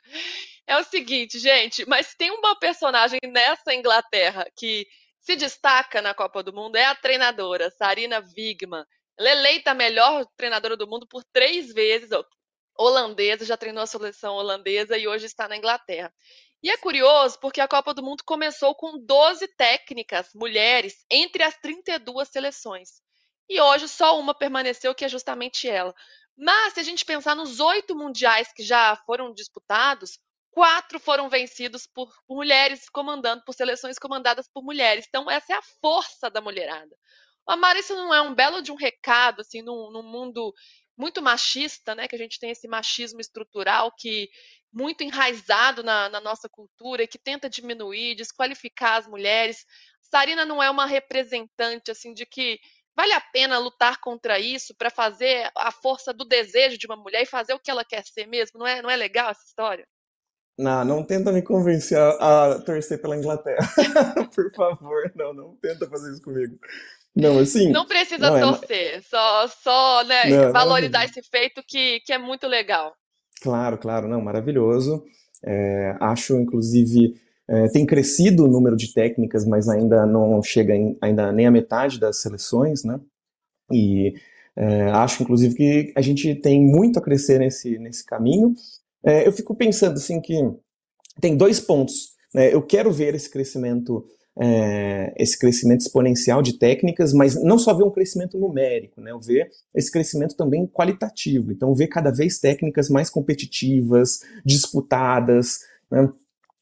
É 0.71 0.77
o 0.77 0.85
seguinte, 0.85 1.37
gente, 1.37 1.85
mas 1.85 2.15
tem 2.15 2.31
uma 2.31 2.57
personagem 2.57 3.19
nessa 3.27 3.75
Inglaterra 3.75 4.47
que 4.55 4.87
se 5.19 5.35
destaca 5.35 6.01
na 6.01 6.13
Copa 6.13 6.41
do 6.41 6.53
Mundo, 6.53 6.77
é 6.77 6.85
a 6.85 6.95
treinadora, 6.95 7.69
Sarina 7.71 8.23
Wigman. 8.37 8.85
Ela 9.19 9.29
é 9.31 9.31
eleita 9.33 9.71
a 9.71 9.73
melhor 9.73 10.25
treinadora 10.37 10.77
do 10.77 10.87
mundo 10.87 11.05
por 11.05 11.25
três 11.25 11.73
vezes, 11.73 12.11
holandesa, 12.73 13.43
já 13.43 13.57
treinou 13.57 13.83
a 13.83 13.85
seleção 13.85 14.35
holandesa 14.35 14.97
e 14.97 15.09
hoje 15.09 15.25
está 15.25 15.45
na 15.45 15.57
Inglaterra. 15.57 16.09
E 16.63 16.71
é 16.71 16.77
curioso 16.77 17.37
porque 17.41 17.59
a 17.59 17.67
Copa 17.67 17.93
do 17.93 18.01
Mundo 18.01 18.23
começou 18.25 18.73
com 18.73 18.97
12 18.97 19.49
técnicas 19.57 20.29
mulheres 20.33 21.05
entre 21.11 21.43
as 21.43 21.57
32 21.57 22.29
seleções. 22.29 23.01
E 23.49 23.59
hoje 23.59 23.89
só 23.89 24.17
uma 24.17 24.33
permaneceu, 24.33 24.95
que 24.95 25.03
é 25.03 25.09
justamente 25.09 25.67
ela. 25.67 25.93
Mas 26.37 26.75
se 26.75 26.79
a 26.79 26.83
gente 26.83 27.03
pensar 27.03 27.35
nos 27.35 27.59
oito 27.59 27.93
mundiais 27.93 28.53
que 28.53 28.63
já 28.63 28.95
foram 29.05 29.33
disputados, 29.33 30.17
quatro 30.51 30.99
foram 30.99 31.29
vencidos 31.29 31.87
por, 31.87 32.13
mulheres 32.29 32.89
comandando, 32.89 33.43
por 33.45 33.53
seleções 33.53 33.97
comandadas 33.97 34.47
por 34.53 34.63
mulheres. 34.63 35.05
Então, 35.07 35.29
essa 35.31 35.53
é 35.53 35.55
a 35.55 35.61
força 35.81 36.29
da 36.29 36.41
mulherada. 36.41 36.95
Amar, 37.47 37.75
isso 37.75 37.95
não 37.95 38.13
é 38.13 38.21
um 38.21 38.35
belo 38.35 38.61
de 38.61 38.71
um 38.71 38.75
recado, 38.75 39.41
assim, 39.41 39.61
num, 39.61 39.89
num 39.91 40.03
mundo 40.03 40.53
muito 40.97 41.21
machista, 41.21 41.95
né? 41.95 42.07
Que 42.07 42.15
a 42.15 42.19
gente 42.19 42.39
tem 42.39 42.51
esse 42.51 42.67
machismo 42.67 43.19
estrutural 43.19 43.91
que 43.97 44.29
muito 44.71 45.03
enraizado 45.03 45.83
na, 45.83 46.09
na, 46.09 46.21
nossa 46.21 46.47
cultura 46.47 47.07
que 47.07 47.17
tenta 47.17 47.49
diminuir, 47.49 48.15
desqualificar 48.15 48.97
as 48.97 49.07
mulheres. 49.07 49.65
Sarina 50.01 50.45
não 50.45 50.61
é 50.61 50.69
uma 50.69 50.85
representante 50.85 51.91
assim 51.91 52.13
de 52.13 52.25
que 52.25 52.59
vale 52.95 53.13
a 53.13 53.21
pena 53.21 53.57
lutar 53.57 53.99
contra 53.99 54.39
isso 54.39 54.75
para 54.75 54.89
fazer 54.89 55.49
a 55.55 55.71
força 55.71 56.13
do 56.13 56.25
desejo 56.25 56.77
de 56.77 56.85
uma 56.85 56.95
mulher 56.95 57.23
e 57.23 57.25
fazer 57.25 57.53
o 57.53 57.59
que 57.59 57.71
ela 57.71 57.83
quer 57.83 58.05
ser 58.05 58.27
mesmo. 58.27 58.59
Não 58.59 58.67
é, 58.67 58.81
não 58.81 58.89
é 58.89 58.95
legal 58.95 59.31
essa 59.31 59.43
história? 59.45 59.87
Não, 60.57 60.85
não 60.85 61.03
tenta 61.03 61.31
me 61.31 61.41
convencer 61.41 61.97
a, 61.97 62.51
a 62.51 62.61
torcer 62.61 63.01
pela 63.01 63.17
Inglaterra. 63.17 63.67
Por 64.35 64.51
favor, 64.53 65.11
não, 65.15 65.33
não 65.33 65.55
tenta 65.61 65.87
fazer 65.87 66.11
isso 66.11 66.21
comigo. 66.21 66.57
Não, 67.15 67.39
assim. 67.39 67.71
Não 67.71 67.85
precisa 67.85 68.29
não, 68.29 68.37
é 68.37 68.41
torcer, 68.41 68.97
é... 68.97 69.01
só, 69.01 69.47
só 69.47 70.03
né, 70.03 70.25
não, 70.25 70.51
valorizar 70.51 71.05
esse 71.05 71.21
feito 71.23 71.61
que, 71.67 71.99
que 72.01 72.13
é 72.13 72.17
muito 72.17 72.47
legal. 72.47 72.93
Claro, 73.41 73.77
claro, 73.77 74.07
não, 74.07 74.21
maravilhoso. 74.21 75.03
É, 75.43 75.95
acho, 75.99 76.37
inclusive, 76.37 77.15
é, 77.49 77.67
tem 77.69 77.85
crescido 77.85 78.45
o 78.45 78.47
número 78.47 78.77
de 78.77 78.93
técnicas, 78.93 79.45
mas 79.45 79.67
ainda 79.67 80.05
não 80.05 80.41
chega 80.41 80.75
em, 80.75 80.97
ainda 81.01 81.31
nem 81.31 81.47
a 81.47 81.51
metade 81.51 81.99
das 81.99 82.21
seleções, 82.21 82.83
né? 82.83 82.99
E 83.71 84.13
é, 84.55 84.89
acho, 84.91 85.23
inclusive, 85.23 85.55
que 85.55 85.93
a 85.95 86.01
gente 86.01 86.35
tem 86.35 86.61
muito 86.61 86.99
a 86.99 87.01
crescer 87.01 87.39
nesse, 87.39 87.77
nesse 87.79 88.05
caminho. 88.05 88.53
É, 89.03 89.27
eu 89.27 89.31
fico 89.31 89.55
pensando, 89.55 89.95
assim, 89.97 90.19
que 90.21 90.35
tem 91.19 91.35
dois 91.35 91.59
pontos. 91.59 92.15
Né? 92.33 92.53
Eu 92.53 92.61
quero 92.61 92.91
ver 92.91 93.15
esse 93.15 93.29
crescimento 93.29 94.05
é, 94.39 95.13
esse 95.17 95.37
crescimento 95.37 95.81
exponencial 95.81 96.41
de 96.41 96.57
técnicas, 96.57 97.13
mas 97.13 97.35
não 97.43 97.59
só 97.59 97.73
ver 97.73 97.83
um 97.83 97.91
crescimento 97.91 98.37
numérico, 98.37 99.01
né? 99.01 99.11
Eu 99.11 99.19
ver 99.19 99.49
esse 99.75 99.91
crescimento 99.91 100.35
também 100.35 100.65
qualitativo. 100.67 101.51
Então, 101.51 101.75
ver 101.75 101.87
cada 101.87 102.11
vez 102.11 102.39
técnicas 102.39 102.89
mais 102.89 103.09
competitivas, 103.09 104.21
disputadas, 104.45 105.59
né? 105.89 106.09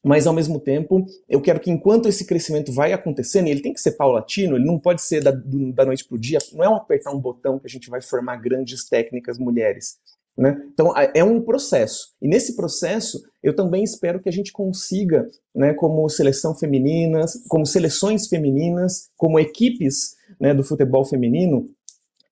Mas, 0.02 0.26
ao 0.26 0.32
mesmo 0.32 0.58
tempo, 0.58 1.04
eu 1.28 1.42
quero 1.42 1.60
que 1.60 1.70
enquanto 1.70 2.08
esse 2.08 2.24
crescimento 2.24 2.72
vai 2.72 2.90
acontecendo, 2.94 3.48
ele 3.48 3.60
tem 3.60 3.74
que 3.74 3.80
ser 3.80 3.92
paulatino, 3.92 4.56
ele 4.56 4.64
não 4.64 4.78
pode 4.78 5.02
ser 5.02 5.22
da, 5.22 5.30
da 5.30 5.84
noite 5.84 6.06
para 6.06 6.14
o 6.14 6.18
dia, 6.18 6.38
não 6.54 6.64
é 6.64 6.68
um 6.70 6.74
apertar 6.74 7.12
um 7.12 7.20
botão 7.20 7.58
que 7.58 7.66
a 7.66 7.70
gente 7.70 7.90
vai 7.90 8.00
formar 8.00 8.36
grandes 8.36 8.88
técnicas 8.88 9.38
mulheres. 9.38 9.98
Né? 10.36 10.56
Então, 10.72 10.94
é 11.14 11.22
um 11.22 11.42
processo. 11.42 12.14
E 12.20 12.26
nesse 12.26 12.56
processo, 12.56 13.20
eu 13.42 13.54
também 13.54 13.82
espero 13.84 14.20
que 14.20 14.28
a 14.28 14.32
gente 14.32 14.52
consiga, 14.52 15.28
né, 15.54 15.74
como 15.74 16.08
seleção 16.08 16.54
feminina, 16.54 17.24
como 17.48 17.66
seleções 17.66 18.26
femininas, 18.26 19.10
como 19.16 19.38
equipes 19.38 20.16
né, 20.40 20.54
do 20.54 20.64
futebol 20.64 21.04
feminino, 21.04 21.68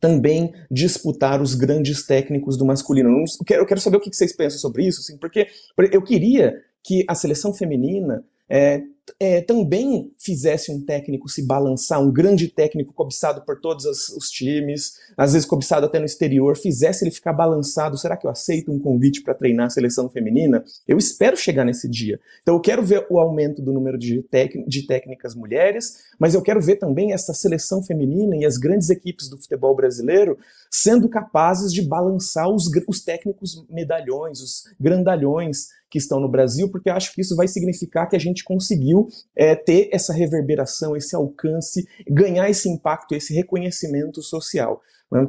também 0.00 0.52
disputar 0.70 1.42
os 1.42 1.54
grandes 1.54 2.06
técnicos 2.06 2.56
do 2.56 2.64
masculino. 2.64 3.10
Eu 3.10 3.44
quero, 3.44 3.62
eu 3.62 3.66
quero 3.66 3.80
saber 3.80 3.96
o 3.96 4.00
que 4.00 4.14
vocês 4.14 4.34
pensam 4.34 4.58
sobre 4.58 4.86
isso, 4.86 5.00
assim, 5.00 5.18
porque 5.18 5.48
eu 5.92 6.02
queria 6.02 6.54
que 6.84 7.04
a 7.08 7.14
seleção 7.14 7.52
feminina 7.52 8.24
é, 8.48 8.82
é, 9.18 9.40
também 9.40 10.12
fizesse 10.18 10.70
um 10.70 10.80
técnico 10.84 11.28
se 11.28 11.46
balançar, 11.46 12.00
um 12.00 12.12
grande 12.12 12.48
técnico 12.48 12.92
cobiçado 12.92 13.42
por 13.42 13.60
todos 13.60 13.84
os, 13.84 14.08
os, 14.10 14.30
times, 14.30 14.94
às 15.16 15.32
vezes 15.32 15.46
cobiçado 15.46 15.86
até 15.86 15.98
no 15.98 16.04
exterior, 16.04 16.56
fizesse 16.56 17.04
ele 17.04 17.10
ficar 17.10 17.32
balançado. 17.32 17.98
Será 17.98 18.16
que 18.16 18.26
eu 18.26 18.30
aceito 18.30 18.72
um 18.72 18.78
convite 18.78 19.22
para 19.22 19.34
treinar 19.34 19.66
a 19.66 19.70
seleção 19.70 20.08
feminina? 20.08 20.64
Eu 20.86 20.98
espero 20.98 21.36
chegar 21.36 21.64
nesse 21.64 21.88
dia. 21.88 22.20
Então 22.42 22.54
eu 22.54 22.60
quero 22.60 22.82
ver 22.82 23.06
o 23.10 23.18
aumento 23.18 23.62
do 23.62 23.72
número 23.72 23.98
de, 23.98 24.24
de 24.66 24.86
técnicas 24.86 25.34
mulheres, 25.34 25.98
mas 26.18 26.34
eu 26.34 26.42
quero 26.42 26.60
ver 26.60 26.76
também 26.76 27.12
essa 27.12 27.34
seleção 27.34 27.82
feminina 27.82 28.36
e 28.36 28.44
as 28.44 28.56
grandes 28.56 28.90
equipes 28.90 29.28
do 29.28 29.36
futebol 29.36 29.74
brasileiro 29.74 30.38
sendo 30.70 31.08
capazes 31.08 31.72
de 31.72 31.82
balançar 31.82 32.48
os, 32.48 32.70
os 32.86 33.00
técnicos 33.00 33.64
medalhões, 33.68 34.40
os 34.40 34.64
grandalhões 34.78 35.68
que 35.90 35.98
estão 35.98 36.20
no 36.20 36.28
Brasil, 36.28 36.70
porque 36.70 36.90
acho 36.90 37.14
que 37.14 37.22
isso 37.22 37.34
vai 37.34 37.48
significar 37.48 38.08
que 38.08 38.16
a 38.16 38.18
gente 38.18 38.44
conseguiu 38.44 38.97
conseguiu 39.04 39.08
é, 39.36 39.54
ter 39.54 39.88
essa 39.92 40.12
reverberação, 40.12 40.96
esse 40.96 41.14
alcance, 41.14 41.86
ganhar 42.08 42.48
esse 42.48 42.68
impacto, 42.68 43.14
esse 43.14 43.34
reconhecimento 43.34 44.22
social. 44.22 44.80
Né? 45.10 45.26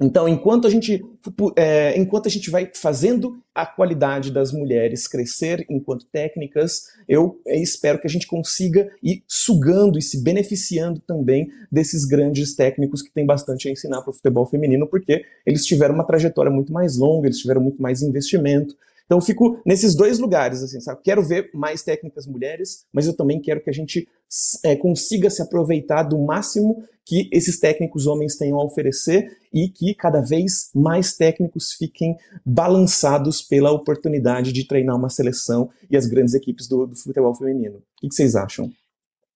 Então, 0.00 0.28
enquanto 0.28 0.64
a 0.68 0.70
gente, 0.70 1.04
é, 1.56 1.98
enquanto 1.98 2.26
a 2.26 2.30
gente 2.30 2.50
vai 2.50 2.70
fazendo 2.72 3.42
a 3.52 3.66
qualidade 3.66 4.30
das 4.30 4.52
mulheres 4.52 5.08
crescer 5.08 5.66
enquanto 5.68 6.06
técnicas, 6.06 6.82
eu 7.08 7.40
espero 7.46 8.00
que 8.00 8.06
a 8.06 8.10
gente 8.10 8.24
consiga 8.24 8.88
ir 9.02 9.24
sugando 9.26 9.98
e 9.98 10.02
se 10.02 10.22
beneficiando 10.22 11.00
também 11.00 11.50
desses 11.70 12.04
grandes 12.04 12.54
técnicos 12.54 13.02
que 13.02 13.12
têm 13.12 13.26
bastante 13.26 13.68
a 13.68 13.72
ensinar 13.72 14.02
para 14.02 14.10
o 14.10 14.14
futebol 14.14 14.46
feminino, 14.46 14.86
porque 14.86 15.24
eles 15.44 15.66
tiveram 15.66 15.96
uma 15.96 16.06
trajetória 16.06 16.52
muito 16.52 16.72
mais 16.72 16.96
longa, 16.96 17.26
eles 17.26 17.38
tiveram 17.38 17.60
muito 17.60 17.82
mais 17.82 18.00
investimento, 18.00 18.76
então 19.08 19.22
fico 19.22 19.58
nesses 19.64 19.94
dois 19.94 20.18
lugares, 20.18 20.62
assim, 20.62 20.80
sabe? 20.80 21.00
Quero 21.02 21.22
ver 21.22 21.50
mais 21.54 21.82
técnicas 21.82 22.26
mulheres, 22.26 22.84
mas 22.92 23.06
eu 23.06 23.16
também 23.16 23.40
quero 23.40 23.62
que 23.62 23.70
a 23.70 23.72
gente 23.72 24.06
é, 24.62 24.76
consiga 24.76 25.30
se 25.30 25.40
aproveitar 25.40 26.02
do 26.02 26.18
máximo 26.18 26.84
que 27.06 27.26
esses 27.32 27.58
técnicos 27.58 28.06
homens 28.06 28.36
tenham 28.36 28.60
a 28.60 28.64
oferecer 28.64 29.34
e 29.50 29.70
que 29.70 29.94
cada 29.94 30.20
vez 30.20 30.68
mais 30.74 31.16
técnicos 31.16 31.72
fiquem 31.72 32.14
balançados 32.44 33.40
pela 33.40 33.72
oportunidade 33.72 34.52
de 34.52 34.68
treinar 34.68 34.94
uma 34.94 35.08
seleção 35.08 35.70
e 35.90 35.96
as 35.96 36.06
grandes 36.06 36.34
equipes 36.34 36.68
do, 36.68 36.86
do 36.86 36.94
futebol 36.94 37.34
feminino. 37.34 37.78
O 38.02 38.08
que 38.08 38.14
vocês 38.14 38.36
acham? 38.36 38.70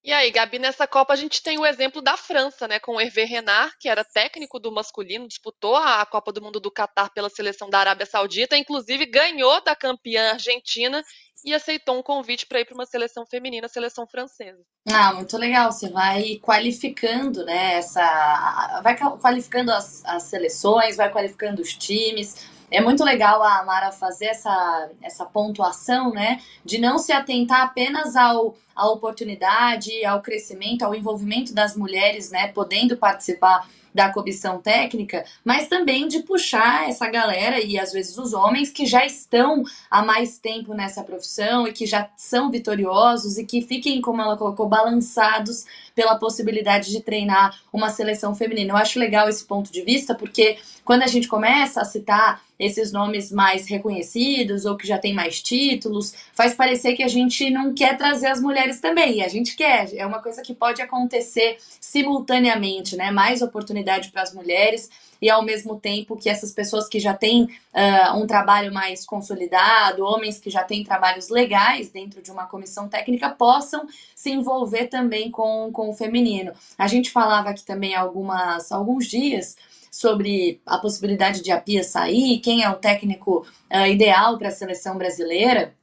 E 0.04 0.12
aí, 0.12 0.32
Gabi, 0.32 0.58
nessa 0.58 0.84
Copa 0.84 1.12
a 1.12 1.16
gente 1.16 1.40
tem 1.40 1.58
o 1.58 1.66
exemplo 1.66 2.02
da 2.02 2.16
França, 2.16 2.66
né, 2.66 2.80
com 2.80 2.96
o 2.96 3.00
Hervé 3.00 3.24
Renard, 3.24 3.72
que 3.78 3.88
era 3.88 4.02
técnico 4.02 4.58
do 4.58 4.72
masculino, 4.72 5.28
disputou 5.28 5.76
a 5.76 6.04
Copa 6.04 6.32
do 6.32 6.42
Mundo 6.42 6.58
do 6.58 6.72
Catar 6.72 7.10
pela 7.10 7.30
seleção 7.30 7.70
da 7.70 7.78
Arábia 7.78 8.04
Saudita, 8.04 8.56
inclusive 8.56 9.06
ganhou 9.06 9.62
da 9.62 9.76
campeã 9.76 10.32
argentina 10.32 11.04
e 11.44 11.54
aceitou 11.54 11.96
um 11.96 12.02
convite 12.02 12.46
para 12.46 12.60
ir 12.60 12.64
para 12.64 12.74
uma 12.74 12.86
seleção 12.86 13.24
feminina, 13.24 13.68
seleção 13.68 14.04
francesa. 14.06 14.60
Ah, 14.88 15.12
muito 15.12 15.36
legal. 15.36 15.70
Você 15.70 15.88
vai 15.88 16.40
qualificando, 16.42 17.44
né, 17.44 17.74
essa 17.74 18.80
vai 18.82 18.96
qualificando 18.96 19.70
as, 19.70 20.04
as 20.04 20.24
seleções, 20.24 20.96
vai 20.96 21.12
qualificando 21.12 21.62
os 21.62 21.74
times. 21.74 22.50
É 22.72 22.80
muito 22.80 23.04
legal 23.04 23.42
a 23.42 23.64
Mara 23.64 23.92
fazer 23.92 24.26
essa, 24.26 24.90
essa 25.02 25.24
pontuação, 25.24 26.10
né? 26.10 26.40
De 26.64 26.78
não 26.78 26.98
se 26.98 27.12
atentar 27.12 27.62
apenas 27.62 28.16
ao, 28.16 28.56
à 28.74 28.88
oportunidade, 28.88 30.04
ao 30.04 30.22
crescimento, 30.22 30.82
ao 30.82 30.94
envolvimento 30.94 31.54
das 31.54 31.76
mulheres, 31.76 32.30
né? 32.30 32.48
Podendo 32.48 32.96
participar 32.96 33.68
da 33.94 34.12
comissão 34.12 34.60
técnica, 34.60 35.24
mas 35.44 35.68
também 35.68 36.08
de 36.08 36.20
puxar 36.20 36.88
essa 36.88 37.08
galera 37.08 37.60
e 37.60 37.78
às 37.78 37.92
vezes 37.92 38.16
os 38.16 38.32
homens 38.32 38.70
que 38.70 38.86
já 38.86 39.04
estão 39.04 39.62
há 39.90 40.02
mais 40.02 40.38
tempo 40.38 40.74
nessa 40.74 41.02
profissão 41.02 41.66
e 41.66 41.72
que 41.72 41.86
já 41.86 42.08
são 42.16 42.50
vitoriosos 42.50 43.38
e 43.38 43.44
que 43.44 43.62
fiquem, 43.62 44.00
como 44.00 44.22
ela 44.22 44.36
colocou, 44.36 44.68
balançados 44.68 45.64
pela 45.94 46.16
possibilidade 46.16 46.90
de 46.90 47.00
treinar 47.00 47.58
uma 47.72 47.90
seleção 47.90 48.34
feminina. 48.34 48.72
Eu 48.72 48.76
acho 48.76 48.98
legal 48.98 49.28
esse 49.28 49.44
ponto 49.44 49.70
de 49.70 49.82
vista 49.82 50.14
porque 50.14 50.58
quando 50.84 51.02
a 51.02 51.06
gente 51.06 51.28
começa 51.28 51.80
a 51.80 51.84
citar 51.84 52.42
esses 52.58 52.92
nomes 52.92 53.32
mais 53.32 53.66
reconhecidos 53.66 54.64
ou 54.64 54.76
que 54.76 54.86
já 54.86 54.98
tem 54.98 55.12
mais 55.12 55.42
títulos, 55.42 56.14
faz 56.32 56.54
parecer 56.54 56.94
que 56.94 57.02
a 57.02 57.08
gente 57.08 57.50
não 57.50 57.74
quer 57.74 57.96
trazer 57.96 58.28
as 58.28 58.40
mulheres 58.40 58.80
também. 58.80 59.18
E 59.18 59.22
a 59.22 59.28
gente 59.28 59.56
quer, 59.56 59.92
é 59.94 60.06
uma 60.06 60.20
coisa 60.20 60.42
que 60.42 60.54
pode 60.54 60.80
acontecer 60.80 61.56
simultaneamente, 61.80 62.96
né? 62.96 63.10
Mais 63.10 63.42
oportunidade 63.82 64.10
para 64.10 64.22
as 64.22 64.32
mulheres 64.32 64.88
e 65.20 65.28
ao 65.30 65.42
mesmo 65.44 65.78
tempo 65.78 66.16
que 66.16 66.28
essas 66.28 66.52
pessoas 66.52 66.88
que 66.88 66.98
já 66.98 67.14
têm 67.14 67.44
uh, 67.44 68.16
um 68.16 68.26
trabalho 68.26 68.72
mais 68.72 69.04
consolidado, 69.04 70.04
homens 70.04 70.38
que 70.38 70.50
já 70.50 70.64
têm 70.64 70.82
trabalhos 70.82 71.28
legais 71.28 71.90
dentro 71.90 72.22
de 72.22 72.30
uma 72.30 72.46
comissão 72.46 72.88
técnica, 72.88 73.30
possam 73.30 73.86
se 74.16 74.30
envolver 74.30 74.86
também 74.86 75.30
com, 75.30 75.70
com 75.72 75.90
o 75.90 75.94
feminino. 75.94 76.52
A 76.76 76.88
gente 76.88 77.10
falava 77.10 77.50
aqui 77.50 77.64
também 77.64 77.94
algumas, 77.94 78.72
alguns 78.72 79.06
dias 79.06 79.56
sobre 79.90 80.60
a 80.66 80.78
possibilidade 80.78 81.42
de 81.42 81.52
a 81.52 81.60
Pia 81.60 81.84
sair, 81.84 82.40
quem 82.40 82.64
é 82.64 82.70
o 82.70 82.76
técnico 82.76 83.46
uh, 83.70 83.86
ideal 83.86 84.38
para 84.38 84.48
a 84.48 84.52
seleção 84.52 84.96
brasileira. 84.96 85.74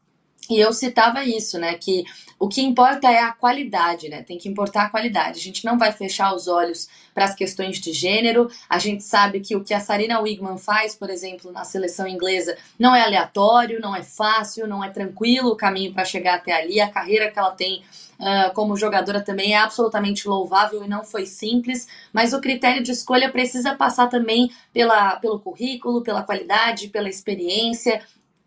E 0.50 0.60
eu 0.60 0.74
citava 0.74 1.24
isso, 1.24 1.60
né? 1.60 1.76
Que 1.76 2.04
o 2.40 2.48
que 2.48 2.62
importa 2.62 3.12
é 3.12 3.20
a 3.20 3.32
qualidade, 3.32 4.10
né? 4.10 4.24
Tem 4.24 4.38
que 4.38 4.50
importar 4.50 4.86
a 4.86 4.90
qualidade. 4.90 5.40
A 5.40 5.44
gente 5.44 5.64
não 5.64 5.78
vai 5.78 5.92
fechar 5.92 6.34
os 6.34 6.48
olhos 6.48 6.88
para 7.20 7.26
as 7.26 7.36
questões 7.36 7.82
de 7.82 7.92
gênero. 7.92 8.50
A 8.70 8.80
gente 8.80 9.04
sabe 9.04 9.42
que 9.42 9.54
o 9.54 9.62
que 9.62 9.74
a 9.74 9.82
Sarina 9.82 10.22
Wigman 10.22 10.58
faz, 10.58 10.96
por 10.96 11.10
exemplo, 11.10 11.52
na 11.52 11.66
seleção 11.66 12.08
inglesa, 12.08 12.56
não 12.80 12.96
é 12.96 13.04
aleatório, 13.04 13.82
não 13.82 13.94
é 13.94 14.02
fácil, 14.02 14.66
não 14.66 14.82
é 14.82 14.90
tranquilo 14.90 15.50
o 15.50 15.56
caminho 15.58 15.94
para 15.94 16.06
chegar 16.06 16.36
até 16.36 16.54
ali. 16.54 16.80
A 16.80 16.90
carreira 16.90 17.30
que 17.30 17.38
ela 17.38 17.52
tem 17.52 17.84
uh, 18.20 18.54
como 18.54 18.78
jogadora 18.78 19.20
também 19.20 19.54
é 19.54 19.58
absolutamente 19.58 20.30
louvável 20.30 20.82
e 20.82 20.88
não 20.88 21.04
foi 21.04 21.26
simples, 21.26 21.90
mas 22.14 22.32
o 22.32 22.40
critério 22.40 22.82
de 22.82 22.94
escolha 22.94 23.30
precisa 23.30 23.76
passar 23.76 24.08
também 24.08 24.50
pela, 24.72 25.18
pelo 25.18 25.42
currículo, 25.42 26.02
pela 26.02 26.24
qualidade, 26.24 26.88
pela 26.88 27.10
experiência 27.10 28.02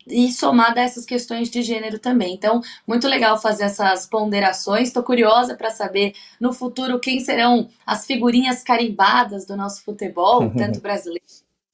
e 0.07 0.31
somada 0.31 0.81
a 0.81 0.83
essas 0.83 1.05
questões 1.05 1.49
de 1.49 1.61
gênero 1.61 1.99
também. 1.99 2.33
Então, 2.33 2.61
muito 2.87 3.07
legal 3.07 3.39
fazer 3.39 3.65
essas 3.65 4.05
ponderações. 4.05 4.87
Estou 4.87 5.03
curiosa 5.03 5.55
para 5.55 5.69
saber 5.69 6.13
no 6.39 6.53
futuro 6.53 6.99
quem 6.99 7.19
serão 7.19 7.69
as 7.85 8.05
figurinhas 8.05 8.63
carimbadas 8.63 9.45
do 9.45 9.55
nosso 9.55 9.83
futebol, 9.83 10.49
tanto 10.51 10.79
brasileiro 10.79 11.23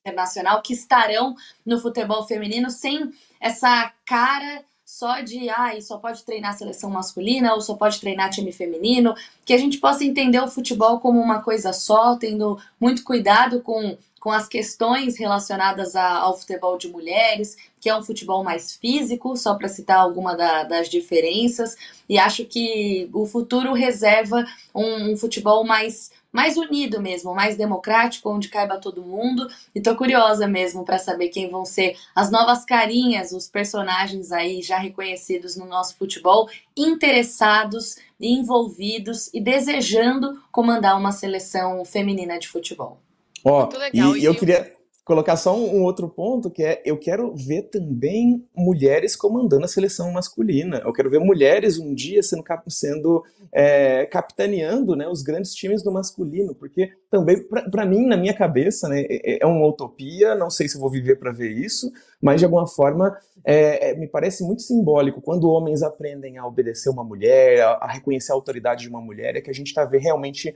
internacional, 0.05 0.61
que 0.61 0.73
estarão 0.73 1.35
no 1.65 1.79
futebol 1.79 2.25
feminino 2.25 2.69
sem 2.69 3.11
essa 3.39 3.91
cara 4.05 4.63
só 4.89 5.21
de, 5.21 5.47
ah, 5.51 5.79
só 5.81 5.97
pode 5.97 6.23
treinar 6.23 6.57
seleção 6.57 6.89
masculina 6.89 7.53
ou 7.53 7.61
só 7.61 7.75
pode 7.75 7.99
treinar 8.01 8.31
time 8.31 8.51
feminino, 8.51 9.13
que 9.45 9.53
a 9.53 9.57
gente 9.57 9.77
possa 9.77 10.03
entender 10.03 10.39
o 10.39 10.47
futebol 10.47 10.99
como 10.99 11.21
uma 11.21 11.43
coisa 11.43 11.71
só, 11.71 12.17
tendo 12.17 12.59
muito 12.79 13.03
cuidado 13.03 13.61
com, 13.61 13.95
com 14.19 14.31
as 14.31 14.47
questões 14.47 15.17
relacionadas 15.17 15.95
ao 15.95 16.37
futebol 16.37 16.77
de 16.77 16.89
mulheres, 16.89 17.55
que 17.79 17.89
é 17.89 17.95
um 17.95 18.03
futebol 18.03 18.43
mais 18.43 18.75
físico, 18.75 19.35
só 19.37 19.55
para 19.55 19.69
citar 19.69 19.97
alguma 19.97 20.35
da, 20.35 20.63
das 20.63 20.89
diferenças, 20.89 21.75
e 22.07 22.17
acho 22.19 22.45
que 22.45 23.09
o 23.13 23.25
futuro 23.25 23.73
reserva 23.73 24.45
um, 24.75 25.13
um 25.13 25.17
futebol 25.17 25.63
mais 25.63 26.11
mais 26.31 26.57
unido 26.57 27.01
mesmo, 27.01 27.33
mais 27.33 27.57
democrático, 27.57 28.29
onde 28.29 28.49
caiba 28.49 28.77
todo 28.77 29.01
mundo. 29.01 29.47
E 29.73 29.81
tô 29.81 29.95
curiosa 29.95 30.47
mesmo 30.47 30.85
para 30.85 30.99
saber 30.99 31.29
quem 31.29 31.49
vão 31.49 31.65
ser 31.65 31.97
as 32.15 32.29
novas 32.29 32.63
carinhas, 32.63 33.31
os 33.31 33.47
personagens 33.47 34.31
aí 34.31 34.61
já 34.61 34.77
reconhecidos 34.77 35.55
no 35.55 35.65
nosso 35.65 35.97
futebol, 35.97 36.47
interessados, 36.77 37.97
envolvidos 38.19 39.33
e 39.33 39.41
desejando 39.41 40.41
comandar 40.51 40.97
uma 40.97 41.11
seleção 41.11 41.83
feminina 41.83 42.37
de 42.37 42.47
futebol. 42.47 42.99
Ó, 43.43 43.69
e, 43.93 43.99
e 44.19 44.25
eu 44.25 44.35
queria 44.35 44.78
colocar 45.09 45.35
só 45.37 45.57
um, 45.57 45.77
um, 45.77 45.83
outro 45.85 46.07
ponto 46.07 46.51
que 46.51 46.61
é 46.61 46.83
eu 46.85 46.95
quero 46.95 47.33
ver 47.33 47.63
também 47.63 48.45
mulheres 48.55 49.15
comandando 49.15 49.65
a 49.65 49.67
seleção 49.67 50.11
masculina. 50.11 50.83
Eu 50.85 50.93
quero 50.93 51.09
ver 51.09 51.19
mulheres 51.19 51.79
um 51.79 51.95
dia 51.95 52.21
sendo, 52.21 52.43
sendo 52.67 53.23
é, 53.51 54.05
capitaneando 54.05 54.95
né, 54.95 55.07
os 55.07 55.23
grandes 55.23 55.55
times 55.55 55.81
do 55.81 55.91
masculino, 55.91 56.53
porque 56.53 56.91
também 57.09 57.43
para 57.71 57.87
mim 57.87 58.05
na 58.05 58.15
minha 58.15 58.35
cabeça 58.35 58.87
né, 58.87 59.01
é, 59.01 59.33
é, 59.33 59.39
é 59.41 59.45
uma 59.47 59.65
utopia. 59.65 60.35
Não 60.35 60.51
sei 60.51 60.67
se 60.69 60.77
vou 60.77 60.91
viver 60.91 61.15
para 61.15 61.31
ver 61.31 61.53
isso, 61.53 61.91
mas 62.21 62.39
de 62.39 62.45
alguma 62.45 62.67
forma 62.67 63.17
é, 63.43 63.89
é, 63.89 63.95
me 63.95 64.07
parece 64.07 64.43
muito 64.43 64.61
simbólico 64.61 65.23
quando 65.23 65.49
homens 65.49 65.81
aprendem 65.81 66.37
a 66.37 66.45
obedecer 66.45 66.87
uma 66.87 67.03
mulher, 67.03 67.61
a, 67.61 67.71
a 67.81 67.87
reconhecer 67.87 68.31
a 68.31 68.35
autoridade 68.35 68.83
de 68.83 68.89
uma 68.89 69.01
mulher, 69.01 69.35
é 69.35 69.41
que 69.41 69.49
a 69.49 69.55
gente 69.55 69.69
está 69.69 69.83
realmente 69.85 70.55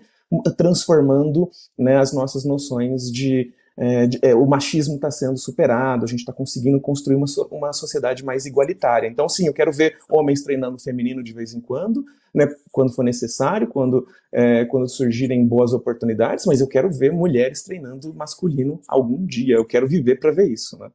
transformando 0.55 1.49
né, 1.75 1.97
as 1.97 2.13
nossas 2.13 2.45
noções 2.45 3.11
de 3.11 3.51
é, 3.77 4.29
é, 4.29 4.35
o 4.35 4.45
machismo 4.45 4.95
está 4.95 5.09
sendo 5.09 5.37
superado, 5.37 6.05
a 6.05 6.07
gente 6.07 6.19
está 6.19 6.31
conseguindo 6.31 6.79
construir 6.79 7.15
uma, 7.15 7.25
uma 7.51 7.73
sociedade 7.73 8.23
mais 8.23 8.45
igualitária. 8.45 9.07
Então, 9.07 9.27
sim, 9.27 9.47
eu 9.47 9.53
quero 9.53 9.71
ver 9.71 9.97
homens 10.09 10.43
treinando 10.43 10.79
feminino 10.79 11.23
de 11.23 11.33
vez 11.33 11.53
em 11.53 11.61
quando, 11.61 12.03
né, 12.33 12.47
quando 12.71 12.93
for 12.93 13.03
necessário, 13.03 13.67
quando, 13.67 14.07
é, 14.31 14.65
quando 14.65 14.87
surgirem 14.87 15.45
boas 15.45 15.73
oportunidades, 15.73 16.45
mas 16.45 16.61
eu 16.61 16.67
quero 16.67 16.91
ver 16.91 17.11
mulheres 17.11 17.63
treinando 17.63 18.13
masculino 18.13 18.79
algum 18.87 19.25
dia. 19.25 19.55
Eu 19.55 19.65
quero 19.65 19.87
viver 19.87 20.19
para 20.19 20.31
ver 20.31 20.51
isso. 20.51 20.77
Né? 20.77 20.89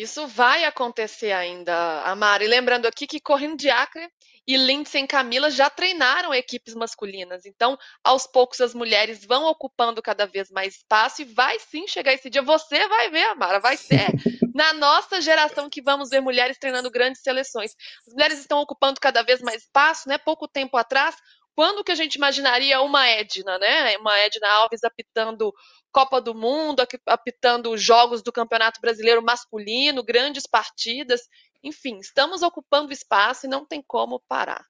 Isso 0.00 0.26
vai 0.26 0.64
acontecer 0.64 1.30
ainda, 1.30 1.74
Amara. 2.04 2.42
E 2.42 2.48
lembrando 2.48 2.86
aqui 2.86 3.06
que 3.06 3.20
Correndo 3.20 3.58
de 3.58 3.68
Acre 3.68 4.08
e 4.46 4.56
Lindsay 4.56 5.02
e 5.02 5.06
Camila 5.06 5.50
já 5.50 5.68
treinaram 5.68 6.32
equipes 6.32 6.74
masculinas. 6.74 7.44
Então, 7.44 7.78
aos 8.02 8.26
poucos, 8.26 8.62
as 8.62 8.72
mulheres 8.72 9.26
vão 9.26 9.44
ocupando 9.44 10.00
cada 10.00 10.24
vez 10.24 10.50
mais 10.50 10.76
espaço 10.76 11.20
e 11.20 11.26
vai 11.26 11.58
sim 11.58 11.86
chegar 11.86 12.14
esse 12.14 12.30
dia. 12.30 12.40
Você 12.40 12.88
vai 12.88 13.10
ver, 13.10 13.24
Amara, 13.24 13.60
vai 13.60 13.76
ser 13.76 14.06
na 14.54 14.72
nossa 14.72 15.20
geração 15.20 15.68
que 15.68 15.82
vamos 15.82 16.08
ver 16.08 16.22
mulheres 16.22 16.56
treinando 16.58 16.90
grandes 16.90 17.20
seleções. 17.20 17.76
As 18.06 18.14
mulheres 18.14 18.38
estão 18.38 18.58
ocupando 18.58 18.98
cada 18.98 19.22
vez 19.22 19.42
mais 19.42 19.64
espaço, 19.64 20.08
né? 20.08 20.16
Pouco 20.16 20.48
tempo 20.48 20.78
atrás, 20.78 21.14
quando 21.54 21.84
que 21.84 21.92
a 21.92 21.94
gente 21.94 22.14
imaginaria 22.14 22.80
uma 22.80 23.06
Edna, 23.06 23.58
né? 23.58 23.96
Uma 23.98 24.18
Edna 24.18 24.48
Alves 24.48 24.84
apitando 24.84 25.52
Copa 25.92 26.20
do 26.20 26.34
Mundo, 26.34 26.82
apitando 27.06 27.76
jogos 27.76 28.22
do 28.22 28.32
Campeonato 28.32 28.80
Brasileiro 28.80 29.22
masculino, 29.22 30.04
grandes 30.04 30.46
partidas. 30.46 31.22
Enfim, 31.62 31.98
estamos 31.98 32.42
ocupando 32.42 32.92
espaço 32.92 33.46
e 33.46 33.48
não 33.48 33.66
tem 33.66 33.82
como 33.86 34.22
parar. 34.28 34.64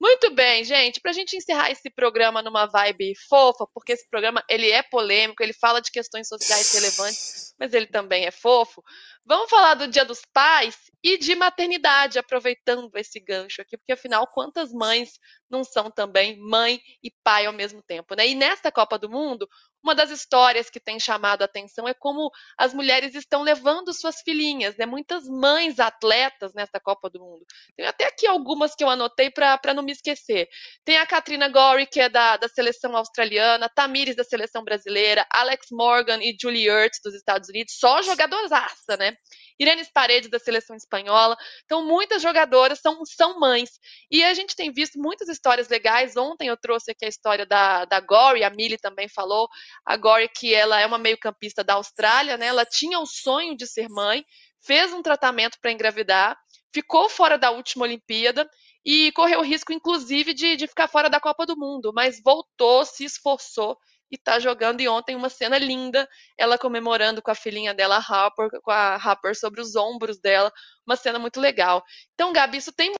Muito 0.00 0.32
bem, 0.32 0.62
gente. 0.62 1.00
Para 1.00 1.10
a 1.10 1.14
gente 1.14 1.36
encerrar 1.36 1.70
esse 1.70 1.90
programa 1.90 2.40
numa 2.40 2.66
vibe 2.66 3.14
fofa, 3.28 3.66
porque 3.74 3.92
esse 3.92 4.08
programa 4.08 4.44
ele 4.48 4.70
é 4.70 4.82
polêmico, 4.82 5.42
ele 5.42 5.52
fala 5.52 5.80
de 5.80 5.90
questões 5.90 6.28
sociais 6.28 6.72
relevantes, 6.72 7.47
mas 7.58 7.74
ele 7.74 7.86
também 7.86 8.24
é 8.24 8.30
fofo. 8.30 8.82
Vamos 9.24 9.50
falar 9.50 9.74
do 9.74 9.88
Dia 9.88 10.04
dos 10.04 10.22
Pais 10.32 10.76
e 11.02 11.18
de 11.18 11.34
maternidade, 11.34 12.18
aproveitando 12.18 12.90
esse 12.96 13.20
gancho 13.20 13.60
aqui, 13.60 13.76
porque 13.76 13.92
afinal, 13.92 14.26
quantas 14.26 14.72
mães 14.72 15.18
não 15.50 15.64
são 15.64 15.90
também 15.90 16.38
mãe 16.38 16.80
e 17.02 17.10
pai 17.22 17.46
ao 17.46 17.52
mesmo 17.52 17.82
tempo, 17.82 18.14
né? 18.14 18.26
E 18.26 18.34
nesta 18.34 18.70
Copa 18.70 18.98
do 18.98 19.08
Mundo, 19.08 19.48
uma 19.88 19.94
das 19.94 20.10
histórias 20.10 20.68
que 20.68 20.78
tem 20.78 21.00
chamado 21.00 21.40
a 21.40 21.46
atenção 21.46 21.88
é 21.88 21.94
como 21.94 22.30
as 22.58 22.74
mulheres 22.74 23.14
estão 23.14 23.42
levando 23.42 23.94
suas 23.94 24.20
filhinhas, 24.20 24.76
né? 24.76 24.84
Muitas 24.84 25.24
mães 25.26 25.78
atletas 25.78 26.52
nesta 26.52 26.78
Copa 26.78 27.08
do 27.08 27.18
Mundo. 27.18 27.46
Tem 27.74 27.86
até 27.86 28.04
aqui 28.04 28.26
algumas 28.26 28.74
que 28.74 28.84
eu 28.84 28.90
anotei 28.90 29.30
para 29.30 29.72
não 29.74 29.82
me 29.82 29.92
esquecer. 29.92 30.46
Tem 30.84 30.98
a 30.98 31.06
Katrina 31.06 31.48
Gorey, 31.48 31.86
que 31.86 32.00
é 32.00 32.10
da, 32.10 32.36
da 32.36 32.48
seleção 32.48 32.94
australiana, 32.94 33.70
Tamires 33.74 34.14
da 34.14 34.24
seleção 34.24 34.62
brasileira, 34.62 35.26
Alex 35.32 35.68
Morgan 35.72 36.18
e 36.20 36.36
Julie 36.38 36.68
Ertz 36.68 37.00
dos 37.02 37.14
Estados 37.14 37.48
Unidos, 37.48 37.74
só 37.78 38.02
jogadoraça, 38.02 38.94
né? 38.98 39.16
Irene 39.58 39.84
Paredes 39.92 40.30
da 40.30 40.38
seleção 40.38 40.76
espanhola. 40.76 41.36
Então, 41.64 41.84
muitas 41.84 42.22
jogadoras 42.22 42.78
são, 42.78 43.04
são 43.04 43.40
mães. 43.40 43.70
E 44.10 44.22
a 44.22 44.32
gente 44.32 44.54
tem 44.54 44.72
visto 44.72 44.98
muitas 45.00 45.28
histórias 45.28 45.68
legais. 45.68 46.16
Ontem 46.16 46.48
eu 46.48 46.56
trouxe 46.56 46.92
aqui 46.92 47.04
a 47.04 47.08
história 47.08 47.44
da, 47.44 47.84
da 47.84 48.00
Gore, 48.00 48.44
a 48.44 48.50
Millie 48.50 48.78
também 48.78 49.08
falou. 49.08 49.48
A 49.84 49.96
Gore, 49.96 50.28
que 50.28 50.54
ela 50.54 50.80
é 50.80 50.86
uma 50.86 50.98
meio-campista 50.98 51.64
da 51.64 51.74
Austrália, 51.74 52.36
né? 52.36 52.46
Ela 52.46 52.64
tinha 52.64 52.98
o 53.00 53.06
sonho 53.06 53.56
de 53.56 53.66
ser 53.66 53.88
mãe, 53.88 54.24
fez 54.60 54.92
um 54.92 55.02
tratamento 55.02 55.58
para 55.60 55.72
engravidar, 55.72 56.36
ficou 56.72 57.08
fora 57.08 57.38
da 57.38 57.50
última 57.50 57.84
Olimpíada 57.84 58.48
e 58.84 59.12
correu 59.12 59.40
o 59.40 59.44
risco, 59.44 59.72
inclusive, 59.72 60.34
de, 60.34 60.56
de 60.56 60.66
ficar 60.66 60.88
fora 60.88 61.10
da 61.10 61.20
Copa 61.20 61.44
do 61.44 61.56
Mundo, 61.56 61.92
mas 61.94 62.20
voltou, 62.22 62.84
se 62.84 63.04
esforçou 63.04 63.76
e 64.10 64.16
tá 64.16 64.38
jogando. 64.38 64.80
E 64.80 64.88
ontem 64.88 65.16
uma 65.16 65.28
cena 65.28 65.58
linda, 65.58 66.08
ela 66.36 66.58
comemorando 66.58 67.20
com 67.20 67.30
a 67.30 67.34
filhinha 67.34 67.74
dela, 67.74 67.96
Harper, 67.96 68.48
com 68.62 68.70
a 68.70 68.96
Harper 68.96 69.38
sobre 69.38 69.60
os 69.60 69.76
ombros 69.76 70.18
dela, 70.18 70.52
uma 70.86 70.96
cena 70.96 71.18
muito 71.18 71.40
legal. 71.40 71.84
Então, 72.14 72.32
Gabi, 72.32 72.58
isso 72.58 72.72
tem 72.72 72.92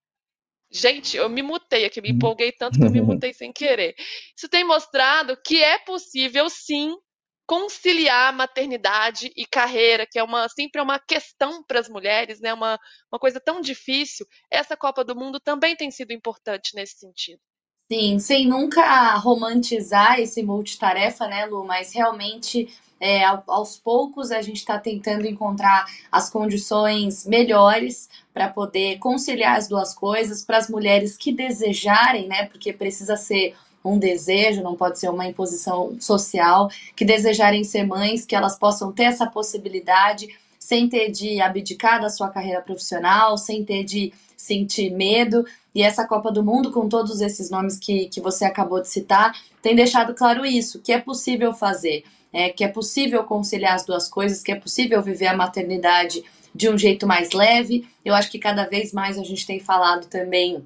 Gente, 0.71 1.17
eu 1.17 1.29
me 1.29 1.43
mutei 1.43 1.85
aqui, 1.85 2.01
me 2.01 2.11
empolguei 2.11 2.53
tanto 2.53 2.79
que 2.79 2.85
eu 2.85 2.91
me 2.91 3.01
mutei 3.03 3.33
sem 3.33 3.53
querer. 3.53 3.95
Isso 4.37 4.49
tem 4.49 4.65
mostrado 4.65 5.37
que 5.43 5.63
é 5.63 5.79
possível, 5.79 6.49
sim, 6.51 6.95
conciliar 7.47 8.31
maternidade 8.35 9.33
e 9.35 9.47
carreira, 9.47 10.07
que 10.07 10.19
é 10.19 10.23
uma 10.23 10.47
sempre 10.51 10.81
é 10.81 10.85
uma 10.85 10.99
questão 10.99 11.65
para 11.65 11.81
as 11.81 11.89
mulheres, 11.89 12.41
né? 12.41 12.53
Uma, 12.53 12.79
uma 13.11 13.19
coisa 13.19 13.41
tão 13.41 13.63
difícil. 13.63 14.27
Essa 14.51 14.77
Copa 14.77 15.03
do 15.03 15.17
Mundo 15.17 15.41
também 15.41 15.75
tem 15.75 15.91
sido 15.91 16.13
importante 16.13 16.75
nesse 16.75 16.99
sentido. 16.99 17.41
Sim, 17.91 18.19
sem 18.19 18.47
nunca 18.47 19.15
romantizar 19.15 20.21
esse 20.21 20.43
multitarefa, 20.43 21.27
né, 21.27 21.47
Lu? 21.47 21.65
Mas 21.65 21.95
realmente 21.95 22.69
é, 23.01 23.25
aos 23.47 23.77
poucos 23.77 24.31
a 24.31 24.43
gente 24.43 24.57
está 24.57 24.79
tentando 24.79 25.27
encontrar 25.27 25.87
as 26.11 26.29
condições 26.29 27.27
melhores 27.27 28.09
para 28.33 28.49
poder 28.49 28.99
conciliar 28.99 29.57
as 29.57 29.69
duas 29.69 29.95
coisas 29.95 30.45
para 30.45 30.59
as 30.59 30.69
mulheres 30.69 31.17
que 31.17 31.33
desejarem, 31.33 32.27
né? 32.27 32.47
Porque 32.47 32.73
precisa 32.73 33.17
ser 33.17 33.55
um 33.85 33.99
desejo, 33.99 34.63
não 34.63 34.75
pode 34.75 34.99
ser 34.99 35.09
uma 35.09 35.27
imposição 35.27 35.97
social, 36.01 36.69
que 36.97 37.05
desejarem 37.05 37.65
ser 37.65 37.85
mães, 37.85 38.27
que 38.27 38.35
elas 38.35 38.59
possam 38.59 38.93
ter 38.93 39.05
essa 39.05 39.27
possibilidade 39.27 40.29
sem 40.59 40.89
ter 40.89 41.11
de 41.11 41.41
abdicar 41.41 42.01
da 42.01 42.11
sua 42.11 42.29
carreira 42.29 42.61
profissional, 42.61 43.39
sem 43.39 43.65
ter 43.65 43.85
de 43.85 44.13
sentir 44.37 44.91
medo. 44.91 45.45
E 45.75 45.83
essa 45.83 46.07
Copa 46.07 46.31
do 46.31 46.43
Mundo, 46.45 46.73
com 46.73 46.89
todos 46.89 47.21
esses 47.21 47.51
nomes 47.51 47.79
que, 47.79 48.07
que 48.09 48.21
você 48.21 48.45
acabou 48.45 48.83
de 48.83 48.89
citar, 48.89 49.33
tem 49.63 49.75
deixado 49.75 50.15
claro 50.15 50.45
isso, 50.45 50.81
que 50.81 50.93
é 50.93 51.01
possível 51.01 51.55
fazer, 51.55 52.05
é, 52.33 52.51
que 52.51 52.65
é 52.65 52.69
possível 52.69 53.25
conciliar 53.25 53.75
as 53.75 53.85
duas 53.85 54.09
coisas, 54.09 54.43
que 54.43 54.53
é 54.53 54.57
possível 54.57 55.03
viver 55.03 55.27
a 55.27 55.37
maternidade 55.37 56.23
de 56.55 56.69
um 56.69 56.77
jeito 56.77 57.07
mais 57.07 57.33
leve. 57.33 57.89
Eu 58.05 58.15
acho 58.15 58.31
que 58.31 58.39
cada 58.39 58.65
vez 58.65 58.93
mais 58.93 59.19
a 59.19 59.25
gente 59.25 59.47
tem 59.47 59.61
falado 59.61 60.07
também 60.07 60.65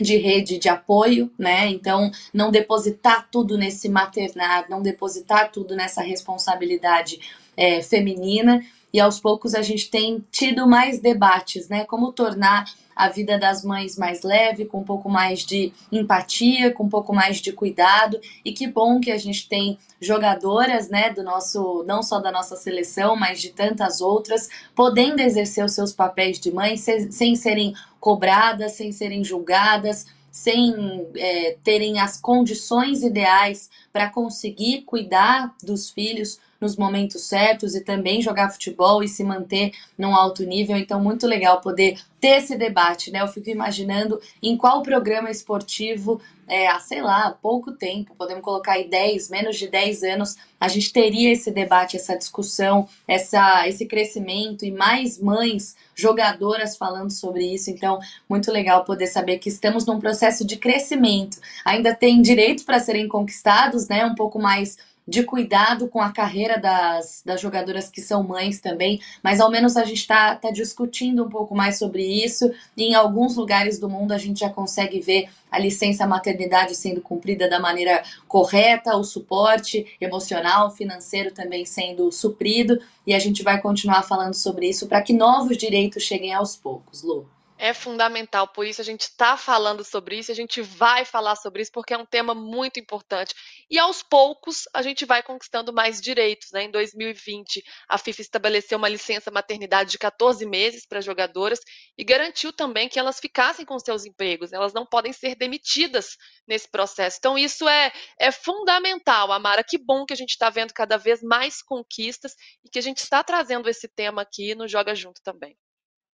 de 0.00 0.16
rede 0.16 0.58
de 0.58 0.68
apoio, 0.68 1.30
né? 1.38 1.68
Então, 1.68 2.10
não 2.32 2.50
depositar 2.50 3.28
tudo 3.30 3.56
nesse 3.58 3.88
maternar, 3.88 4.66
não 4.68 4.82
depositar 4.82 5.50
tudo 5.52 5.76
nessa 5.76 6.02
responsabilidade 6.02 7.20
é, 7.56 7.82
feminina. 7.82 8.64
E 8.92 8.98
aos 8.98 9.20
poucos 9.20 9.54
a 9.54 9.62
gente 9.62 9.90
tem 9.90 10.24
tido 10.30 10.66
mais 10.66 11.00
debates, 11.00 11.68
né? 11.68 11.84
Como 11.84 12.12
tornar 12.12 12.64
a 12.94 13.08
vida 13.08 13.38
das 13.38 13.64
mães 13.64 13.96
mais 13.96 14.22
leve, 14.22 14.64
com 14.64 14.80
um 14.80 14.84
pouco 14.84 15.08
mais 15.08 15.40
de 15.40 15.72
empatia, 15.90 16.72
com 16.72 16.84
um 16.84 16.88
pouco 16.88 17.14
mais 17.14 17.38
de 17.38 17.52
cuidado. 17.52 18.20
E 18.44 18.52
que 18.52 18.66
bom 18.66 19.00
que 19.00 19.10
a 19.10 19.18
gente 19.18 19.48
tem 19.48 19.78
jogadoras, 20.00 20.88
né, 20.88 21.10
do 21.10 21.22
nosso, 21.22 21.84
não 21.86 22.02
só 22.02 22.20
da 22.20 22.32
nossa 22.32 22.56
seleção, 22.56 23.16
mas 23.16 23.40
de 23.40 23.50
tantas 23.50 24.00
outras, 24.00 24.48
podendo 24.74 25.20
exercer 25.20 25.64
os 25.64 25.72
seus 25.72 25.92
papéis 25.92 26.38
de 26.38 26.52
mãe 26.52 26.76
sem, 26.76 27.10
sem 27.10 27.36
serem 27.36 27.74
cobradas, 27.98 28.72
sem 28.72 28.92
serem 28.92 29.22
julgadas, 29.22 30.06
sem 30.30 31.06
é, 31.16 31.56
terem 31.62 31.98
as 31.98 32.20
condições 32.20 33.02
ideais 33.02 33.70
para 33.92 34.08
conseguir 34.08 34.82
cuidar 34.82 35.54
dos 35.62 35.90
filhos 35.90 36.38
nos 36.60 36.76
momentos 36.76 37.22
certos 37.22 37.74
e 37.74 37.80
também 37.80 38.20
jogar 38.20 38.50
futebol 38.50 39.02
e 39.02 39.08
se 39.08 39.24
manter 39.24 39.72
num 39.96 40.14
alto 40.14 40.44
nível. 40.44 40.76
Então, 40.76 41.02
muito 41.02 41.26
legal 41.26 41.60
poder 41.60 41.98
ter 42.20 42.38
esse 42.38 42.56
debate, 42.56 43.10
né? 43.10 43.22
Eu 43.22 43.28
fico 43.28 43.48
imaginando 43.48 44.20
em 44.42 44.56
qual 44.56 44.82
programa 44.82 45.30
esportivo, 45.30 46.20
é, 46.50 46.66
há, 46.66 46.80
sei 46.80 47.00
lá, 47.00 47.30
pouco 47.30 47.70
tempo, 47.70 48.12
podemos 48.18 48.42
colocar 48.42 48.72
aí 48.72 48.88
10, 48.88 49.30
menos 49.30 49.56
de 49.56 49.68
10 49.68 50.02
anos, 50.02 50.36
a 50.58 50.66
gente 50.66 50.92
teria 50.92 51.32
esse 51.32 51.50
debate, 51.52 51.96
essa 51.96 52.18
discussão, 52.18 52.88
essa, 53.06 53.68
esse 53.68 53.86
crescimento 53.86 54.64
e 54.64 54.72
mais 54.72 55.18
mães 55.18 55.76
jogadoras 55.94 56.76
falando 56.76 57.10
sobre 57.10 57.44
isso. 57.44 57.70
Então, 57.70 58.00
muito 58.28 58.50
legal 58.50 58.84
poder 58.84 59.06
saber 59.06 59.38
que 59.38 59.48
estamos 59.48 59.86
num 59.86 60.00
processo 60.00 60.44
de 60.44 60.56
crescimento. 60.56 61.38
Ainda 61.64 61.94
tem 61.94 62.20
direitos 62.20 62.64
para 62.64 62.80
serem 62.80 63.06
conquistados, 63.06 63.86
né? 63.86 64.04
Um 64.04 64.16
pouco 64.16 64.38
mais 64.38 64.76
de 65.10 65.24
cuidado 65.24 65.88
com 65.88 66.00
a 66.00 66.12
carreira 66.12 66.56
das, 66.56 67.20
das 67.26 67.40
jogadoras 67.40 67.90
que 67.90 68.00
são 68.00 68.22
mães 68.22 68.60
também, 68.60 69.00
mas 69.24 69.40
ao 69.40 69.50
menos 69.50 69.76
a 69.76 69.84
gente 69.84 69.98
está 69.98 70.36
tá 70.36 70.52
discutindo 70.52 71.24
um 71.24 71.28
pouco 71.28 71.52
mais 71.52 71.78
sobre 71.78 72.04
isso. 72.04 72.48
E 72.76 72.84
em 72.84 72.94
alguns 72.94 73.34
lugares 73.34 73.76
do 73.76 73.88
mundo 73.88 74.12
a 74.12 74.18
gente 74.18 74.38
já 74.38 74.48
consegue 74.48 75.00
ver 75.00 75.28
a 75.50 75.58
licença 75.58 76.06
maternidade 76.06 76.76
sendo 76.76 77.00
cumprida 77.00 77.50
da 77.50 77.58
maneira 77.58 78.04
correta, 78.28 78.96
o 78.96 79.02
suporte 79.02 79.84
emocional, 80.00 80.70
financeiro 80.70 81.32
também 81.32 81.64
sendo 81.64 82.12
suprido, 82.12 82.80
e 83.04 83.12
a 83.12 83.18
gente 83.18 83.42
vai 83.42 83.60
continuar 83.60 84.04
falando 84.04 84.34
sobre 84.34 84.68
isso 84.68 84.86
para 84.86 85.02
que 85.02 85.12
novos 85.12 85.56
direitos 85.56 86.04
cheguem 86.04 86.32
aos 86.32 86.54
poucos, 86.54 87.02
Lu 87.02 87.26
é 87.60 87.74
fundamental. 87.74 88.48
Por 88.48 88.66
isso 88.66 88.80
a 88.80 88.84
gente 88.84 89.02
está 89.02 89.36
falando 89.36 89.84
sobre 89.84 90.18
isso, 90.18 90.32
a 90.32 90.34
gente 90.34 90.62
vai 90.62 91.04
falar 91.04 91.36
sobre 91.36 91.60
isso 91.60 91.70
porque 91.70 91.92
é 91.92 91.98
um 91.98 92.06
tema 92.06 92.34
muito 92.34 92.80
importante. 92.80 93.34
E 93.70 93.78
aos 93.78 94.02
poucos 94.02 94.66
a 94.72 94.80
gente 94.80 95.04
vai 95.04 95.22
conquistando 95.22 95.70
mais 95.70 96.00
direitos. 96.00 96.50
Né? 96.52 96.64
Em 96.64 96.70
2020, 96.70 97.62
a 97.86 97.98
FIFA 97.98 98.22
estabeleceu 98.22 98.78
uma 98.78 98.88
licença 98.88 99.30
maternidade 99.30 99.90
de 99.90 99.98
14 99.98 100.46
meses 100.46 100.86
para 100.86 101.02
jogadoras 101.02 101.60
e 101.98 102.02
garantiu 102.02 102.50
também 102.50 102.88
que 102.88 102.98
elas 102.98 103.20
ficassem 103.20 103.66
com 103.66 103.78
seus 103.78 104.06
empregos. 104.06 104.54
Elas 104.54 104.72
não 104.72 104.86
podem 104.86 105.12
ser 105.12 105.34
demitidas 105.34 106.16
nesse 106.48 106.68
processo. 106.68 107.18
Então, 107.18 107.36
isso 107.36 107.68
é, 107.68 107.92
é 108.18 108.32
fundamental, 108.32 109.30
Amara. 109.30 109.62
Que 109.62 109.76
bom 109.76 110.06
que 110.06 110.14
a 110.14 110.16
gente 110.16 110.30
está 110.30 110.48
vendo 110.48 110.72
cada 110.72 110.96
vez 110.96 111.22
mais 111.22 111.60
conquistas 111.60 112.32
e 112.64 112.70
que 112.70 112.78
a 112.78 112.82
gente 112.82 112.98
está 112.98 113.22
trazendo 113.22 113.68
esse 113.68 113.86
tema 113.86 114.22
aqui 114.22 114.54
no 114.54 114.66
Joga 114.66 114.94
Junto 114.94 115.20
também. 115.22 115.54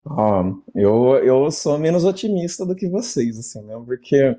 Ó, 0.09 0.55
eu, 0.75 1.17
eu 1.25 1.51
sou 1.51 1.79
menos 1.79 2.05
otimista 2.05 2.65
do 2.65 2.77
que 2.77 2.89
vocês, 2.89 3.39
assim, 3.39 3.61
né? 3.63 3.75
Porque, 3.85 4.37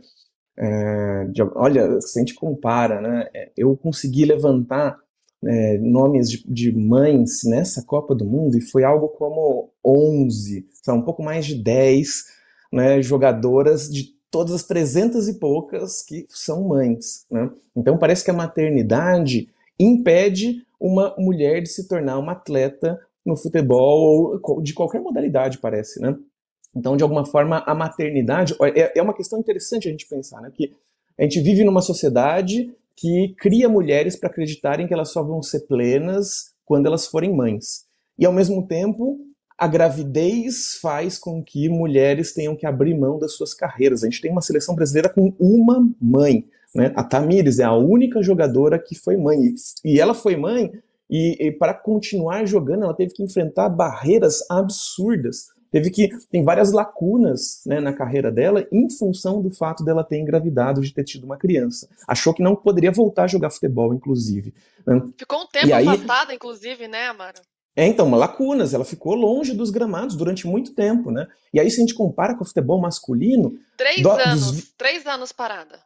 é, 0.57 1.25
de- 1.25 1.41
olha, 1.55 1.99
se 2.01 2.19
a 2.19 2.21
gente 2.21 2.35
compara, 2.35 3.01
né? 3.01 3.29
é, 3.33 3.51
Eu 3.57 3.75
consegui 3.77 4.25
levantar 4.25 4.97
é, 5.45 5.77
nomes 5.79 6.29
de, 6.31 6.43
de 6.51 6.71
mães 6.71 7.43
nessa 7.45 7.83
Copa 7.83 8.15
do 8.15 8.25
Mundo 8.25 8.57
e 8.57 8.61
foi 8.61 8.83
algo 8.83 9.09
como 9.09 9.71
11, 9.85 10.67
são 10.83 10.97
um 10.97 11.01
pouco 11.03 11.23
mais 11.23 11.45
de 11.45 11.55
10, 11.55 12.25
né, 12.73 13.01
jogadoras 13.01 13.89
de 13.89 14.15
todas 14.31 14.53
as 14.53 14.63
300 14.63 15.27
e 15.29 15.35
poucas 15.39 16.03
que 16.03 16.25
são 16.29 16.67
mães, 16.67 17.25
né? 17.31 17.49
Então 17.75 17.97
parece 17.97 18.23
que 18.25 18.31
a 18.31 18.33
maternidade 18.33 19.49
impede 19.79 20.63
uma 20.79 21.15
mulher 21.17 21.61
de 21.61 21.69
se 21.69 21.87
tornar 21.87 22.19
uma 22.19 22.33
atleta 22.33 22.99
no 23.27 23.35
futebol 23.35 24.39
ou 24.41 24.61
de 24.61 24.73
qualquer 24.73 25.01
modalidade, 25.01 25.59
parece, 25.59 25.99
né? 25.99 26.15
Então, 26.75 26.95
de 26.95 27.03
alguma 27.03 27.25
forma, 27.25 27.63
a 27.65 27.75
maternidade 27.75 28.55
é, 28.61 28.97
é 28.97 29.01
uma 29.01 29.13
questão 29.13 29.39
interessante 29.39 29.87
a 29.87 29.91
gente 29.91 30.07
pensar, 30.07 30.41
né? 30.41 30.51
Que 30.53 30.73
a 31.19 31.23
gente 31.23 31.41
vive 31.41 31.63
numa 31.63 31.81
sociedade 31.81 32.71
que 32.95 33.35
cria 33.37 33.67
mulheres 33.67 34.15
para 34.15 34.29
acreditarem 34.29 34.87
que 34.87 34.93
elas 34.93 35.11
só 35.11 35.21
vão 35.21 35.43
ser 35.43 35.61
plenas 35.61 36.53
quando 36.65 36.85
elas 36.85 37.05
forem 37.05 37.35
mães. 37.35 37.85
E, 38.17 38.25
ao 38.25 38.33
mesmo 38.33 38.65
tempo, 38.65 39.19
a 39.57 39.67
gravidez 39.67 40.77
faz 40.81 41.17
com 41.17 41.43
que 41.43 41.67
mulheres 41.67 42.33
tenham 42.33 42.55
que 42.55 42.65
abrir 42.65 42.97
mão 42.97 43.19
das 43.19 43.33
suas 43.33 43.53
carreiras. 43.53 44.03
A 44.03 44.05
gente 44.05 44.21
tem 44.21 44.31
uma 44.31 44.41
seleção 44.41 44.75
brasileira 44.75 45.09
com 45.09 45.33
uma 45.39 45.85
mãe. 45.99 46.45
Né? 46.73 46.93
A 46.95 47.03
Tamires 47.03 47.59
é 47.59 47.63
a 47.63 47.73
única 47.73 48.21
jogadora 48.21 48.79
que 48.79 48.95
foi 48.95 49.17
mãe. 49.17 49.53
E 49.83 49.99
ela 49.99 50.13
foi 50.13 50.35
mãe 50.35 50.71
e, 51.09 51.47
e 51.47 51.51
para 51.51 51.73
continuar 51.73 52.45
jogando, 52.45 52.83
ela 52.83 52.93
teve 52.93 53.13
que 53.13 53.23
enfrentar 53.23 53.69
barreiras 53.69 54.43
absurdas. 54.49 55.47
Teve 55.71 55.91
que 55.91 56.09
tem 56.29 56.43
várias 56.43 56.71
lacunas 56.71 57.61
né, 57.65 57.79
na 57.79 57.93
carreira 57.93 58.31
dela 58.31 58.65
em 58.71 58.89
função 58.89 59.41
do 59.41 59.51
fato 59.51 59.83
dela 59.83 60.03
ter 60.03 60.17
engravidado, 60.17 60.81
de 60.81 60.93
ter 60.93 61.03
tido 61.03 61.25
uma 61.25 61.37
criança. 61.37 61.89
Achou 62.07 62.33
que 62.33 62.41
não 62.41 62.55
poderia 62.55 62.91
voltar 62.91 63.23
a 63.23 63.27
jogar 63.27 63.49
futebol, 63.49 63.93
inclusive. 63.93 64.53
Né? 64.85 65.01
Ficou 65.17 65.41
um 65.41 65.47
tempo 65.47 65.73
aí, 65.73 65.87
afastada, 65.87 66.33
inclusive, 66.33 66.87
né, 66.87 67.07
Amara? 67.07 67.41
É, 67.75 67.85
então, 67.85 68.09
lacunas. 68.09 68.73
Ela 68.73 68.85
ficou 68.85 69.13
longe 69.13 69.53
dos 69.53 69.69
gramados 69.69 70.15
durante 70.15 70.47
muito 70.47 70.73
tempo, 70.73 71.11
né? 71.11 71.27
E 71.53 71.59
aí, 71.59 71.69
se 71.69 71.77
a 71.77 71.81
gente 71.81 71.93
compara 71.93 72.33
com 72.33 72.43
o 72.43 72.47
futebol 72.47 72.81
masculino. 72.81 73.59
Três 73.77 74.01
do, 74.01 74.09
anos, 74.09 74.51
dos, 74.51 74.71
três 74.75 75.05
anos 75.05 75.31
parada. 75.31 75.79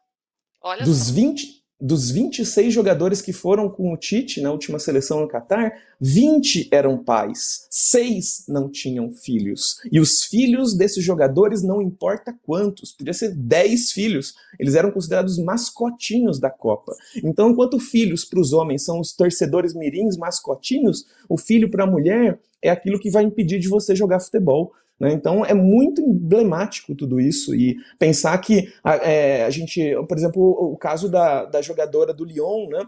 Olha 0.63 0.85
dos 0.85 1.07
só. 1.07 1.13
20, 1.13 1.60
dos 1.81 2.11
26 2.11 2.71
jogadores 2.71 3.21
que 3.21 3.33
foram 3.33 3.67
com 3.67 3.91
o 3.91 3.97
Tite 3.97 4.39
na 4.39 4.51
última 4.51 4.77
seleção 4.77 5.19
no 5.19 5.27
Catar, 5.27 5.73
20 5.99 6.69
eram 6.71 7.03
pais, 7.03 7.65
6 7.71 8.45
não 8.47 8.69
tinham 8.69 9.11
filhos. 9.11 9.77
E 9.91 9.99
os 9.99 10.23
filhos 10.23 10.75
desses 10.75 11.03
jogadores, 11.03 11.63
não 11.63 11.81
importa 11.81 12.35
quantos, 12.43 12.91
podia 12.91 13.13
ser 13.13 13.35
10 13.35 13.91
filhos, 13.91 14.35
eles 14.59 14.75
eram 14.75 14.91
considerados 14.91 15.39
mascotinhos 15.39 16.39
da 16.39 16.51
Copa. 16.51 16.95
Então, 17.23 17.49
enquanto 17.49 17.79
filhos 17.79 18.23
para 18.23 18.39
os 18.39 18.53
homens 18.53 18.85
são 18.85 18.99
os 18.99 19.13
torcedores 19.13 19.73
mirins 19.73 20.17
mascotinhos, 20.17 21.07
o 21.27 21.37
filho 21.37 21.71
para 21.71 21.83
a 21.83 21.87
mulher 21.87 22.39
é 22.61 22.69
aquilo 22.69 22.99
que 22.99 23.09
vai 23.09 23.23
impedir 23.23 23.59
de 23.59 23.67
você 23.67 23.95
jogar 23.95 24.19
futebol. 24.19 24.71
Né? 25.01 25.13
Então 25.13 25.43
é 25.43 25.53
muito 25.55 25.99
emblemático 25.99 26.93
tudo 26.93 27.19
isso 27.19 27.55
e 27.55 27.75
pensar 27.97 28.37
que 28.37 28.71
a, 28.83 28.97
é, 28.97 29.45
a 29.45 29.49
gente, 29.49 29.95
por 30.07 30.15
exemplo, 30.15 30.43
o, 30.43 30.77
caso 30.77 31.09
da, 31.09 31.43
da 31.45 31.59
jogadora 31.59 32.13
do 32.13 32.23
Lyon, 32.23 32.67
né? 32.69 32.85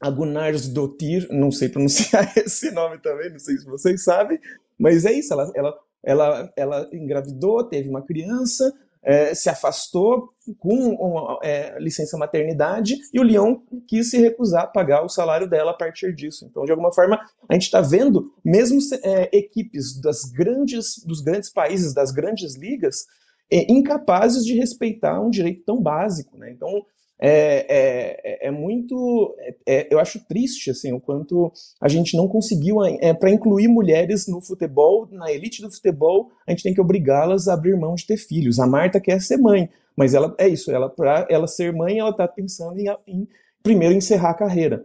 a 0.00 0.08
Gunnars 0.08 0.68
Dottir, 0.68 1.26
não 1.32 1.50
sei 1.50 1.68
pronunciar 1.68 2.32
esse 2.38 2.70
nome 2.70 2.98
também, 2.98 3.32
não 3.32 3.40
sei 3.40 3.56
se 3.56 3.66
vocês 3.66 4.04
sabem, 4.04 4.38
mas 4.78 5.04
é 5.04 5.12
isso, 5.12 5.32
ela, 5.32 5.50
ela, 5.52 5.78
ela, 6.04 6.52
ela 6.56 6.90
engravidou, 6.92 7.64
teve 7.64 7.88
uma 7.88 8.02
criança, 8.02 8.72
é, 9.02 9.34
se 9.34 9.48
afastou 9.48 10.30
com 10.58 10.74
uma, 10.94 11.38
é, 11.42 11.78
licença 11.78 12.16
maternidade 12.16 12.96
e 13.12 13.20
o 13.20 13.22
Lyon 13.22 13.56
quis 13.86 14.10
se 14.10 14.18
recusar 14.18 14.64
a 14.64 14.66
pagar 14.66 15.04
o 15.04 15.08
salário 15.08 15.48
dela 15.48 15.72
a 15.72 15.76
partir 15.76 16.14
disso. 16.14 16.46
Então, 16.48 16.64
de 16.64 16.70
alguma 16.70 16.92
forma, 16.92 17.18
a 17.48 17.54
gente 17.54 17.64
está 17.64 17.80
vendo, 17.80 18.32
mesmo 18.44 18.78
é, 19.02 19.36
equipes 19.36 20.00
das 20.00 20.24
grandes, 20.24 21.02
dos 21.04 21.20
grandes 21.20 21.50
países, 21.50 21.94
das 21.94 22.10
grandes 22.10 22.56
ligas, 22.56 23.06
é, 23.50 23.70
incapazes 23.70 24.44
de 24.44 24.54
respeitar 24.54 25.20
um 25.20 25.30
direito 25.30 25.64
tão 25.64 25.80
básico. 25.80 26.36
Né? 26.36 26.50
Então, 26.50 26.84
é, 27.20 27.66
é, 27.68 28.46
é, 28.46 28.50
muito. 28.50 29.34
É, 29.38 29.54
é, 29.66 29.88
eu 29.90 29.98
acho 29.98 30.24
triste 30.26 30.70
assim, 30.70 30.92
o 30.92 31.00
quanto 31.00 31.52
a 31.80 31.88
gente 31.88 32.16
não 32.16 32.28
conseguiu, 32.28 32.84
é, 32.84 33.12
para 33.12 33.30
incluir 33.30 33.66
mulheres 33.66 34.28
no 34.28 34.40
futebol, 34.40 35.08
na 35.10 35.30
elite 35.32 35.60
do 35.60 35.70
futebol, 35.70 36.30
a 36.46 36.52
gente 36.52 36.62
tem 36.62 36.74
que 36.74 36.80
obrigá-las 36.80 37.48
a 37.48 37.54
abrir 37.54 37.76
mão 37.76 37.94
de 37.94 38.06
ter 38.06 38.16
filhos. 38.16 38.60
A 38.60 38.66
Marta 38.66 39.00
quer 39.00 39.20
ser 39.20 39.36
mãe, 39.36 39.68
mas 39.96 40.14
ela 40.14 40.34
é 40.38 40.48
isso, 40.48 40.70
ela 40.70 40.88
para 40.88 41.26
ela 41.28 41.48
ser 41.48 41.72
mãe, 41.72 41.98
ela 41.98 42.10
está 42.10 42.28
pensando 42.28 42.78
em, 42.78 42.86
em, 43.06 43.28
primeiro 43.62 43.94
encerrar 43.94 44.30
a 44.30 44.34
carreira. 44.34 44.84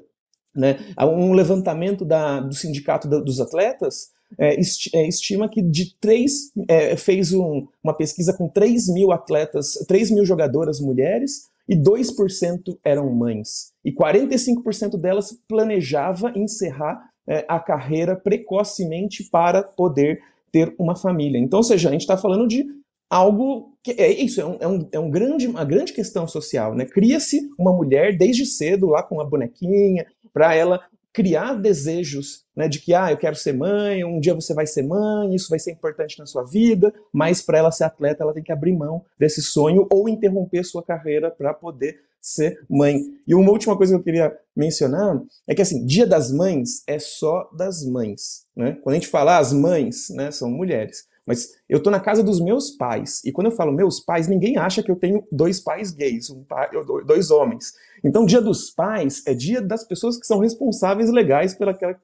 Né? 0.55 0.77
Um 0.99 1.34
levantamento 1.34 2.03
da, 2.03 2.39
do 2.39 2.53
sindicato 2.53 3.07
da, 3.07 3.19
dos 3.19 3.39
atletas 3.39 4.13
é, 4.39 4.55
é 4.55 5.07
estima 5.07 5.49
que 5.49 5.61
de 5.61 5.95
três, 5.99 6.51
é, 6.67 6.95
fez 6.95 7.34
um, 7.34 7.67
uma 7.84 7.93
pesquisa 7.93 8.34
com 8.34 8.47
3 8.47 8.89
mil 8.89 9.11
atletas, 9.11 9.73
3 9.88 10.11
mil 10.11 10.25
jogadoras 10.25 10.79
mulheres, 10.79 11.53
e 11.68 11.76
2% 11.76 12.78
eram 12.84 13.09
mães. 13.14 13.74
E 13.84 13.91
45% 13.91 14.99
delas 14.99 15.38
planejava 15.47 16.32
encerrar 16.36 17.09
é, 17.28 17.45
a 17.47 17.59
carreira 17.59 18.16
precocemente 18.16 19.24
para 19.30 19.64
poder 19.64 20.22
ter 20.51 20.74
uma 20.78 20.95
família. 20.95 21.39
Então, 21.39 21.59
ou 21.59 21.64
seja, 21.64 21.89
a 21.89 21.91
gente 21.91 22.01
está 22.01 22.18
falando 22.18 22.47
de 22.47 22.66
algo 23.09 23.78
que 23.84 23.91
é 23.91 24.11
isso, 24.11 24.41
é, 24.41 24.45
um, 24.45 24.57
é, 24.59 24.68
um, 24.68 24.89
é 24.93 24.99
um 24.99 25.09
grande, 25.09 25.47
uma 25.47 25.64
grande 25.64 25.93
questão 25.93 26.28
social. 26.28 26.76
Né? 26.76 26.86
Cria-se 26.86 27.49
uma 27.57 27.74
mulher 27.74 28.18
desde 28.18 28.45
cedo 28.45 28.88
lá 28.88 29.03
com 29.03 29.16
uma 29.16 29.30
bonequinha 29.30 30.05
para 30.34 30.55
ela 30.55 30.82
criar 31.14 31.53
desejos 31.53 32.43
né, 32.55 32.68
de 32.68 32.80
que 32.80 32.93
ah, 32.93 33.11
eu 33.11 33.18
quero 33.18 33.36
ser 33.36 33.53
mãe, 33.53 34.03
um 34.03 34.20
dia 34.20 34.34
você 34.34 34.53
vai 34.53 34.66
ser 34.66 34.82
mãe, 34.82 35.36
isso 35.36 35.49
vai 35.49 35.59
ser 35.59 35.72
importante 35.72 36.18
na 36.18 36.26
sua 36.26 36.43
vida, 36.43 36.91
mas 37.14 37.41
para 37.41 37.59
ela 37.59 37.72
ser 37.72 37.84
atleta, 37.84 38.24
ela 38.24 38.34
tem 38.34 38.43
que 38.43 38.51
abrir 38.51 38.74
mão 38.74 39.05
desse 39.18 39.41
sonho 39.41 39.88
ou 39.91 40.09
interromper 40.09 40.64
sua 40.64 40.84
carreira 40.84 41.30
para 41.30 41.53
poder 41.53 41.99
ser 42.20 42.59
mãe. 42.70 42.99
E 43.28 43.36
uma 43.36 43.51
última 43.51 43.78
coisa 43.78 43.93
que 43.93 43.99
eu 43.99 44.03
queria 44.03 44.36
mencionar 44.55 45.22
é 45.45 45.53
que 45.53 45.61
assim, 45.61 45.86
Dia 45.86 46.07
das 46.07 46.32
Mães 46.32 46.82
é 46.88 46.97
só 46.97 47.49
das 47.55 47.86
mães, 47.86 48.45
né? 48.55 48.78
Quando 48.82 48.93
a 48.93 48.99
gente 48.99 49.09
fala 49.09 49.38
as 49.38 49.51
mães, 49.51 50.09
né, 50.09 50.32
são 50.32 50.49
mulheres. 50.49 51.05
Mas 51.26 51.49
eu 51.69 51.82
tô 51.82 51.89
na 51.89 51.99
casa 51.99 52.21
dos 52.21 52.39
meus 52.39 52.71
pais. 52.71 53.24
E 53.24 53.32
quando 53.32 53.47
eu 53.47 53.51
falo 53.51 53.71
meus 53.71 53.99
pais, 53.99 54.28
ninguém 54.28 54.57
acha 54.57 54.84
que 54.84 54.91
eu 54.91 54.95
tenho 54.95 55.24
dois 55.32 55.59
pais 55.59 55.91
gays, 55.91 56.30
um 56.30 56.43
pai, 56.43 56.69
dois 57.05 57.32
homens. 57.32 57.74
Então, 58.03 58.26
dia 58.26 58.41
dos 58.41 58.69
pais 58.69 59.24
é 59.26 59.34
dia 59.34 59.61
das 59.61 59.86
pessoas 59.86 60.17
que 60.17 60.26
são 60.26 60.39
responsáveis 60.39 61.09
legais 61.09 61.53
pelaquela 61.53 61.95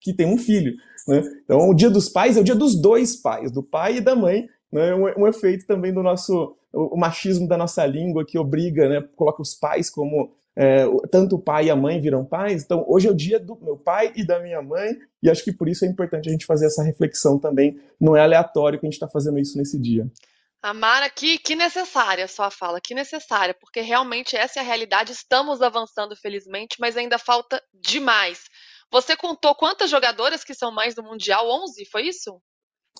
que 0.00 0.12
tem 0.12 0.26
um 0.26 0.38
filho. 0.38 0.74
Né? 1.06 1.22
Então, 1.44 1.68
o 1.68 1.74
dia 1.74 1.90
dos 1.90 2.08
pais 2.08 2.36
é 2.36 2.40
o 2.40 2.44
dia 2.44 2.54
dos 2.54 2.80
dois 2.80 3.16
pais, 3.16 3.50
do 3.50 3.62
pai 3.62 3.96
e 3.96 4.00
da 4.00 4.14
mãe. 4.14 4.46
Né? 4.70 4.94
Um, 4.94 5.22
um 5.22 5.26
efeito 5.26 5.66
também 5.66 5.92
do 5.92 6.02
nosso 6.02 6.58
o, 6.72 6.96
machismo 6.96 7.48
da 7.48 7.56
nossa 7.56 7.84
língua 7.86 8.24
que 8.26 8.38
obriga, 8.38 8.88
né, 8.88 9.02
coloca 9.16 9.42
os 9.42 9.54
pais 9.54 9.90
como 9.90 10.32
é, 10.60 10.84
tanto 11.08 11.36
o 11.36 11.38
pai 11.38 11.66
e 11.66 11.70
a 11.70 11.76
mãe 11.76 12.00
viram 12.00 12.24
pais. 12.24 12.64
Então, 12.64 12.84
hoje 12.88 13.06
é 13.06 13.10
o 13.12 13.14
dia 13.14 13.38
do 13.38 13.56
meu 13.62 13.76
pai 13.76 14.12
e 14.16 14.26
da 14.26 14.40
minha 14.40 14.60
mãe, 14.60 14.98
e 15.22 15.30
acho 15.30 15.44
que 15.44 15.52
por 15.52 15.68
isso 15.68 15.84
é 15.84 15.88
importante 15.88 16.28
a 16.28 16.32
gente 16.32 16.44
fazer 16.44 16.66
essa 16.66 16.82
reflexão 16.82 17.38
também. 17.38 17.80
Não 18.00 18.16
é 18.16 18.20
aleatório 18.20 18.76
que 18.76 18.84
a 18.84 18.88
gente 18.88 18.94
está 18.94 19.08
fazendo 19.08 19.38
isso 19.38 19.56
nesse 19.56 19.80
dia. 19.80 20.10
Amara, 20.60 21.08
que, 21.08 21.38
que 21.38 21.54
necessária 21.54 22.24
a 22.24 22.28
sua 22.28 22.50
fala, 22.50 22.80
que 22.80 22.92
necessária, 22.92 23.54
porque 23.54 23.80
realmente 23.80 24.36
essa 24.36 24.58
é 24.58 24.62
a 24.62 24.66
realidade. 24.66 25.12
Estamos 25.12 25.62
avançando, 25.62 26.16
felizmente, 26.16 26.76
mas 26.80 26.96
ainda 26.96 27.18
falta 27.18 27.62
demais. 27.72 28.40
Você 28.90 29.16
contou 29.16 29.54
quantas 29.54 29.88
jogadoras 29.88 30.42
que 30.42 30.54
são 30.54 30.72
mais 30.72 30.92
do 30.92 31.04
Mundial? 31.04 31.48
11, 31.48 31.84
foi 31.84 32.08
isso? 32.08 32.42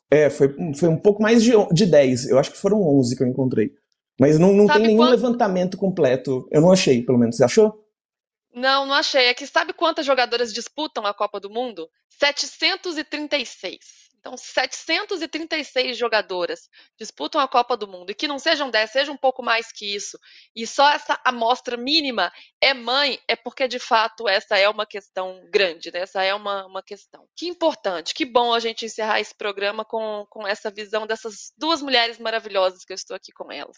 É, 0.09 0.31
foi, 0.31 0.55
foi 0.79 0.89
um 0.89 0.97
pouco 0.97 1.21
mais 1.21 1.43
de, 1.43 1.51
de 1.73 1.87
10. 1.87 2.29
Eu 2.29 2.39
acho 2.39 2.53
que 2.53 2.59
foram 2.59 2.81
11 2.81 3.17
que 3.17 3.23
eu 3.25 3.27
encontrei. 3.27 3.73
Mas 4.19 4.39
não, 4.39 4.53
não 4.53 4.67
tem 4.67 4.83
nenhum 4.83 4.99
quanto... 4.99 5.11
levantamento 5.11 5.77
completo. 5.77 6.49
Eu 6.51 6.61
não 6.61 6.73
achei, 6.73 7.03
pelo 7.03 7.19
menos. 7.19 7.37
Você 7.37 7.45
achou? 7.45 7.85
Não, 8.53 8.87
não 8.87 8.95
achei. 8.95 9.27
É 9.27 9.35
que 9.35 9.47
sabe 9.47 9.73
quantas 9.73 10.05
jogadoras 10.05 10.53
disputam 10.53 11.07
a 11.07 11.15
Copa 11.15 11.39
do 11.39 11.49
Mundo? 11.49 11.89
736. 12.09 14.08
Então, 14.19 14.37
736 14.37 15.97
jogadoras 15.97 16.69
disputam 16.99 17.41
a 17.41 17.49
Copa 17.49 17.77
do 17.77 17.87
Mundo. 17.87 18.11
E 18.11 18.15
que 18.15 18.29
não 18.29 18.39
sejam 18.39 18.71
10, 18.71 18.91
seja 18.91 19.13
um 19.13 19.17
pouco 19.17 19.43
mais 19.43 19.71
que 19.73 19.95
isso. 19.95 20.19
E 20.55 20.67
só 20.67 20.91
essa 20.91 21.19
amostra 21.25 21.77
mínima 21.77 22.33
é 22.61 22.75
mãe, 22.75 23.19
é 23.29 23.37
porque 23.37 23.69
de 23.69 23.79
fato 23.79 24.29
essa 24.29 24.59
é 24.59 24.69
uma 24.69 24.85
questão 24.85 25.41
grande, 25.51 25.93
né? 25.93 26.01
essa 26.01 26.23
é 26.23 26.35
uma, 26.35 26.67
uma 26.67 26.83
questão. 26.83 27.27
Que 27.37 27.49
importante, 27.49 28.15
que 28.15 28.25
bom 28.25 28.53
a 28.53 28.61
gente 28.61 28.85
encerrar 28.85 29.21
esse 29.21 29.35
programa 29.35 29.85
com, 29.85 30.27
com 30.29 30.47
essa 30.47 30.71
visão 30.71 31.07
dessas 31.07 31.53
duas 31.57 31.81
mulheres 31.81 32.19
maravilhosas 32.19 32.85
que 32.85 32.93
eu 32.93 32.97
estou 32.97 33.17
aqui 33.17 33.33
com 33.33 33.53
elas. 33.53 33.77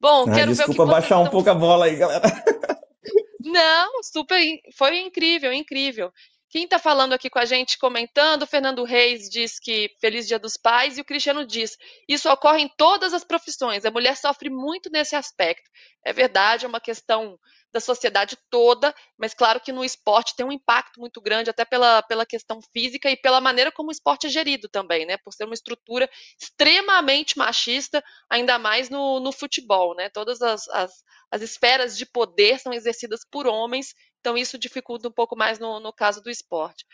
Bom, 0.00 0.24
ah, 0.28 0.34
quero 0.34 0.52
desculpa 0.52 0.72
ver 0.72 0.82
o 0.82 0.86
que 0.86 0.92
baixar 0.92 1.16
estão... 1.16 1.22
um 1.22 1.30
pouco 1.30 1.50
a 1.50 1.54
bola 1.54 1.86
aí, 1.86 1.96
galera. 1.96 2.22
Não, 3.40 4.02
super, 4.02 4.42
foi 4.76 4.98
incrível, 4.98 5.52
incrível. 5.52 6.12
Quem 6.56 6.64
está 6.64 6.78
falando 6.78 7.12
aqui 7.12 7.28
com 7.28 7.38
a 7.38 7.44
gente, 7.44 7.76
comentando, 7.76 8.46
Fernando 8.46 8.82
Reis 8.82 9.28
diz 9.28 9.58
que 9.58 9.90
Feliz 10.00 10.26
Dia 10.26 10.38
dos 10.38 10.56
Pais, 10.56 10.96
e 10.96 11.02
o 11.02 11.04
Cristiano 11.04 11.46
diz: 11.46 11.76
isso 12.08 12.30
ocorre 12.30 12.62
em 12.62 12.68
todas 12.78 13.12
as 13.12 13.22
profissões, 13.22 13.84
a 13.84 13.90
mulher 13.90 14.16
sofre 14.16 14.48
muito 14.48 14.88
nesse 14.88 15.14
aspecto. 15.14 15.70
É 16.02 16.14
verdade, 16.14 16.64
é 16.64 16.68
uma 16.68 16.80
questão 16.80 17.38
da 17.76 17.80
sociedade 17.80 18.38
toda, 18.48 18.94
mas 19.18 19.34
claro 19.34 19.60
que 19.60 19.70
no 19.70 19.84
esporte 19.84 20.34
tem 20.34 20.46
um 20.46 20.50
impacto 20.50 20.98
muito 20.98 21.20
grande, 21.20 21.50
até 21.50 21.62
pela, 21.62 22.02
pela 22.02 22.24
questão 22.24 22.58
física 22.72 23.10
e 23.10 23.16
pela 23.16 23.38
maneira 23.38 23.70
como 23.70 23.90
o 23.90 23.92
esporte 23.92 24.26
é 24.26 24.30
gerido 24.30 24.66
também, 24.66 25.04
né? 25.04 25.18
Por 25.18 25.34
ser 25.34 25.44
uma 25.44 25.52
estrutura 25.52 26.08
extremamente 26.40 27.36
machista, 27.36 28.02
ainda 28.30 28.58
mais 28.58 28.88
no, 28.88 29.20
no 29.20 29.30
futebol, 29.30 29.94
né? 29.94 30.08
Todas 30.08 30.40
as, 30.40 30.66
as, 30.70 31.04
as 31.30 31.42
esferas 31.42 31.98
de 31.98 32.06
poder 32.06 32.58
são 32.58 32.72
exercidas 32.72 33.20
por 33.30 33.46
homens 33.46 33.94
então, 34.26 34.36
isso 34.36 34.58
dificulta 34.58 35.06
um 35.06 35.12
pouco 35.12 35.36
mais 35.36 35.60
no, 35.60 35.78
no 35.78 35.92
caso 35.92 36.20
do 36.20 36.28
esporte. 36.28 36.84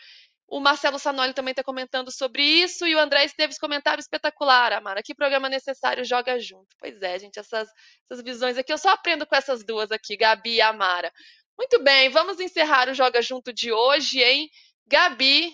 O 0.47 0.59
Marcelo 0.59 0.99
Sanoli 0.99 1.33
também 1.33 1.51
está 1.51 1.63
comentando 1.63 2.11
sobre 2.11 2.43
isso 2.43 2.85
e 2.85 2.95
o 2.95 2.99
André 2.99 3.25
Esteves 3.25 3.57
comentário 3.57 4.01
espetacular, 4.01 4.73
Amara. 4.73 5.01
Que 5.01 5.15
programa 5.15 5.49
necessário 5.49 6.05
joga 6.05 6.39
junto. 6.39 6.67
Pois 6.79 7.01
é, 7.01 7.17
gente, 7.17 7.39
essas, 7.39 7.67
essas 8.09 8.23
visões 8.23 8.57
aqui 8.57 8.71
eu 8.71 8.77
só 8.77 8.89
aprendo 8.89 9.25
com 9.25 9.35
essas 9.35 9.65
duas 9.65 9.91
aqui, 9.91 10.15
Gabi 10.15 10.55
e 10.55 10.61
Amara. 10.61 11.11
Muito 11.57 11.81
bem, 11.83 12.09
vamos 12.09 12.39
encerrar 12.39 12.89
o 12.89 12.93
Joga 12.93 13.21
Junto 13.21 13.53
de 13.53 13.71
hoje, 13.71 14.21
hein? 14.21 14.49
Gabi, 14.87 15.51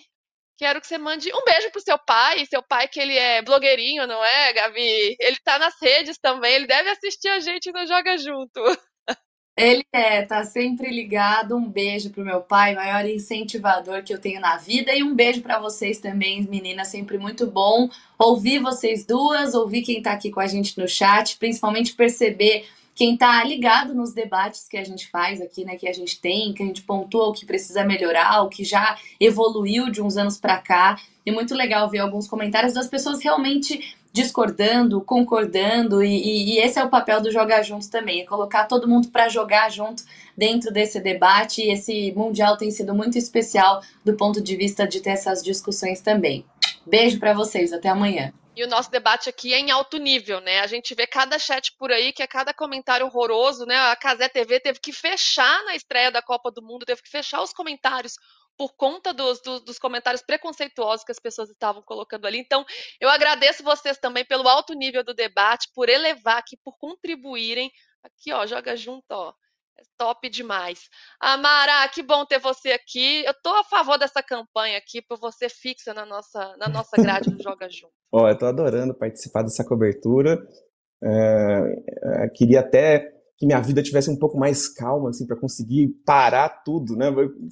quero 0.58 0.80
que 0.80 0.86
você 0.86 0.98
mande 0.98 1.30
um 1.34 1.44
beijo 1.44 1.70
pro 1.70 1.80
seu 1.80 1.98
pai, 1.98 2.44
seu 2.46 2.62
pai 2.62 2.88
que 2.88 2.98
ele 2.98 3.16
é 3.16 3.42
blogueirinho, 3.42 4.06
não 4.06 4.24
é, 4.24 4.52
Gabi? 4.52 5.16
Ele 5.20 5.36
tá 5.44 5.58
nas 5.58 5.74
redes 5.80 6.18
também, 6.18 6.54
ele 6.54 6.66
deve 6.66 6.90
assistir 6.90 7.28
a 7.28 7.40
gente 7.40 7.70
no 7.72 7.86
Joga 7.86 8.16
Junto. 8.18 8.60
Ele 9.56 9.84
é, 9.92 10.22
tá 10.22 10.44
sempre 10.44 10.90
ligado. 10.90 11.56
Um 11.56 11.68
beijo 11.68 12.10
pro 12.10 12.24
meu 12.24 12.40
pai, 12.40 12.74
maior 12.74 13.04
incentivador 13.06 14.02
que 14.02 14.12
eu 14.12 14.20
tenho 14.20 14.40
na 14.40 14.56
vida. 14.56 14.94
E 14.94 15.02
um 15.02 15.14
beijo 15.14 15.42
para 15.42 15.58
vocês 15.58 15.98
também, 15.98 16.46
meninas. 16.48 16.88
Sempre 16.88 17.18
muito 17.18 17.46
bom 17.46 17.88
ouvir 18.18 18.58
vocês 18.60 19.04
duas, 19.04 19.54
ouvir 19.54 19.82
quem 19.82 20.02
tá 20.02 20.12
aqui 20.12 20.30
com 20.30 20.40
a 20.40 20.46
gente 20.46 20.78
no 20.78 20.88
chat, 20.88 21.36
principalmente 21.36 21.94
perceber 21.94 22.64
quem 22.94 23.16
tá 23.16 23.42
ligado 23.44 23.94
nos 23.94 24.12
debates 24.12 24.68
que 24.68 24.76
a 24.76 24.84
gente 24.84 25.08
faz 25.08 25.40
aqui, 25.40 25.64
né? 25.64 25.76
Que 25.76 25.88
a 25.88 25.92
gente 25.92 26.20
tem, 26.20 26.52
que 26.52 26.62
a 26.62 26.66
gente 26.66 26.82
pontua 26.82 27.28
o 27.28 27.32
que 27.32 27.46
precisa 27.46 27.84
melhorar, 27.84 28.42
o 28.42 28.48
que 28.48 28.64
já 28.64 28.98
evoluiu 29.18 29.90
de 29.90 30.02
uns 30.02 30.16
anos 30.16 30.38
para 30.38 30.58
cá. 30.58 30.98
E 31.24 31.30
muito 31.30 31.54
legal 31.54 31.88
ver 31.88 31.98
alguns 31.98 32.26
comentários 32.26 32.74
das 32.74 32.88
pessoas 32.88 33.22
realmente 33.22 33.96
discordando, 34.12 35.00
concordando, 35.00 36.02
e, 36.02 36.54
e, 36.54 36.58
esse 36.58 36.78
é 36.78 36.84
o 36.84 36.90
papel 36.90 37.20
do 37.20 37.30
Jogar 37.30 37.62
Junto 37.62 37.88
também, 37.88 38.22
é 38.22 38.26
colocar 38.26 38.64
todo 38.64 38.88
mundo 38.88 39.08
para 39.08 39.28
jogar 39.28 39.70
junto 39.70 40.02
dentro 40.36 40.72
desse 40.72 41.00
debate, 41.00 41.62
e 41.62 41.70
esse 41.70 42.12
Mundial 42.12 42.56
tem 42.56 42.70
sido 42.70 42.94
muito 42.94 43.16
especial 43.16 43.82
do 44.04 44.16
ponto 44.16 44.40
de 44.40 44.56
vista 44.56 44.86
de 44.86 45.00
ter 45.00 45.10
essas 45.10 45.42
discussões 45.42 46.00
também. 46.00 46.44
Beijo 46.84 47.20
para 47.20 47.32
vocês, 47.32 47.72
até 47.72 47.88
amanhã. 47.88 48.32
E 48.56 48.64
o 48.64 48.68
nosso 48.68 48.90
debate 48.90 49.28
aqui 49.28 49.54
é 49.54 49.58
em 49.58 49.70
alto 49.70 49.96
nível, 49.96 50.40
né? 50.40 50.58
A 50.58 50.66
gente 50.66 50.94
vê 50.94 51.06
cada 51.06 51.38
chat 51.38 51.72
por 51.78 51.92
aí, 51.92 52.12
que 52.12 52.22
é 52.22 52.26
cada 52.26 52.52
comentário 52.52 53.06
horroroso, 53.06 53.64
né? 53.64 53.76
A 53.76 53.96
Casé 53.96 54.28
TV 54.28 54.58
teve 54.58 54.80
que 54.80 54.92
fechar 54.92 55.64
na 55.64 55.74
estreia 55.76 56.10
da 56.10 56.20
Copa 56.20 56.50
do 56.50 56.60
Mundo, 56.60 56.84
teve 56.84 57.00
que 57.00 57.08
fechar 57.08 57.42
os 57.42 57.52
comentários 57.52 58.18
por 58.60 58.76
conta 58.76 59.14
dos, 59.14 59.40
dos, 59.40 59.64
dos, 59.64 59.78
comentários 59.78 60.20
preconceituosos 60.20 61.02
que 61.02 61.12
as 61.12 61.18
pessoas 61.18 61.48
estavam 61.48 61.80
colocando 61.80 62.26
ali. 62.26 62.36
Então, 62.36 62.62
eu 63.00 63.08
agradeço 63.08 63.64
vocês 63.64 63.96
também 63.96 64.22
pelo 64.22 64.46
alto 64.46 64.74
nível 64.74 65.02
do 65.02 65.14
debate, 65.14 65.70
por 65.74 65.88
elevar 65.88 66.36
aqui, 66.36 66.58
por 66.62 66.76
contribuírem. 66.76 67.70
Aqui, 68.02 68.30
ó, 68.34 68.46
joga 68.46 68.76
junto, 68.76 69.06
ó. 69.08 69.32
Top 69.96 70.28
demais. 70.28 70.90
Amara, 71.18 71.88
que 71.88 72.02
bom 72.02 72.26
ter 72.26 72.38
você 72.38 72.72
aqui. 72.72 73.24
Eu 73.24 73.32
tô 73.42 73.48
a 73.48 73.64
favor 73.64 73.98
dessa 73.98 74.22
campanha 74.22 74.76
aqui, 74.76 75.00
por 75.00 75.18
você 75.18 75.48
fixa 75.48 75.94
na 75.94 76.04
nossa, 76.04 76.54
na 76.58 76.68
nossa 76.68 77.00
grade 77.00 77.30
do 77.30 77.42
Joga 77.42 77.66
Junto. 77.70 77.94
Ó, 78.12 78.28
eu 78.28 78.36
tô 78.36 78.44
adorando 78.44 78.92
participar 78.92 79.42
dessa 79.42 79.64
cobertura. 79.64 80.38
É, 81.02 82.24
é, 82.24 82.28
queria 82.28 82.60
até 82.60 83.10
que 83.38 83.46
minha 83.46 83.60
vida 83.62 83.82
tivesse 83.82 84.10
um 84.10 84.18
pouco 84.18 84.36
mais 84.36 84.68
calma, 84.68 85.08
assim, 85.08 85.26
para 85.26 85.40
conseguir 85.40 85.88
parar 86.04 86.62
tudo, 86.62 86.94
né? 86.94 87.06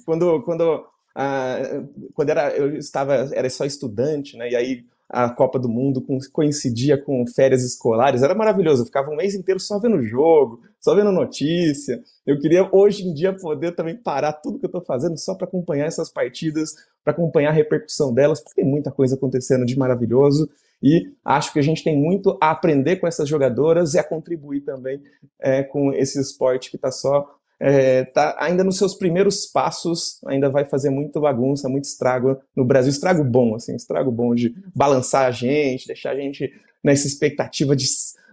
Quando, 0.05 0.43
quando, 0.43 0.85
ah, 1.15 1.83
quando 2.13 2.29
era, 2.29 2.55
eu 2.55 2.75
estava, 2.77 3.29
era 3.33 3.49
só 3.49 3.65
estudante, 3.65 4.37
né? 4.37 4.49
E 4.49 4.55
aí 4.55 4.85
a 5.09 5.27
Copa 5.27 5.57
do 5.57 5.67
Mundo 5.67 6.05
coincidia 6.31 6.95
com 6.95 7.25
férias 7.25 7.63
escolares, 7.63 8.21
era 8.21 8.35
maravilhoso. 8.35 8.83
Eu 8.83 8.85
ficava 8.85 9.09
um 9.09 9.15
mês 9.15 9.33
inteiro 9.33 9.59
só 9.59 9.79
vendo 9.79 10.03
jogo, 10.03 10.61
só 10.79 10.93
vendo 10.93 11.11
notícia. 11.11 11.99
Eu 12.25 12.39
queria 12.39 12.69
hoje 12.71 13.07
em 13.07 13.13
dia 13.13 13.33
poder 13.33 13.75
também 13.75 13.95
parar 13.95 14.33
tudo 14.33 14.59
que 14.59 14.65
eu 14.65 14.69
estou 14.69 14.85
fazendo 14.85 15.17
só 15.17 15.33
para 15.33 15.47
acompanhar 15.47 15.87
essas 15.87 16.11
partidas, 16.11 16.75
para 17.03 17.11
acompanhar 17.11 17.49
a 17.49 17.53
repercussão 17.53 18.13
delas, 18.13 18.39
porque 18.39 18.61
tem 18.61 18.69
muita 18.69 18.91
coisa 18.91 19.15
acontecendo 19.15 19.65
de 19.65 19.75
maravilhoso. 19.75 20.47
E 20.81 21.11
acho 21.25 21.51
que 21.51 21.59
a 21.59 21.63
gente 21.63 21.83
tem 21.83 21.97
muito 21.97 22.37
a 22.39 22.51
aprender 22.51 22.97
com 22.97 23.07
essas 23.07 23.27
jogadoras 23.27 23.95
e 23.95 23.99
a 23.99 24.03
contribuir 24.03 24.61
também 24.61 25.01
é, 25.39 25.63
com 25.63 25.91
esse 25.91 26.21
esporte 26.21 26.69
que 26.69 26.75
está 26.75 26.91
só 26.91 27.38
é, 27.59 28.05
tá 28.05 28.37
ainda 28.39 28.63
nos 28.63 28.77
seus 28.77 28.95
primeiros 28.95 29.45
passos, 29.45 30.19
ainda 30.25 30.49
vai 30.49 30.65
fazer 30.65 30.89
muita 30.89 31.19
bagunça, 31.19 31.67
muito 31.67 31.85
estrago 31.85 32.39
no 32.55 32.63
Brasil, 32.63 32.89
estrago 32.89 33.23
bom, 33.23 33.55
assim, 33.55 33.75
estrago 33.75 34.11
bom 34.11 34.33
de 34.33 34.55
balançar 34.73 35.25
a 35.25 35.31
gente, 35.31 35.87
deixar 35.87 36.11
a 36.11 36.15
gente 36.15 36.51
nessa 36.83 37.05
expectativa 37.05 37.75
de 37.75 37.85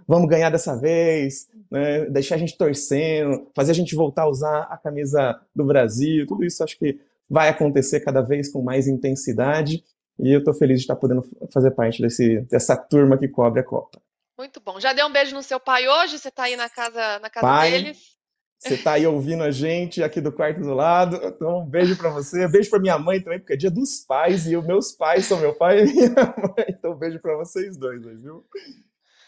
vamos 0.06 0.28
ganhar 0.28 0.50
dessa 0.50 0.78
vez, 0.78 1.48
né, 1.68 2.04
deixar 2.06 2.36
a 2.36 2.38
gente 2.38 2.56
torcendo, 2.56 3.50
fazer 3.56 3.72
a 3.72 3.74
gente 3.74 3.96
voltar 3.96 4.22
a 4.22 4.28
usar 4.28 4.62
a 4.70 4.76
camisa 4.76 5.40
do 5.54 5.64
Brasil, 5.64 6.26
tudo 6.26 6.44
isso 6.44 6.62
acho 6.62 6.78
que 6.78 7.00
vai 7.28 7.48
acontecer 7.48 8.00
cada 8.00 8.22
vez 8.22 8.48
com 8.48 8.62
mais 8.62 8.86
intensidade 8.86 9.82
e 10.18 10.32
eu 10.32 10.38
estou 10.38 10.54
feliz 10.54 10.78
de 10.78 10.84
estar 10.84 10.96
podendo 10.96 11.22
fazer 11.52 11.72
parte 11.72 12.00
desse, 12.00 12.40
dessa 12.42 12.76
turma 12.76 13.18
que 13.18 13.26
cobre 13.26 13.60
a 13.60 13.64
Copa. 13.64 14.00
Muito 14.38 14.60
bom. 14.60 14.78
Já 14.78 14.92
deu 14.92 15.06
um 15.06 15.12
beijo 15.12 15.34
no 15.34 15.42
seu 15.42 15.58
pai 15.58 15.88
hoje? 15.88 16.18
Você 16.18 16.28
está 16.28 16.44
aí 16.44 16.56
na 16.56 16.68
casa, 16.68 17.18
na 17.18 17.28
casa 17.28 17.46
pai, 17.46 17.70
deles? 17.70 18.15
Você 18.58 18.74
está 18.74 18.92
aí 18.92 19.06
ouvindo 19.06 19.42
a 19.42 19.50
gente 19.50 20.02
aqui 20.02 20.20
do 20.20 20.32
quarto 20.32 20.60
do 20.60 20.74
lado. 20.74 21.20
Então, 21.22 21.60
um 21.60 21.66
beijo 21.66 21.96
para 21.96 22.10
você. 22.10 22.48
Beijo 22.48 22.70
para 22.70 22.80
minha 22.80 22.98
mãe 22.98 23.20
também, 23.20 23.38
porque 23.38 23.52
é 23.52 23.56
dia 23.56 23.70
dos 23.70 24.04
pais 24.06 24.46
e 24.46 24.56
os 24.56 24.66
meus 24.66 24.92
pais 24.92 25.26
são 25.26 25.38
meu 25.38 25.54
pai 25.54 25.80
e 25.80 25.92
minha 25.92 26.08
mãe. 26.14 26.66
Então, 26.68 26.92
um 26.92 26.98
beijo 26.98 27.20
para 27.20 27.36
vocês 27.36 27.76
dois, 27.76 28.02
viu? 28.22 28.44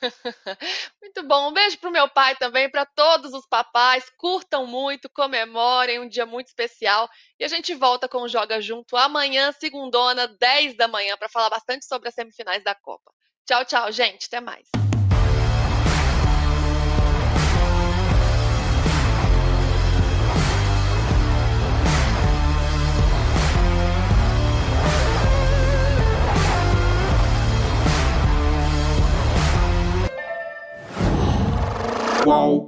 Muito 1.03 1.23
bom. 1.25 1.51
Um 1.51 1.53
beijo 1.53 1.79
para 1.79 1.89
o 1.89 1.93
meu 1.93 2.09
pai 2.09 2.37
também, 2.37 2.71
para 2.71 2.87
todos 2.87 3.33
os 3.33 3.47
papais. 3.47 4.11
Curtam 4.17 4.67
muito, 4.67 5.09
comemorem 5.11 6.01
um 6.01 6.09
dia 6.09 6.25
muito 6.25 6.49
especial. 6.49 7.09
E 7.39 7.45
a 7.45 7.49
gente 7.49 7.75
volta 7.75 8.09
com 8.09 8.23
o 8.23 8.29
Joga 8.29 8.61
Junto 8.61 8.97
amanhã, 8.97 9.53
segundona, 9.53 10.29
10 10.29 10.77
da 10.77 10.89
manhã, 10.89 11.17
para 11.17 11.29
falar 11.29 11.51
bastante 11.51 11.87
sobre 11.87 12.09
as 12.09 12.15
semifinais 12.15 12.63
da 12.63 12.75
Copa. 12.75 13.13
Tchau, 13.47 13.65
tchau, 13.65 13.91
gente. 13.93 14.27
Até 14.27 14.41
mais. 14.41 14.69
Qual? 32.23 32.68